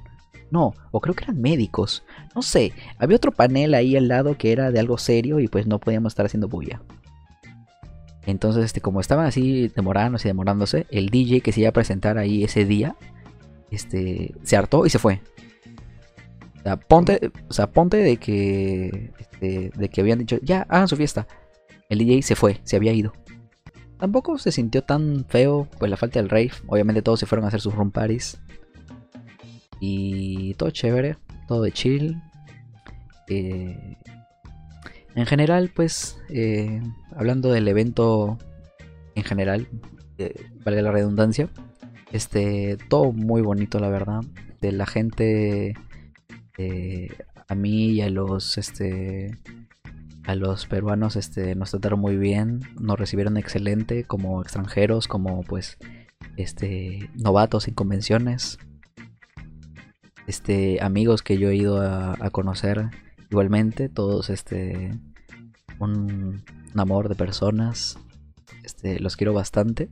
No, 0.51 0.73
o 0.91 0.99
creo 0.99 1.15
que 1.15 1.23
eran 1.23 1.41
médicos. 1.41 2.03
No 2.35 2.41
sé, 2.41 2.73
había 2.99 3.15
otro 3.15 3.31
panel 3.31 3.73
ahí 3.73 3.95
al 3.95 4.09
lado 4.09 4.37
que 4.37 4.51
era 4.51 4.69
de 4.69 4.79
algo 4.79 4.97
serio 4.97 5.39
y 5.39 5.47
pues 5.47 5.65
no 5.65 5.79
podíamos 5.79 6.11
estar 6.11 6.25
haciendo 6.25 6.49
bulla. 6.49 6.81
Entonces, 8.25 8.65
este, 8.65 8.81
como 8.81 9.01
estaban 9.01 9.25
así 9.25 9.69
demorándose 9.69 10.27
y 10.27 10.31
demorándose, 10.31 10.85
el 10.91 11.09
DJ 11.09 11.41
que 11.41 11.51
se 11.51 11.61
iba 11.61 11.69
a 11.69 11.73
presentar 11.73 12.17
ahí 12.17 12.43
ese 12.43 12.65
día, 12.65 12.95
este, 13.71 14.35
se 14.43 14.57
hartó 14.57 14.85
y 14.85 14.89
se 14.89 14.99
fue. 14.99 15.21
O 16.59 16.63
sea, 16.63 16.77
ponte, 16.77 17.31
o 17.49 17.53
sea, 17.53 17.71
ponte 17.71 17.97
de 17.97 18.17
que, 18.17 19.11
este, 19.17 19.71
de 19.75 19.89
que 19.89 20.01
habían 20.01 20.19
dicho, 20.19 20.37
ya, 20.43 20.67
hagan 20.69 20.87
su 20.87 20.95
fiesta. 20.95 21.27
El 21.89 21.99
DJ 21.99 22.21
se 22.21 22.35
fue, 22.35 22.59
se 22.63 22.75
había 22.75 22.93
ido. 22.93 23.13
Tampoco 23.97 24.37
se 24.37 24.51
sintió 24.51 24.83
tan 24.83 25.25
feo, 25.27 25.67
pues 25.79 25.89
la 25.89 25.97
falta 25.97 26.19
del 26.19 26.29
rave. 26.29 26.51
Obviamente 26.67 27.01
todos 27.01 27.19
se 27.19 27.25
fueron 27.25 27.45
a 27.45 27.47
hacer 27.47 27.61
sus 27.61 27.73
room 27.73 27.91
parties. 27.91 28.39
Y 29.79 30.53
todo 30.55 30.69
chévere, 30.69 31.17
todo 31.47 31.63
de 31.63 31.71
chill. 31.71 32.21
Eh, 33.27 33.97
en 35.15 35.25
general, 35.25 35.71
pues, 35.73 36.19
eh, 36.29 36.81
hablando 37.15 37.51
del 37.51 37.67
evento 37.67 38.37
en 39.15 39.23
general, 39.23 39.67
eh, 40.17 40.33
vale 40.63 40.81
la 40.81 40.91
redundancia, 40.91 41.49
este, 42.11 42.77
todo 42.89 43.11
muy 43.11 43.41
bonito, 43.41 43.79
la 43.79 43.89
verdad. 43.89 44.21
De 44.61 44.71
la 44.71 44.85
gente, 44.85 45.73
eh, 46.57 47.09
a 47.47 47.55
mí 47.55 47.91
y 47.91 48.01
a 48.01 48.09
los, 48.09 48.57
este, 48.57 49.37
a 50.25 50.35
los 50.35 50.65
peruanos, 50.65 51.15
este, 51.15 51.55
nos 51.55 51.71
trataron 51.71 51.99
muy 51.99 52.17
bien, 52.17 52.61
nos 52.79 52.99
recibieron 52.99 53.37
excelente, 53.37 54.03
como 54.03 54.41
extranjeros, 54.41 55.07
como, 55.07 55.43
pues, 55.43 55.77
este, 56.37 57.09
novatos 57.15 57.67
en 57.67 57.73
convenciones 57.73 58.57
este 60.27 60.81
amigos 60.81 61.23
que 61.23 61.37
yo 61.37 61.49
he 61.49 61.55
ido 61.55 61.81
a, 61.81 62.13
a 62.13 62.29
conocer 62.29 62.89
igualmente 63.31 63.89
todos 63.89 64.29
este 64.29 64.91
un, 65.79 66.43
amor 66.75 67.09
de 67.09 67.15
personas 67.15 67.97
este 68.63 68.99
los 68.99 69.15
quiero 69.17 69.33
bastante. 69.33 69.89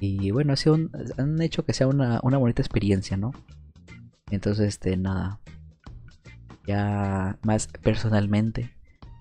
Y 0.00 0.30
bueno 0.30 0.52
ha 0.52 0.56
sido 0.56 0.76
un- 0.76 0.90
han 1.18 1.40
hecho 1.42 1.64
que 1.64 1.72
sea 1.72 1.88
una, 1.88 2.20
una 2.22 2.38
bonita 2.38 2.62
experiencia 2.62 3.16
no 3.16 3.32
entonces 4.30 4.68
este 4.68 4.96
nada. 4.96 5.40
Ya 6.66 7.38
más 7.42 7.66
personalmente 7.68 8.70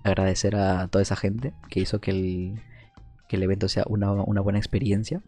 agradecer 0.03 0.55
a 0.55 0.88
toda 0.89 1.01
esa 1.01 1.15
gente 1.15 1.53
que 1.70 1.80
hizo 1.80 1.99
que 2.01 2.11
el 2.11 2.61
que 3.30 3.36
el 3.38 3.43
evento 3.43 3.68
sea 3.68 3.84
una, 3.88 4.11
una 4.11 4.41
buena 4.41 4.59
experiencia. 4.59 5.22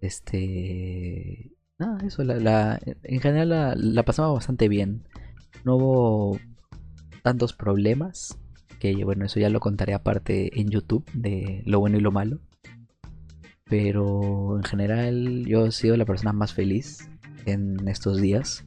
Este 0.00 1.52
Nada, 1.78 2.04
eso, 2.04 2.24
la, 2.24 2.34
la- 2.36 2.80
en 3.04 3.20
general 3.20 3.48
la, 3.50 3.74
la 3.76 4.02
pasamos 4.04 4.34
bastante 4.34 4.68
bien. 4.68 5.06
No 5.64 5.76
hubo 5.76 6.38
tantos 7.28 7.52
problemas, 7.52 8.38
que 8.80 9.04
bueno, 9.04 9.26
eso 9.26 9.38
ya 9.38 9.50
lo 9.50 9.60
contaré 9.60 9.92
aparte 9.92 10.58
en 10.58 10.70
YouTube, 10.70 11.04
de 11.12 11.62
lo 11.66 11.78
bueno 11.78 11.98
y 11.98 12.00
lo 12.00 12.10
malo. 12.10 12.40
Pero 13.64 14.56
en 14.56 14.62
general 14.62 15.44
yo 15.44 15.66
he 15.66 15.72
sido 15.72 15.98
la 15.98 16.06
persona 16.06 16.32
más 16.32 16.54
feliz 16.54 17.10
en 17.44 17.86
estos 17.86 18.18
días. 18.18 18.64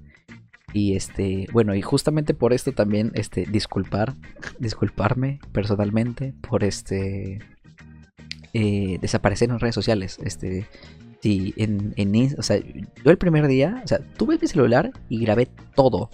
Y 0.74 0.96
este, 0.96 1.48
bueno, 1.52 1.74
y 1.74 1.82
justamente 1.82 2.36
por 2.36 2.54
esto 2.54 2.72
también, 2.72 3.12
este, 3.16 3.48
disculpar, 3.48 4.14
disculparme 4.60 5.40
personalmente 5.52 6.36
por 6.48 6.64
este, 6.64 7.40
eh, 8.54 9.00
desaparecer 9.02 9.50
en 9.50 9.60
redes 9.60 9.74
sociales. 9.74 10.20
Este, 10.24 10.68
Sí, 11.24 11.54
en, 11.56 11.94
en 11.98 12.36
o 12.36 12.42
sea, 12.42 12.58
yo 12.58 13.12
el 13.12 13.18
primer 13.20 13.46
día, 13.46 13.80
o 13.84 13.88
sea, 13.88 14.00
tuve 14.18 14.40
mi 14.42 14.48
celular 14.48 14.92
y 15.08 15.20
grabé 15.20 15.48
todo. 15.76 16.10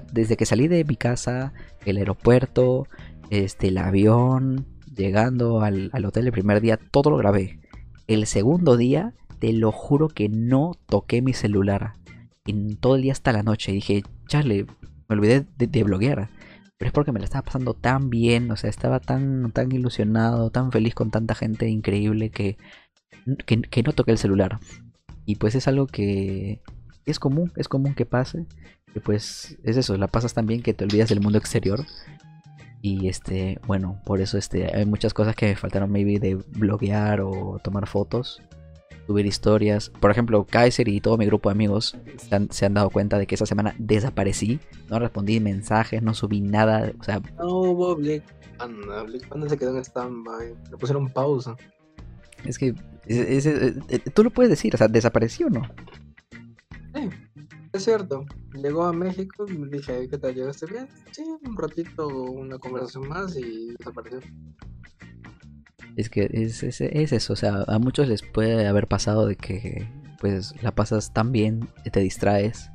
Desde 0.00 0.36
que 0.36 0.46
salí 0.46 0.68
de 0.68 0.84
mi 0.84 0.96
casa, 0.96 1.52
el 1.84 1.96
aeropuerto, 1.96 2.86
este, 3.30 3.68
el 3.68 3.78
avión, 3.78 4.66
llegando 4.94 5.62
al, 5.62 5.90
hotel 6.04 6.26
el 6.26 6.32
primer 6.32 6.60
día, 6.60 6.78
todo 6.78 7.10
lo 7.10 7.16
grabé. 7.16 7.60
El 8.06 8.26
segundo 8.26 8.76
día, 8.76 9.14
te 9.38 9.52
lo 9.52 9.72
juro 9.72 10.08
que 10.08 10.28
no 10.28 10.72
toqué 10.86 11.22
mi 11.22 11.32
celular. 11.32 11.94
En 12.44 12.76
todo 12.76 12.96
el 12.96 13.02
día 13.02 13.12
hasta 13.12 13.32
la 13.32 13.42
noche. 13.42 13.72
Dije, 13.72 14.02
chale, 14.28 14.66
me 15.08 15.16
olvidé 15.16 15.46
de, 15.56 15.66
de 15.66 15.82
bloguear. 15.84 16.30
Pero 16.78 16.88
es 16.88 16.92
porque 16.92 17.12
me 17.12 17.20
la 17.20 17.26
estaba 17.26 17.44
pasando 17.44 17.74
tan 17.74 18.10
bien, 18.10 18.50
o 18.50 18.56
sea, 18.56 18.68
estaba 18.68 18.98
tan, 18.98 19.52
tan 19.52 19.70
ilusionado, 19.70 20.50
tan 20.50 20.72
feliz 20.72 20.94
con 20.94 21.10
tanta 21.10 21.34
gente 21.36 21.68
increíble 21.68 22.30
que 22.30 22.56
que, 23.46 23.82
no 23.82 23.92
toque 23.92 24.12
el 24.12 24.18
celular. 24.18 24.58
Y 25.24 25.36
pues 25.36 25.54
es 25.54 25.68
algo 25.68 25.86
que 25.86 26.60
es 27.06 27.18
común, 27.18 27.52
es 27.56 27.68
común 27.68 27.94
que 27.94 28.06
pase. 28.06 28.46
Que 28.92 29.00
pues 29.00 29.56
es 29.64 29.76
eso, 29.76 29.96
la 29.96 30.06
pasas 30.08 30.34
tan 30.34 30.46
bien 30.46 30.62
que 30.62 30.74
te 30.74 30.84
olvidas 30.84 31.08
del 31.08 31.20
mundo 31.20 31.38
exterior. 31.38 31.84
Y 32.82 33.08
este, 33.08 33.58
bueno, 33.66 34.00
por 34.04 34.20
eso 34.20 34.36
este, 34.38 34.74
hay 34.76 34.84
muchas 34.86 35.14
cosas 35.14 35.36
que 35.36 35.46
me 35.46 35.56
faltaron 35.56 35.90
maybe 35.90 36.18
de 36.18 36.34
bloguear 36.34 37.20
o 37.20 37.60
tomar 37.62 37.86
fotos, 37.86 38.42
subir 39.06 39.24
historias. 39.24 39.90
Por 40.00 40.10
ejemplo, 40.10 40.44
Kaiser 40.44 40.88
y 40.88 41.00
todo 41.00 41.16
mi 41.16 41.24
grupo 41.26 41.48
de 41.48 41.52
amigos 41.54 41.96
se 42.18 42.34
han, 42.34 42.50
se 42.50 42.66
han 42.66 42.74
dado 42.74 42.90
cuenta 42.90 43.18
de 43.18 43.26
que 43.26 43.36
esa 43.36 43.46
semana 43.46 43.74
desaparecí. 43.78 44.58
No 44.90 44.98
respondí 44.98 45.38
mensajes, 45.38 46.02
no 46.02 46.12
subí 46.12 46.40
nada. 46.40 46.92
O 46.98 47.04
sea, 47.04 47.20
No 47.38 47.46
hubo 47.60 47.94
Black 47.96 48.24
Panda. 48.58 49.04
Black 49.04 49.28
Panda 49.28 49.48
se 49.48 49.56
quedó 49.56 49.76
en 49.76 49.84
stand-by. 49.84 50.54
Le 50.70 50.76
pusieron 50.76 51.08
pausa. 51.08 51.56
es 52.44 52.58
que 52.58 52.74
es- 53.06 53.46
es- 53.46 53.46
es- 53.46 53.76
eh, 53.88 53.98
tú 54.12 54.24
lo 54.24 54.30
puedes 54.30 54.50
decir, 54.50 54.74
o 54.74 54.78
sea, 54.78 54.88
desapareció 54.88 55.46
o 55.46 55.50
no. 55.50 55.62
Sí, 56.94 57.08
es 57.72 57.84
cierto. 57.84 58.24
Llegó 58.54 58.84
a 58.84 58.92
México 58.92 59.46
y 59.48 59.56
dije, 59.68 60.08
¿qué 60.08 60.18
tal? 60.18 60.34
¿Llegaste 60.34 60.66
bien? 60.66 60.88
Sí, 61.10 61.24
un 61.44 61.56
ratito, 61.56 62.06
una 62.08 62.58
conversación 62.58 63.08
más 63.08 63.36
y 63.36 63.74
desapareció. 63.78 64.20
Es 65.96 66.08
que 66.08 66.28
es, 66.32 66.62
es, 66.62 66.80
es 66.80 67.12
eso, 67.12 67.32
o 67.32 67.36
sea, 67.36 67.64
a 67.66 67.78
muchos 67.78 68.08
les 68.08 68.22
puede 68.22 68.66
haber 68.66 68.88
pasado 68.88 69.26
de 69.26 69.36
que 69.36 69.86
pues 70.20 70.54
la 70.62 70.74
pasas 70.74 71.12
tan 71.12 71.32
bien, 71.32 71.68
te 71.90 72.00
distraes, 72.00 72.70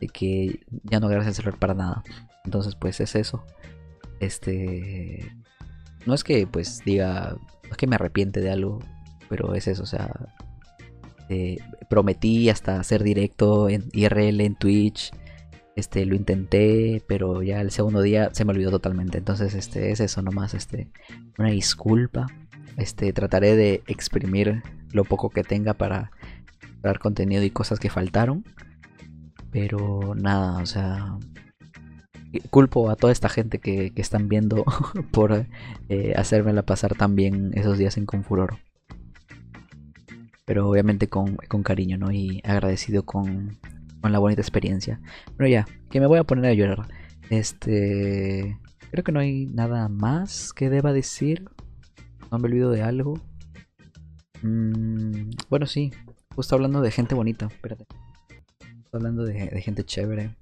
de 0.00 0.08
que 0.08 0.60
ya 0.84 0.98
no 0.98 1.06
agarras 1.06 1.26
el 1.28 1.34
celular 1.34 1.58
para 1.58 1.74
nada. 1.74 2.02
Entonces 2.44 2.74
pues 2.74 3.00
es 3.00 3.14
eso. 3.14 3.44
Este... 4.20 5.32
No 6.06 6.14
es 6.14 6.24
que 6.24 6.46
pues 6.46 6.82
diga, 6.84 7.36
es 7.70 7.76
que 7.76 7.86
me 7.86 7.96
arrepiente 7.96 8.40
de 8.40 8.50
algo, 8.50 8.78
pero 9.28 9.54
es 9.54 9.66
eso, 9.68 9.82
o 9.82 9.86
sea... 9.86 10.08
eh, 11.28 11.58
prometí 11.88 12.48
hasta 12.50 12.78
hacer 12.78 13.02
directo 13.02 13.68
en 13.68 13.84
IRL 13.92 14.40
en 14.40 14.54
Twitch. 14.56 15.12
Este, 15.74 16.06
lo 16.06 16.14
intenté, 16.14 17.02
pero 17.06 17.42
ya 17.42 17.60
el 17.60 17.70
segundo 17.70 18.00
día 18.00 18.30
se 18.32 18.44
me 18.44 18.52
olvidó 18.52 18.70
totalmente. 18.70 19.18
Entonces, 19.18 19.54
este, 19.54 19.90
es 19.90 20.00
eso 20.00 20.22
nomás, 20.22 20.54
este, 20.54 20.88
una 21.38 21.50
disculpa. 21.50 22.26
Este, 22.76 23.12
trataré 23.12 23.56
de 23.56 23.82
exprimir 23.86 24.62
lo 24.92 25.04
poco 25.04 25.30
que 25.30 25.42
tenga 25.42 25.74
para 25.74 26.10
dar 26.82 26.98
contenido 26.98 27.42
y 27.42 27.50
cosas 27.50 27.78
que 27.78 27.90
faltaron. 27.90 28.44
Pero 29.50 30.14
nada, 30.14 30.62
o 30.62 30.66
sea, 30.66 31.18
culpo 32.50 32.90
a 32.90 32.96
toda 32.96 33.12
esta 33.12 33.28
gente 33.28 33.58
que, 33.58 33.92
que 33.92 34.02
están 34.02 34.28
viendo 34.28 34.64
por 35.10 35.46
eh, 35.88 36.14
hacérmela 36.16 36.62
pasar 36.62 36.94
tan 36.94 37.16
bien 37.16 37.50
esos 37.54 37.78
días 37.78 37.96
en 37.96 38.06
Confuror. 38.06 38.58
Pero 40.46 40.68
obviamente 40.70 41.08
con, 41.08 41.36
con 41.48 41.62
cariño, 41.62 41.98
¿no? 41.98 42.12
Y 42.12 42.40
agradecido 42.44 43.04
con, 43.04 43.58
con 44.00 44.12
la 44.12 44.20
bonita 44.20 44.40
experiencia. 44.40 45.00
Pero 45.36 45.48
ya, 45.48 45.66
que 45.90 46.00
me 46.00 46.06
voy 46.06 46.18
a 46.18 46.24
poner 46.24 46.46
a 46.46 46.54
llorar. 46.54 46.88
Este. 47.30 48.56
Creo 48.92 49.02
que 49.02 49.12
no 49.12 49.18
hay 49.18 49.46
nada 49.46 49.88
más 49.88 50.52
que 50.52 50.70
deba 50.70 50.92
decir. 50.92 51.44
No 52.30 52.38
me 52.38 52.46
olvido 52.46 52.70
de 52.70 52.82
algo. 52.82 53.20
Mm, 54.42 55.30
bueno, 55.50 55.66
sí. 55.66 55.92
Justo 56.36 56.54
hablando 56.54 56.80
de 56.80 56.92
gente 56.92 57.16
bonita. 57.16 57.46
Espérate. 57.46 57.84
Justo 58.82 58.96
hablando 58.96 59.24
de, 59.24 59.48
de 59.48 59.60
gente 59.60 59.84
chévere. 59.84 60.36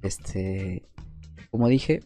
Este. 0.00 0.88
Como 1.50 1.68
dije. 1.68 2.02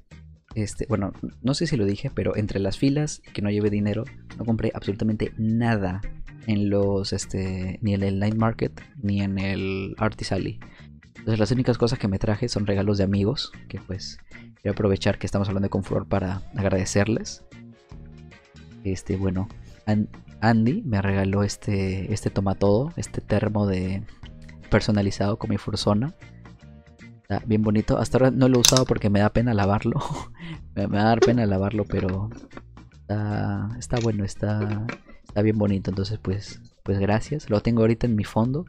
Este, 0.54 0.84
bueno, 0.86 1.12
no 1.40 1.54
sé 1.54 1.66
si 1.66 1.78
lo 1.78 1.86
dije, 1.86 2.10
pero 2.14 2.36
entre 2.36 2.60
las 2.60 2.76
filas 2.76 3.22
que 3.32 3.40
no 3.40 3.50
llevé 3.50 3.70
dinero, 3.70 4.04
no 4.36 4.44
compré 4.44 4.70
absolutamente 4.74 5.32
nada 5.38 6.02
en 6.46 6.70
los, 6.70 7.12
este, 7.12 7.78
ni 7.82 7.94
en 7.94 8.02
el 8.02 8.18
Night 8.18 8.34
Market, 8.36 8.80
ni 9.02 9.20
en 9.22 9.38
el 9.38 9.94
Artisali. 9.98 10.58
Entonces 11.18 11.38
las 11.38 11.50
únicas 11.52 11.78
cosas 11.78 11.98
que 11.98 12.08
me 12.08 12.18
traje 12.18 12.48
son 12.48 12.66
regalos 12.66 12.98
de 12.98 13.04
amigos, 13.04 13.52
que 13.68 13.78
pues 13.80 14.18
quiero 14.60 14.72
aprovechar 14.72 15.18
que 15.18 15.26
estamos 15.26 15.48
hablando 15.48 15.70
con 15.70 15.84
Flor 15.84 16.06
para 16.08 16.42
agradecerles. 16.56 17.44
Este, 18.84 19.16
bueno, 19.16 19.48
An- 19.86 20.08
Andy 20.40 20.82
me 20.82 21.00
regaló 21.00 21.44
este, 21.44 22.12
este 22.12 22.30
tomatodo, 22.30 22.92
este 22.96 23.20
termo 23.20 23.66
de 23.66 24.02
personalizado 24.70 25.38
con 25.38 25.50
mi 25.50 25.58
fursona. 25.58 26.14
Está 27.22 27.40
bien 27.46 27.62
bonito. 27.62 27.98
Hasta 27.98 28.18
ahora 28.18 28.30
no 28.32 28.48
lo 28.48 28.56
he 28.56 28.60
usado 28.60 28.84
porque 28.84 29.08
me 29.10 29.20
da 29.20 29.30
pena 29.30 29.54
lavarlo. 29.54 30.00
me, 30.74 30.88
me 30.88 30.96
va 30.96 31.02
a 31.02 31.06
dar 31.06 31.20
pena 31.20 31.46
lavarlo, 31.46 31.84
pero 31.84 32.30
está, 32.92 33.68
está 33.78 34.00
bueno, 34.00 34.24
está, 34.24 34.84
Está 35.32 35.40
bien 35.40 35.56
bonito, 35.56 35.88
entonces 35.88 36.18
pues, 36.18 36.60
pues 36.82 36.98
gracias. 36.98 37.48
Lo 37.48 37.62
tengo 37.62 37.80
ahorita 37.80 38.06
en 38.06 38.16
mi 38.16 38.24
fondo. 38.24 38.66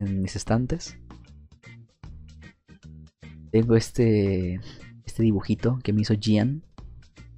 En 0.00 0.20
mis 0.20 0.34
estantes. 0.34 0.98
Tengo 3.52 3.76
este, 3.76 4.60
este 5.04 5.22
dibujito 5.22 5.78
que 5.84 5.92
me 5.92 6.00
hizo 6.00 6.14
Gian 6.20 6.64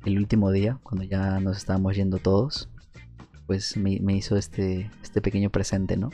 el 0.07 0.16
último 0.16 0.51
día, 0.53 0.81
cuando 0.83 1.05
ya 1.05 1.39
nos 1.41 1.59
estábamos 1.59 1.97
yendo 1.97 2.16
todos. 2.16 2.70
Pues 3.47 3.76
me, 3.76 4.01
me 4.01 4.16
hizo 4.16 4.39
este, 4.39 4.91
este 5.03 5.20
pequeño 5.20 5.51
presente, 5.51 5.99
¿no? 5.99 6.09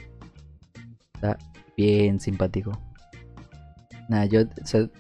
Está 1.14 1.38
bien 1.76 2.18
simpático. 2.18 2.72
Nada, 4.08 4.26
yo, 4.26 4.40
o 4.40 4.66
sea, 4.66 4.90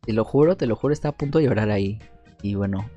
te 0.00 0.14
lo 0.14 0.24
juro, 0.24 0.56
te 0.56 0.66
lo 0.66 0.74
juro, 0.74 0.94
estaba 0.94 1.12
a 1.12 1.18
punto 1.18 1.36
de 1.36 1.44
llorar 1.44 1.68
ahí. 1.68 1.98
Y 2.40 2.54
bueno, 2.54 2.88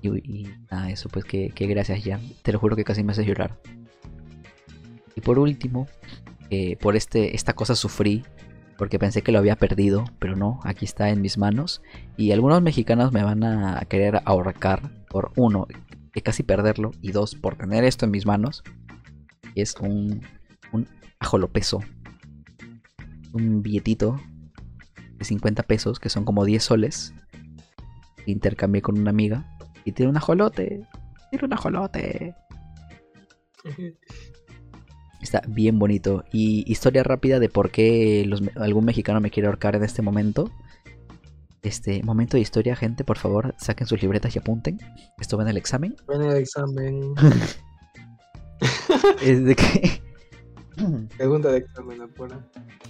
y, 0.00 0.08
y 0.08 0.48
nada, 0.70 0.90
eso 0.90 1.08
pues 1.08 1.24
que, 1.24 1.50
que 1.50 1.66
gracias 1.66 2.04
ya. 2.04 2.20
Te 2.42 2.52
lo 2.52 2.58
juro 2.58 2.76
que 2.76 2.84
casi 2.84 3.02
me 3.04 3.12
hace 3.12 3.24
llorar. 3.24 3.58
Y 5.14 5.20
por 5.20 5.38
último, 5.38 5.88
eh, 6.50 6.76
por 6.76 6.96
este, 6.96 7.34
esta 7.34 7.54
cosa 7.54 7.74
sufrí. 7.74 8.24
Porque 8.76 9.00
pensé 9.00 9.22
que 9.22 9.32
lo 9.32 9.40
había 9.40 9.56
perdido, 9.56 10.04
pero 10.20 10.36
no, 10.36 10.60
aquí 10.62 10.84
está 10.84 11.10
en 11.10 11.20
mis 11.20 11.36
manos. 11.36 11.82
Y 12.16 12.30
algunos 12.30 12.62
mexicanos 12.62 13.12
me 13.12 13.24
van 13.24 13.42
a 13.42 13.80
querer 13.88 14.20
ahorcar 14.24 15.04
por 15.08 15.32
uno, 15.34 15.66
que 16.12 16.22
casi 16.22 16.44
perderlo, 16.44 16.92
y 17.02 17.10
dos, 17.10 17.34
por 17.34 17.56
tener 17.56 17.82
esto 17.82 18.04
en 18.04 18.12
mis 18.12 18.24
manos. 18.24 18.62
Es 19.56 19.74
un, 19.80 20.22
un 20.70 20.86
ajolopeso. 21.18 21.80
Un 23.32 23.62
billetito 23.62 24.20
de 25.16 25.24
50 25.24 25.64
pesos, 25.64 25.98
que 25.98 26.08
son 26.08 26.24
como 26.24 26.44
10 26.44 26.62
soles. 26.62 27.14
Intercambié 28.26 28.80
con 28.80 28.96
una 28.96 29.10
amiga. 29.10 29.57
Y 29.88 29.92
tiene 29.92 30.10
un 30.10 30.18
ajolote. 30.18 30.86
Tiene 31.30 31.46
un 31.46 31.52
ajolote. 31.54 32.34
Está 35.22 35.40
bien 35.48 35.78
bonito. 35.78 36.26
Y 36.30 36.70
historia 36.70 37.02
rápida 37.02 37.38
de 37.38 37.48
por 37.48 37.70
qué 37.70 38.22
los 38.26 38.42
algún 38.56 38.84
mexicano 38.84 39.22
me 39.22 39.30
quiere 39.30 39.46
ahorcar 39.46 39.76
en 39.76 39.84
este 39.84 40.02
momento. 40.02 40.50
Este 41.62 42.02
momento 42.02 42.36
de 42.36 42.42
historia, 42.42 42.76
gente, 42.76 43.02
por 43.02 43.16
favor, 43.16 43.54
saquen 43.56 43.86
sus 43.86 44.02
libretas 44.02 44.36
y 44.36 44.40
apunten. 44.40 44.78
Esto 45.18 45.38
va 45.38 45.44
en 45.44 45.48
el 45.48 45.56
examen. 45.56 45.96
Ven 46.06 46.20
el 46.20 46.36
examen. 46.36 47.14
Es 49.22 49.44
de 49.44 49.54
que. 49.54 50.02
Pregunta 51.16 51.50
de 51.50 51.58
examen, 51.58 52.02
apura. 52.02 52.44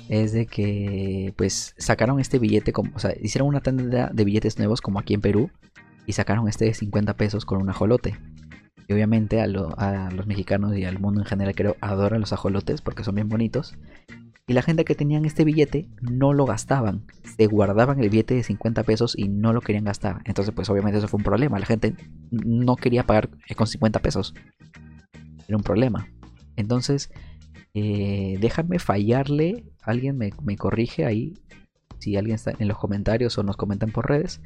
es 0.08 0.32
de 0.32 0.46
que 0.46 1.32
pues 1.36 1.74
sacaron 1.78 2.18
este 2.18 2.38
billete 2.38 2.72
como, 2.72 2.90
o 2.94 2.98
sea, 2.98 3.14
hicieron 3.20 3.48
una 3.48 3.60
tanda 3.60 4.10
de 4.12 4.24
billetes 4.24 4.58
nuevos 4.58 4.80
como 4.80 4.98
aquí 4.98 5.14
en 5.14 5.20
Perú 5.20 5.50
y 6.08 6.14
sacaron 6.14 6.48
este 6.48 6.64
de 6.64 6.74
50 6.74 7.16
pesos 7.16 7.44
con 7.44 7.60
un 7.62 7.68
ajolote. 7.70 8.16
Y 8.88 8.94
obviamente 8.94 9.40
a, 9.42 9.46
lo- 9.46 9.78
a 9.78 10.10
los 10.10 10.26
mexicanos 10.26 10.74
y 10.76 10.84
al 10.86 10.98
mundo 10.98 11.20
en 11.20 11.26
general 11.26 11.54
creo 11.54 11.76
adoran 11.82 12.20
los 12.20 12.32
ajolotes 12.32 12.80
porque 12.80 13.04
son 13.04 13.14
bien 13.14 13.28
bonitos. 13.28 13.76
Y 14.46 14.54
la 14.54 14.62
gente 14.62 14.86
que 14.86 14.94
tenían 14.94 15.26
este 15.26 15.44
billete 15.44 15.90
no 16.00 16.32
lo 16.32 16.46
gastaban. 16.46 17.04
Se 17.36 17.46
guardaban 17.46 18.00
el 18.02 18.08
billete 18.08 18.34
de 18.34 18.42
50 18.42 18.82
pesos 18.84 19.14
y 19.16 19.28
no 19.28 19.52
lo 19.52 19.60
querían 19.60 19.84
gastar. 19.84 20.22
Entonces 20.24 20.54
pues 20.54 20.70
obviamente 20.70 20.96
eso 20.98 21.06
fue 21.08 21.18
un 21.18 21.24
problema. 21.24 21.58
La 21.58 21.66
gente 21.66 21.94
no 22.30 22.76
quería 22.76 23.04
pagar 23.04 23.28
eh, 23.46 23.54
con 23.54 23.66
50 23.66 23.98
pesos. 24.00 24.32
Era 25.46 25.56
un 25.58 25.62
problema. 25.62 26.08
Entonces 26.56 27.10
eh, 27.74 28.38
déjame 28.40 28.78
fallarle. 28.78 29.64
Alguien 29.82 30.16
me 30.16 30.56
corrige 30.56 31.04
ahí. 31.04 31.34
Si 31.98 32.16
alguien 32.16 32.36
está 32.36 32.52
en 32.58 32.68
los 32.68 32.78
comentarios 32.78 33.36
o 33.36 33.42
nos 33.42 33.58
comentan 33.58 33.90
por 33.90 34.08
redes. 34.08 34.40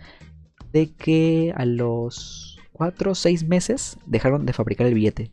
De 0.72 0.92
que 0.94 1.52
a 1.56 1.64
los 1.64 2.58
4 2.72 3.12
o 3.12 3.14
6 3.14 3.46
meses 3.46 3.98
dejaron 4.06 4.46
de 4.46 4.52
fabricar 4.52 4.86
el 4.86 4.94
billete. 4.94 5.30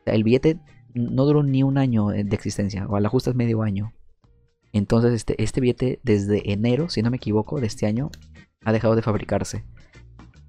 O 0.00 0.04
sea, 0.04 0.14
el 0.14 0.24
billete 0.24 0.58
no 0.94 1.24
duró 1.24 1.42
ni 1.42 1.62
un 1.62 1.78
año 1.78 2.08
de 2.08 2.34
existencia. 2.34 2.86
O 2.86 2.96
a 2.96 3.00
la 3.00 3.08
justa 3.08 3.30
es 3.30 3.36
medio 3.36 3.62
año. 3.62 3.92
Entonces 4.72 5.12
este, 5.12 5.42
este 5.42 5.60
billete 5.60 6.00
desde 6.02 6.52
enero, 6.52 6.88
si 6.88 7.02
no 7.02 7.10
me 7.10 7.16
equivoco, 7.16 7.60
de 7.60 7.66
este 7.66 7.86
año 7.86 8.10
ha 8.64 8.72
dejado 8.72 8.96
de 8.96 9.02
fabricarse. 9.02 9.64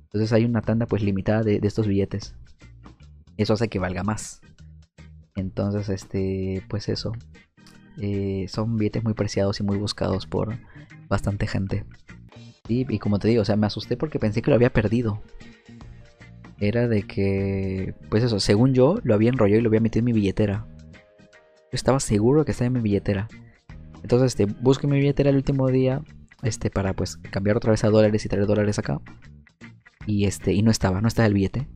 Entonces 0.03 0.33
hay 0.33 0.45
una 0.45 0.61
tanda 0.61 0.85
pues 0.85 1.03
limitada 1.03 1.43
de, 1.43 1.59
de 1.59 1.67
estos 1.67 1.87
billetes. 1.87 2.35
Eso 3.37 3.53
hace 3.53 3.69
que 3.69 3.79
valga 3.79 4.03
más. 4.03 4.41
Entonces, 5.35 5.89
este, 5.89 6.63
pues 6.67 6.89
eso. 6.89 7.13
Eh, 8.01 8.45
son 8.47 8.77
billetes 8.77 9.03
muy 9.03 9.13
preciados 9.13 9.59
y 9.59 9.63
muy 9.63 9.77
buscados 9.77 10.25
por 10.25 10.57
bastante 11.07 11.47
gente. 11.47 11.85
Y, 12.69 12.99
como 12.99 13.19
te 13.19 13.27
digo, 13.27 13.41
o 13.41 13.45
sea, 13.45 13.55
me 13.55 13.65
asusté 13.67 13.97
porque 13.97 14.19
pensé 14.19 14.41
que 14.41 14.51
lo 14.51 14.55
había 14.55 14.71
perdido. 14.71 15.21
Era 16.59 16.87
de 16.87 17.03
que, 17.03 17.95
pues 18.09 18.23
eso, 18.23 18.39
según 18.39 18.73
yo, 18.73 18.99
lo 19.03 19.13
había 19.15 19.29
enrollado 19.29 19.59
y 19.59 19.63
lo 19.63 19.69
había 19.69 19.79
metido 19.79 20.01
en 20.01 20.05
mi 20.05 20.13
billetera. 20.13 20.65
Yo 21.71 21.73
estaba 21.73 21.99
seguro 21.99 22.45
que 22.45 22.51
estaba 22.51 22.67
en 22.67 22.73
mi 22.73 22.81
billetera. 22.81 23.27
Entonces, 24.03 24.39
este, 24.39 24.43
en 24.43 24.89
mi 24.89 24.99
billetera 24.99 25.29
el 25.29 25.37
último 25.37 25.67
día, 25.69 26.01
este, 26.43 26.69
para 26.69 26.93
pues 26.93 27.17
cambiar 27.17 27.57
otra 27.57 27.71
vez 27.71 27.83
a 27.83 27.89
dólares 27.89 28.25
y 28.25 28.29
traer 28.29 28.45
dólares 28.45 28.77
acá. 28.77 29.01
Y 30.05 30.25
este, 30.25 30.53
y 30.53 30.61
no 30.61 30.71
estaba, 30.71 31.01
no 31.01 31.07
estaba 31.07 31.27
el 31.27 31.33
billete 31.33 31.67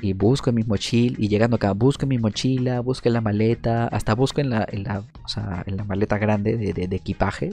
y 0.00 0.12
busco 0.12 0.50
en 0.50 0.56
mi 0.56 0.62
mochila 0.62 1.16
y 1.18 1.28
llegando 1.28 1.56
acá 1.56 1.72
busco 1.72 2.04
en 2.04 2.10
mi 2.10 2.18
mochila 2.18 2.78
busco 2.80 3.08
en 3.08 3.14
la 3.14 3.20
maleta 3.20 3.88
hasta 3.88 4.14
busco 4.14 4.40
en 4.40 4.50
la, 4.50 4.64
en 4.70 4.84
la, 4.84 5.02
o 5.24 5.28
sea, 5.28 5.64
en 5.66 5.76
la 5.76 5.82
maleta 5.82 6.18
grande 6.18 6.56
de, 6.56 6.72
de- 6.72 6.86
de 6.86 6.96
equipaje 6.96 7.52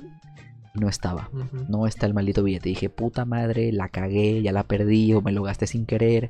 y 0.76 0.80
no 0.80 0.90
estaba. 0.90 1.30
No 1.70 1.88
está 1.88 2.06
el 2.06 2.14
maldito 2.14 2.44
billete. 2.44 2.70
Dije 2.70 2.90
puta 2.90 3.26
madre 3.26 3.72
la 3.72 3.90
cagué 3.90 4.42
ya 4.42 4.52
la 4.52 4.64
perdí 4.64 5.14
o 5.14 5.22
me 5.22 5.32
lo 5.32 5.44
gasté 5.44 5.68
sin 5.68 5.86
querer 5.86 6.30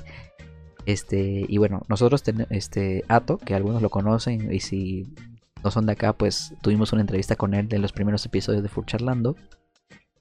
este 0.86 1.46
y 1.48 1.58
bueno 1.58 1.82
nosotros 1.90 2.22
tenemos 2.22 2.52
este 2.52 3.04
Ato 3.08 3.38
que 3.40 3.56
algunos 3.56 3.82
lo 3.82 3.90
conocen 3.90 4.54
y 4.54 4.60
si 4.60 5.08
no 5.64 5.72
son 5.72 5.88
de 5.88 5.94
acá 5.94 6.14
pues 6.14 6.54
tuvimos 6.62 6.94
una 6.94 7.02
entrevista 7.02 7.36
con 7.36 7.56
él 7.56 7.68
en 7.72 7.82
los 7.82 7.92
primeros 7.92 8.26
episodios 8.26 8.64
de 8.64 8.70
Fur 8.70 8.86
Charlando. 8.86 9.36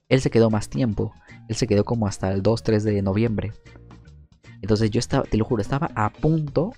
Él 0.07 0.21
se 0.21 0.29
quedó 0.29 0.49
más 0.49 0.69
tiempo. 0.69 1.13
Él 1.47 1.55
se 1.55 1.67
quedó 1.67 1.83
como 1.83 2.07
hasta 2.07 2.31
el 2.31 2.43
2-3 2.43 2.81
de 2.81 3.01
noviembre. 3.01 3.53
Entonces 4.61 4.91
yo 4.91 4.99
estaba, 4.99 5.23
te 5.23 5.37
lo 5.37 5.45
juro, 5.45 5.61
estaba 5.61 5.91
a 5.95 6.11
punto. 6.11 6.73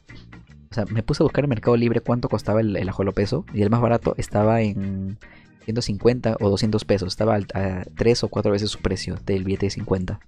O 0.70 0.74
sea, 0.74 0.86
me 0.86 1.04
puse 1.04 1.24
a 1.24 1.26
buscar 1.26 1.44
en 1.44 1.50
Mercado 1.50 1.76
Libre 1.76 2.02
cuánto 2.02 2.30
costaba 2.30 2.62
el, 2.62 2.76
el 2.76 2.90
ajolopeso. 2.90 3.46
Y 3.54 3.62
el 3.62 3.70
más 3.70 3.82
barato 3.82 4.14
estaba 4.18 4.62
en 4.62 5.18
150 5.68 6.38
o 6.40 6.50
200 6.50 6.86
pesos. 6.86 7.10
Estaba 7.10 7.36
a 7.36 7.84
3 7.96 8.24
o 8.24 8.30
4 8.30 8.52
veces 8.52 8.72
su 8.72 8.80
precio 8.80 9.18
del 9.26 9.44
billete 9.44 9.66
de 9.66 9.72
50. 9.72 10.20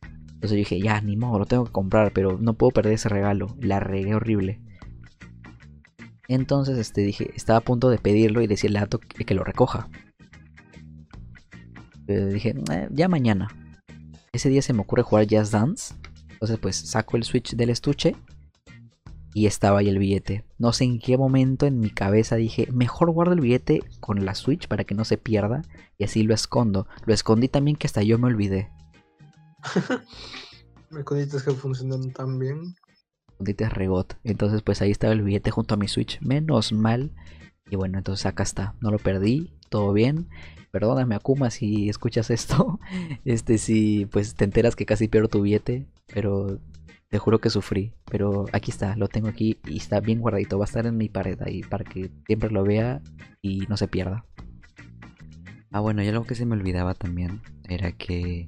Entonces 0.00 0.50
yo 0.50 0.56
dije, 0.56 0.80
ya, 0.80 1.00
ni 1.02 1.16
modo, 1.16 1.38
lo 1.38 1.44
tengo 1.44 1.66
que 1.66 1.72
comprar, 1.72 2.12
pero 2.12 2.38
no 2.40 2.54
puedo 2.54 2.70
perder 2.70 2.94
ese 2.94 3.10
regalo. 3.10 3.54
La 3.60 3.78
regué 3.78 4.14
horrible. 4.14 4.60
Entonces 6.28 6.78
este, 6.78 7.02
dije, 7.02 7.30
estaba 7.34 7.58
a 7.58 7.62
punto 7.62 7.90
de 7.90 7.98
pedirlo 7.98 8.40
y 8.40 8.46
decirle 8.46 8.78
a 8.78 8.84
Ato 8.84 8.98
que, 8.98 9.34
lo 9.34 9.44
recoja. 9.44 9.88
Pero 12.06 12.26
dije, 12.28 12.54
"Eh, 12.72 12.88
ya 12.90 13.08
mañana. 13.08 13.48
Ese 14.32 14.48
día 14.48 14.62
se 14.62 14.72
me 14.72 14.80
ocurre 14.80 15.02
jugar 15.02 15.26
Jazz 15.26 15.50
Dance. 15.50 15.94
Entonces 16.30 16.58
pues 16.58 16.76
saco 16.76 17.16
el 17.16 17.24
switch 17.24 17.54
del 17.54 17.70
estuche 17.70 18.16
y 19.36 19.44
estaba 19.44 19.80
ahí 19.80 19.90
el 19.90 19.98
billete. 19.98 20.46
No 20.56 20.72
sé 20.72 20.84
en 20.84 20.98
qué 20.98 21.18
momento 21.18 21.66
en 21.66 21.78
mi 21.78 21.90
cabeza 21.90 22.36
dije, 22.36 22.68
mejor 22.72 23.10
guardo 23.10 23.34
el 23.34 23.42
billete 23.42 23.82
con 24.00 24.24
la 24.24 24.34
switch 24.34 24.66
para 24.66 24.84
que 24.84 24.94
no 24.94 25.04
se 25.04 25.18
pierda 25.18 25.60
y 25.98 26.04
así 26.04 26.22
lo 26.22 26.32
escondo. 26.32 26.86
Lo 27.04 27.12
escondí 27.12 27.46
también 27.46 27.76
que 27.76 27.86
hasta 27.86 28.02
yo 28.02 28.18
me 28.18 28.28
olvidé. 28.28 28.70
Me 30.90 31.04
cositas 31.04 31.42
que 31.42 31.50
funcionan 31.50 32.12
tan 32.12 32.38
bien. 32.38 32.76
Escondite 33.28 33.68
regot. 33.68 34.14
Entonces 34.24 34.62
pues 34.62 34.80
ahí 34.80 34.90
estaba 34.90 35.12
el 35.12 35.20
billete 35.20 35.50
junto 35.50 35.74
a 35.74 35.76
mi 35.76 35.86
switch. 35.86 36.18
Menos 36.22 36.72
mal. 36.72 37.12
Y 37.68 37.76
bueno, 37.76 37.98
entonces 37.98 38.24
acá 38.24 38.42
está. 38.42 38.74
No 38.80 38.90
lo 38.90 38.98
perdí. 38.98 39.52
Todo 39.68 39.92
bien. 39.92 40.30
Perdóname 40.70 41.14
Akuma 41.14 41.50
si 41.50 41.90
escuchas 41.90 42.30
esto. 42.30 42.80
Este 43.26 43.58
si 43.58 44.06
pues 44.06 44.34
te 44.34 44.44
enteras 44.44 44.76
que 44.76 44.86
casi 44.86 45.08
pierdo 45.08 45.28
tu 45.28 45.42
billete. 45.42 45.86
Pero 46.06 46.58
te 47.08 47.18
juro 47.18 47.40
que 47.40 47.50
sufrí. 47.50 47.92
Pero 48.10 48.46
aquí 48.52 48.70
está. 48.70 48.96
Lo 48.96 49.08
tengo 49.08 49.28
aquí 49.28 49.58
y 49.66 49.78
está 49.78 50.00
bien 50.00 50.20
guardadito. 50.20 50.58
Va 50.58 50.64
a 50.64 50.66
estar 50.66 50.86
en 50.86 50.96
mi 50.96 51.08
pared 51.08 51.40
ahí 51.42 51.62
para 51.62 51.84
que 51.84 52.10
siempre 52.26 52.50
lo 52.50 52.64
vea 52.64 53.02
y 53.42 53.60
no 53.68 53.76
se 53.76 53.88
pierda. 53.88 54.24
Ah, 55.70 55.80
bueno, 55.80 56.02
y 56.02 56.08
algo 56.08 56.24
que 56.24 56.34
se 56.34 56.46
me 56.46 56.54
olvidaba 56.54 56.94
también 56.94 57.42
era 57.68 57.92
que 57.92 58.46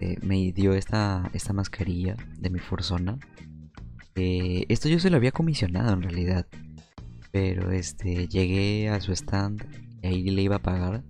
eh, 0.00 0.16
me 0.22 0.52
dio 0.52 0.74
esta, 0.74 1.30
esta 1.32 1.52
mascarilla 1.52 2.16
de 2.38 2.50
mi 2.50 2.58
Forzona. 2.58 3.18
Eh, 4.14 4.64
esto 4.68 4.88
yo 4.88 4.98
se 4.98 5.10
lo 5.10 5.16
había 5.16 5.32
comisionado 5.32 5.92
en 5.92 6.02
realidad. 6.02 6.46
Pero 7.30 7.70
este, 7.70 8.28
llegué 8.28 8.88
a 8.88 9.00
su 9.00 9.12
stand 9.12 9.66
y 10.02 10.06
ahí 10.06 10.22
le 10.22 10.42
iba 10.42 10.56
a 10.56 10.62
pagar. 10.62 11.02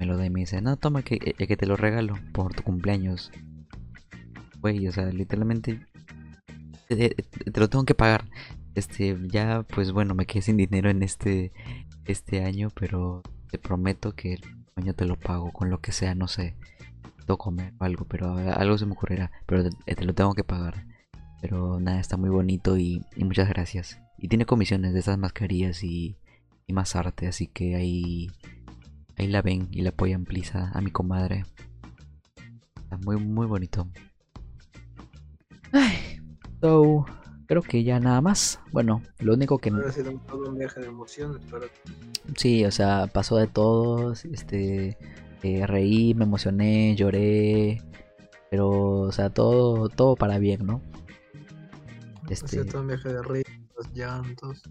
Me 0.00 0.06
lo 0.06 0.16
da 0.16 0.26
y 0.26 0.30
me 0.30 0.40
dice, 0.40 0.60
no, 0.60 0.76
toma 0.76 1.02
que, 1.02 1.18
que 1.18 1.56
te 1.56 1.66
lo 1.66 1.76
regalo 1.76 2.18
por 2.32 2.54
tu 2.54 2.62
cumpleaños. 2.62 3.30
Güey, 4.64 4.88
o 4.88 4.92
sea, 4.92 5.04
literalmente 5.10 5.78
te, 6.88 6.96
te- 7.10 7.50
te 7.50 7.60
lo 7.60 7.68
tengo 7.68 7.84
que 7.84 7.94
pagar. 7.94 8.24
Este, 8.74 9.14
ya 9.30 9.62
pues 9.62 9.92
bueno, 9.92 10.14
me 10.14 10.24
quedé 10.24 10.40
sin 10.40 10.56
dinero 10.56 10.88
en 10.88 11.02
este, 11.02 11.52
este 12.06 12.42
año, 12.42 12.70
pero 12.74 13.22
te 13.50 13.58
prometo 13.58 14.14
que 14.14 14.32
el 14.32 14.40
año 14.76 14.94
te 14.94 15.04
lo 15.04 15.16
pago 15.16 15.52
con 15.52 15.68
lo 15.68 15.82
que 15.82 15.92
sea, 15.92 16.14
no 16.14 16.28
sé. 16.28 16.56
Que 17.26 17.36
comer 17.36 17.74
o 17.78 17.84
algo, 17.84 18.06
pero 18.06 18.38
algo 18.38 18.78
se 18.78 18.86
me 18.86 18.92
ocurrirá. 18.92 19.30
Pero 19.44 19.68
te, 19.68 19.94
te 19.94 20.04
lo 20.06 20.14
tengo 20.14 20.32
que 20.32 20.44
pagar. 20.44 20.86
Pero 21.42 21.78
nada, 21.78 22.00
está 22.00 22.16
muy 22.16 22.30
bonito 22.30 22.78
y, 22.78 23.04
muchas 23.18 23.50
gracias. 23.50 24.00
Y 24.16 24.28
tiene 24.28 24.46
comisiones 24.46 24.94
de 24.94 25.00
esas 25.00 25.18
mascarillas 25.18 25.84
y, 25.84 26.16
más 26.72 26.96
arte, 26.96 27.26
así 27.26 27.48
que 27.48 27.76
ahí, 27.76 28.30
ahí 29.18 29.26
la 29.26 29.42
ven 29.42 29.68
y 29.70 29.82
la 29.82 29.90
apoyan, 29.90 30.24
please, 30.24 30.56
a, 30.56 30.70
a 30.70 30.80
mi 30.80 30.90
comadre. 30.90 31.44
Está 32.82 32.96
muy, 32.96 33.18
muy 33.18 33.46
bonito. 33.46 33.90
Ay, 35.74 36.20
so, 36.60 37.04
creo 37.46 37.60
que 37.62 37.82
ya 37.84 37.98
nada 38.00 38.20
más. 38.20 38.60
Bueno, 38.72 39.02
lo 39.18 39.34
único 39.34 39.58
que... 39.58 39.70
Ha 39.70 39.92
sido 39.92 40.12
todo 40.28 40.48
un 40.50 40.56
viaje 40.58 40.80
de 40.80 40.86
emociones, 40.86 41.42
pero 41.50 41.66
Sí, 42.36 42.64
o 42.64 42.70
sea, 42.70 43.06
pasó 43.12 43.36
de 43.36 43.46
todo. 43.48 44.12
Este, 44.12 44.96
eh, 45.42 45.66
reí, 45.66 46.14
me 46.14 46.24
emocioné, 46.24 46.94
lloré. 46.96 47.82
Pero, 48.50 48.70
o 48.70 49.12
sea, 49.12 49.30
todo, 49.30 49.88
todo 49.88 50.14
para 50.16 50.38
bien, 50.38 50.64
¿no? 50.64 50.80
ha 52.26 52.32
Este, 52.32 52.48
sido 52.48 52.64
todo 52.66 52.80
un 52.82 52.86
viaje 52.86 53.08
de 53.12 53.22
risas, 53.22 53.92
llantos. 53.92 54.62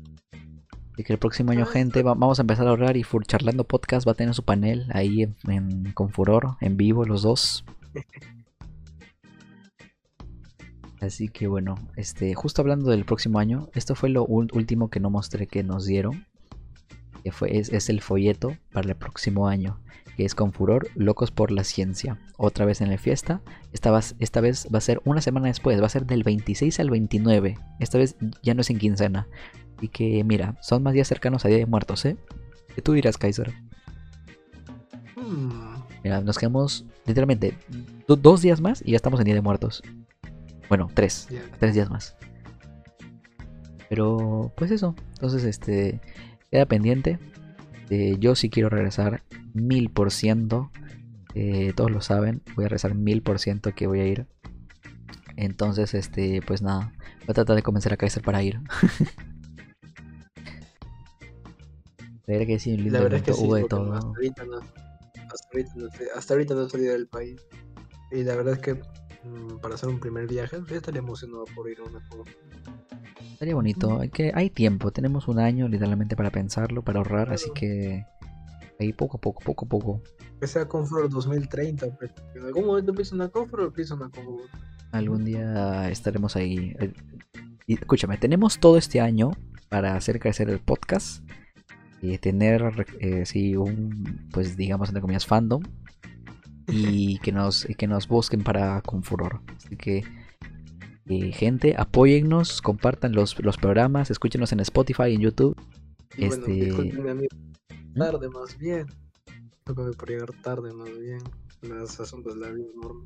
y 0.98 1.04
que 1.04 1.14
el 1.14 1.20
próximo 1.20 1.52
año, 1.52 1.66
Ah, 1.68 1.72
gente, 1.72 2.02
va- 2.02 2.14
vamos 2.14 2.40
a 2.40 2.44
empezar 2.44 2.66
a 2.66 2.70
ahorrar 2.72 2.96
y 2.98 3.04
Fur 3.04 3.26
Charlando 3.26 3.66
Podcast 3.66 4.08
va 4.08 4.14
a 4.14 4.16
tener 4.16 4.34
su 4.34 4.44
panel 4.44 4.88
ahí 4.94 5.24
en, 5.24 5.36
en- 5.48 5.92
con 5.94 6.10
Furor, 6.12 6.56
en 6.62 6.78
vivo, 6.78 7.04
los 7.06 7.24
dos. 7.24 7.66
Así 11.04 11.28
que 11.28 11.48
bueno, 11.48 11.76
este, 11.98 12.34
justo 12.34 12.62
hablando 12.62 12.90
del 12.90 13.04
próximo 13.04 13.40
año, 13.40 13.68
esto 13.74 13.94
fue 13.94 14.10
lo 14.10 14.24
último 14.26 14.90
que 14.90 15.00
no 15.02 15.10
mostré 15.10 15.48
que 15.48 15.62
nos 15.64 15.86
dieron. 15.86 16.26
Que 17.24 17.32
fue, 17.32 17.58
es, 17.58 17.70
es 17.74 17.90
el 17.90 18.00
folleto 18.02 18.56
para 18.72 18.90
el 18.90 18.96
próximo 18.96 19.48
año, 19.48 19.80
que 20.16 20.24
es 20.26 20.34
con 20.36 20.54
Furor, 20.54 20.88
Locos 20.96 21.32
por 21.32 21.52
la 21.52 21.64
Ciencia. 21.66 22.20
Otra 22.38 22.66
vez 22.66 22.80
en 22.82 22.90
la 22.90 22.98
fiesta. 22.98 23.42
Esta, 23.74 23.92
va- 23.92 24.02
esta 24.20 24.40
vez 24.42 24.68
va 24.74 24.78
a 24.78 24.82
ser 24.82 25.02
una 25.04 25.20
semana 25.22 25.48
después, 25.48 25.82
va 25.82 25.86
a 25.88 25.90
ser 25.90 26.06
del 26.06 26.24
26 26.24 26.80
al 26.80 26.90
29. 26.90 27.58
Esta 27.80 27.98
vez 27.98 28.16
ya 28.42 28.54
no 28.54 28.62
es 28.62 28.70
en 28.70 28.78
quincena. 28.80 29.28
Así 29.78 29.90
que 29.90 30.24
mira, 30.24 30.58
son 30.62 30.84
más 30.84 30.94
días 30.94 31.08
cercanos 31.10 31.44
a 31.44 31.50
Día 31.50 31.58
de 31.58 31.66
Muertos, 31.66 32.06
¿eh? 32.06 32.16
¿Qué 32.76 32.82
tú 32.82 32.94
dirás, 32.94 33.18
Kaiser? 33.18 33.54
Hmm, 35.16 35.76
Mira, 36.04 36.22
nos 36.22 36.38
quedamos 36.38 36.86
literalmente 37.06 37.58
do- 38.08 38.16
dos 38.16 38.42
días 38.42 38.60
más 38.62 38.82
y 38.86 38.92
ya 38.92 38.96
estamos 38.98 39.20
en 39.20 39.26
Día 39.26 39.36
de 39.36 39.42
Muertos. 39.42 39.82
Bueno, 40.74 40.90
tres. 40.92 41.28
Tres 41.60 41.76
días 41.76 41.92
más. 41.92 42.16
Pero, 43.90 44.52
pues 44.58 44.72
eso. 44.72 44.96
Entonces, 45.12 45.44
este. 45.44 46.02
Queda 46.50 46.66
pendiente. 46.66 47.20
Eh, 47.92 48.16
yo 48.20 48.34
sí 48.34 48.50
quiero 48.50 48.70
regresar 48.70 49.22
mil 49.54 49.92
por 49.92 50.10
ciento. 50.12 50.72
eh, 51.36 51.74
todos 51.76 51.92
lo 51.92 52.02
saben. 52.02 52.42
Voy 52.56 52.66
a 52.66 52.70
regresar 52.70 52.96
mil 52.96 53.22
por 53.22 53.38
ciento 53.38 53.76
que 53.76 53.86
voy 53.86 54.00
a 54.00 54.08
ir. 54.08 54.26
Entonces, 55.36 55.94
este, 55.94 56.42
pues 56.42 56.64
nada. 56.64 56.92
Voy 57.20 57.28
a 57.30 57.34
tratar 57.36 57.56
de 57.56 57.62
convencer 57.62 57.94
a 57.94 57.98
Kaiser 57.98 58.24
para 58.24 58.42
ir. 58.42 58.60
La 62.26 62.34
verdad 62.34 62.48
que 62.48 62.58
sí, 62.58 62.72
un 62.72 62.78
lindo 62.78 62.94
La 62.94 63.04
verdad 63.04 63.20
es 63.20 63.24
que 63.26 63.32
evento, 63.32 63.42
sí, 63.44 63.48
hubo 63.48 63.56
de 63.58 63.64
todo. 63.66 63.94
hasta 63.94 64.08
ahorita 64.08 64.44
no, 64.46 64.58
hasta 64.58 65.50
ahorita 65.54 65.72
no, 65.76 65.90
sé- 65.92 66.08
hasta 66.16 66.34
ahorita 66.34 66.54
no 66.56 66.62
he 66.64 66.70
salido 66.72 66.94
del 66.94 67.08
país. 67.08 67.46
Y 68.12 68.24
la 68.24 68.36
verdad 68.36 68.54
es 68.54 68.60
que 68.60 68.82
para 69.62 69.76
hacer 69.76 69.90
un 69.90 70.00
primer 70.00 70.28
viaje, 70.28 70.58
yo 70.68 70.76
estaría 70.76 71.00
emocionado 71.00 71.46
por 71.56 71.70
ir 71.70 71.80
a 71.80 71.84
una 71.84 72.00
cosa. 72.10 72.32
Estaría 73.34 73.56
bonito. 73.56 74.00
Hay, 74.00 74.10
que, 74.10 74.32
hay 74.34 74.50
tiempo. 74.50 74.92
Tenemos 74.92 75.28
un 75.28 75.40
año 75.40 75.68
literalmente 75.68 76.16
para 76.16 76.30
pensarlo, 76.32 76.84
para 76.84 77.00
ahorrar. 77.00 77.32
Así 77.32 77.46
Claro. 77.52 77.54
que 77.60 78.06
ahí 78.80 78.94
poco 78.94 79.18
a 79.18 79.22
poco, 79.22 79.44
poco 79.44 79.66
a 79.66 79.70
poco. 79.70 80.02
Que 80.40 80.48
sea 80.48 80.68
Comfort 80.68 81.10
2030, 81.12 81.88
pues. 81.98 82.12
En 82.36 82.44
algún 82.46 82.66
momento 82.66 82.94
pienso 82.94 83.16
una 83.16 83.30
Comfort 83.30 83.64
o 83.64 83.74
pienso 83.74 83.96
una 83.96 84.10
Comfort. 84.10 84.50
Algún 84.92 85.26
día 85.26 85.90
estaremos 85.90 86.36
ahí. 86.36 86.76
Eh, 86.80 86.94
Y 87.66 87.76
escúchame, 87.76 88.18
tenemos 88.18 88.60
todo 88.60 88.78
este 88.78 89.00
año 89.00 89.32
para 89.70 89.96
hacer 89.96 90.20
crecer 90.20 90.50
el 90.50 90.60
podcast. 90.60 91.24
Y 92.02 92.18
tener, 92.18 92.86
eh, 93.00 93.26
sí, 93.26 93.56
un, 93.56 94.28
pues 94.34 94.58
digamos, 94.58 94.90
entre 94.90 95.00
comillas, 95.02 95.26
fandom. 95.26 95.64
Y 96.68 97.20
que 97.20 97.32
nos, 97.32 97.70
y 97.70 97.76
que 97.76 97.88
nos 97.88 98.08
busquen 98.08 98.44
para 98.44 98.82
con 98.82 99.04
furor. 99.04 99.42
Así 99.58 99.76
que, 99.76 100.04
eh, 101.06 101.32
gente, 101.34 101.76
apóyennos, 101.78 102.62
compartan 102.62 103.14
los, 103.14 103.38
los 103.44 103.58
programas, 103.58 104.10
escúchenos 104.12 104.52
en 104.54 104.62
Spotify, 104.62 105.14
en 105.14 105.22
YouTube. 105.22 105.56
Y 106.18 106.28
bueno, 106.28 106.36
Este- 106.36 106.52
discúlpenme 106.54 107.12
a 107.12 107.16
mí. 107.16 107.28
Tarde 107.96 108.30
más 108.30 108.58
bien. 108.58 108.88
Llegar 110.08 110.32
tarde 110.42 110.74
más 110.74 110.98
bien. 111.00 111.20
Los 111.62 112.00
asuntos 112.00 112.36
de 112.36 112.42
la 112.42 112.52
vida 112.52 112.68
normal. 112.82 113.06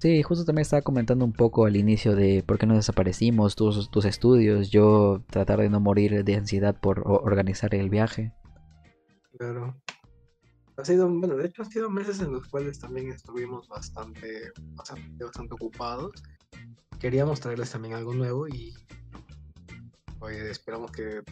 Sí, 0.00 0.22
justo 0.22 0.44
también 0.44 0.62
estaba 0.62 0.82
comentando 0.82 1.24
un 1.24 1.32
poco 1.32 1.66
al 1.66 1.76
inicio 1.76 2.14
de 2.14 2.44
por 2.46 2.58
qué 2.58 2.66
nos 2.66 2.76
desaparecimos, 2.76 3.56
tus, 3.56 3.90
tus 3.90 4.04
estudios, 4.04 4.70
yo 4.70 5.24
tratar 5.28 5.58
de 5.60 5.68
no 5.70 5.80
morir 5.80 6.22
de 6.24 6.34
ansiedad 6.36 6.78
por 6.80 7.02
organizar 7.04 7.74
el 7.74 7.90
viaje. 7.90 8.32
Claro. 9.36 9.76
Ha 10.78 10.84
sido, 10.84 11.08
bueno, 11.08 11.36
de 11.36 11.46
hecho, 11.46 11.62
ha 11.62 11.64
sido 11.64 11.90
meses 11.90 12.20
en 12.20 12.32
los 12.32 12.46
cuales 12.46 12.78
también 12.78 13.10
estuvimos 13.10 13.66
bastante, 13.68 14.52
bastante, 14.76 15.24
bastante 15.24 15.54
ocupados. 15.54 16.12
Queríamos 17.00 17.40
traerles 17.40 17.72
también 17.72 17.94
algo 17.94 18.14
nuevo 18.14 18.46
y 18.46 18.72
oye, 20.20 20.50
esperamos 20.50 20.92
que 20.92 21.22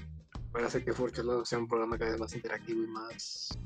pueda 0.50 0.66
hacer 0.66 0.84
que 0.84 0.92
Fortune 0.92 1.44
sea 1.44 1.60
un 1.60 1.68
programa 1.68 1.96
cada 1.96 2.10
vez 2.10 2.20
más 2.20 2.34
interactivo 2.34 2.82
y 2.82 2.86
más, 2.88 3.56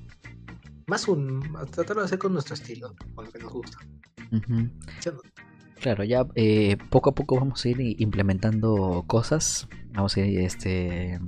más 0.86 1.08
un, 1.08 1.40
tratarlo 1.70 2.02
de 2.02 2.06
hacer 2.06 2.18
con 2.18 2.34
nuestro 2.34 2.54
estilo, 2.54 2.94
con 3.14 3.24
lo 3.24 3.32
que 3.32 3.38
nos 3.38 3.52
gusta. 3.52 3.78
Claro, 5.80 6.04
ya 6.04 6.26
eh, 6.34 6.76
poco 6.90 7.08
a 7.08 7.14
poco 7.14 7.36
vamos 7.36 7.64
a 7.64 7.68
ir 7.70 8.00
implementando 8.02 9.02
cosas, 9.06 9.66
vamos 9.92 10.14
a 10.18 10.20
ir, 10.20 10.40
este, 10.40 11.18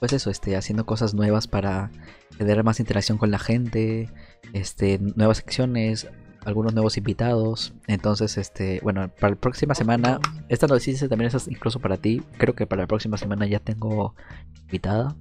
pues 0.00 0.12
eso, 0.12 0.28
este, 0.28 0.56
haciendo 0.56 0.84
cosas 0.86 1.14
nuevas 1.14 1.46
para 1.46 1.92
tener 2.38 2.64
más 2.64 2.80
interacción 2.80 3.18
con 3.18 3.30
la 3.30 3.38
gente, 3.38 4.10
este, 4.52 4.98
nuevas 4.98 5.38
secciones, 5.38 6.08
algunos 6.44 6.72
nuevos 6.72 6.96
invitados. 6.96 7.74
Entonces, 7.86 8.38
este, 8.38 8.80
bueno, 8.82 9.10
para 9.20 9.34
la 9.34 9.40
próxima 9.40 9.74
semana, 9.74 10.20
esta 10.48 10.66
noticia 10.66 11.08
también 11.08 11.30
es 11.34 11.48
incluso 11.48 11.80
para 11.80 11.96
ti. 11.96 12.22
Creo 12.38 12.54
que 12.54 12.66
para 12.66 12.82
la 12.82 12.86
próxima 12.86 13.16
semana 13.16 13.46
ya 13.46 13.60
tengo 13.60 14.14
invitada. 14.62 15.16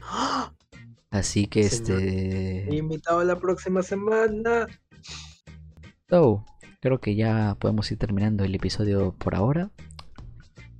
Así 1.10 1.46
que 1.46 1.68
Señor. 1.68 2.02
este. 2.02 2.76
Invitado 2.76 3.20
a 3.20 3.24
la 3.24 3.38
próxima 3.38 3.82
semana. 3.82 4.66
So, 6.08 6.44
creo 6.80 7.00
que 7.00 7.14
ya 7.14 7.56
podemos 7.58 7.90
ir 7.90 7.98
terminando 7.98 8.44
el 8.44 8.54
episodio 8.54 9.14
por 9.16 9.34
ahora. 9.34 9.70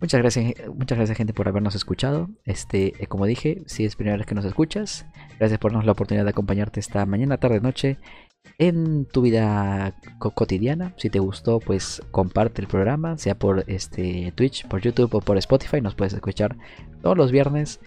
Muchas 0.04 0.20
gracias, 0.20 0.52
muchas 0.68 0.98
gracias 0.98 1.16
gente 1.16 1.32
por 1.32 1.48
habernos 1.48 1.74
escuchado. 1.74 2.28
Este, 2.44 2.92
eh, 3.02 3.06
como 3.06 3.24
dije, 3.24 3.62
si 3.64 3.86
es 3.86 3.96
primera 3.96 4.18
vez 4.18 4.26
que 4.26 4.34
nos 4.34 4.44
escuchas, 4.44 5.06
gracias 5.38 5.58
por 5.58 5.70
darnos 5.72 5.86
la 5.86 5.92
oportunidad 5.92 6.24
de 6.24 6.30
acompañarte 6.30 6.78
esta 6.78 7.06
mañana, 7.06 7.38
tarde, 7.38 7.62
noche 7.62 7.96
en 8.58 9.06
tu 9.06 9.22
vida 9.22 9.94
co- 10.18 10.32
cotidiana. 10.32 10.92
Si 10.98 11.08
te 11.08 11.20
gustó, 11.20 11.58
pues 11.58 12.02
comparte 12.10 12.60
el 12.60 12.68
programa, 12.68 13.16
sea 13.16 13.34
por 13.34 13.64
este 13.66 14.30
Twitch, 14.36 14.68
por 14.68 14.82
YouTube 14.82 15.14
o 15.14 15.22
por 15.22 15.38
Spotify. 15.38 15.80
Nos 15.80 15.94
puedes 15.94 16.12
escuchar 16.12 16.54
todos 17.00 17.16
los 17.16 17.32
viernes. 17.32 17.80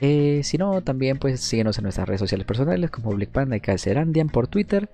Eh, 0.00 0.40
si 0.42 0.58
no, 0.58 0.82
también 0.82 1.18
pues 1.18 1.38
síguenos 1.40 1.78
en 1.78 1.84
nuestras 1.84 2.08
redes 2.08 2.18
sociales 2.18 2.48
personales 2.48 2.90
como 2.90 3.12
Black 3.12 3.30
y 3.54 3.60
Calcerandian 3.60 4.28
por 4.28 4.48
Twitter. 4.48 4.90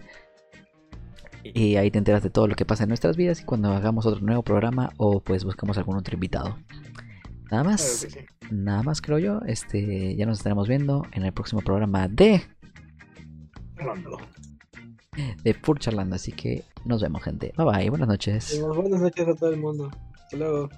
Y 1.42 1.76
ahí 1.76 1.90
te 1.90 1.98
enteras 1.98 2.22
de 2.22 2.30
todo 2.30 2.46
lo 2.46 2.54
que 2.54 2.64
pasa 2.64 2.84
en 2.84 2.88
nuestras 2.88 3.16
vidas 3.16 3.40
y 3.40 3.44
cuando 3.44 3.72
hagamos 3.72 4.06
otro 4.06 4.20
nuevo 4.20 4.42
programa 4.42 4.92
o 4.96 5.20
pues 5.20 5.44
buscamos 5.44 5.78
algún 5.78 5.96
otro 5.96 6.14
invitado. 6.14 6.58
Nada 7.50 7.64
más, 7.64 7.80
sí. 7.80 8.08
nada 8.50 8.82
más 8.82 9.00
creo 9.00 9.18
yo. 9.18 9.40
Este, 9.46 10.14
ya 10.16 10.26
nos 10.26 10.38
estaremos 10.38 10.68
viendo 10.68 11.06
en 11.12 11.24
el 11.24 11.32
próximo 11.32 11.62
programa 11.62 12.08
de 12.08 12.42
Rolando. 13.76 14.18
de 15.42 15.54
Fur 15.54 15.78
Charlando. 15.78 16.16
Así 16.16 16.32
que 16.32 16.64
nos 16.84 17.02
vemos, 17.02 17.22
gente. 17.22 17.52
Bye 17.56 17.66
bye, 17.66 17.90
buenas 17.90 18.08
noches. 18.08 18.60
Buenas 18.60 19.00
noches 19.00 19.28
a 19.28 19.34
todo 19.34 19.50
el 19.50 19.58
mundo. 19.58 19.90
Hasta 20.14 20.36
luego. 20.36 20.68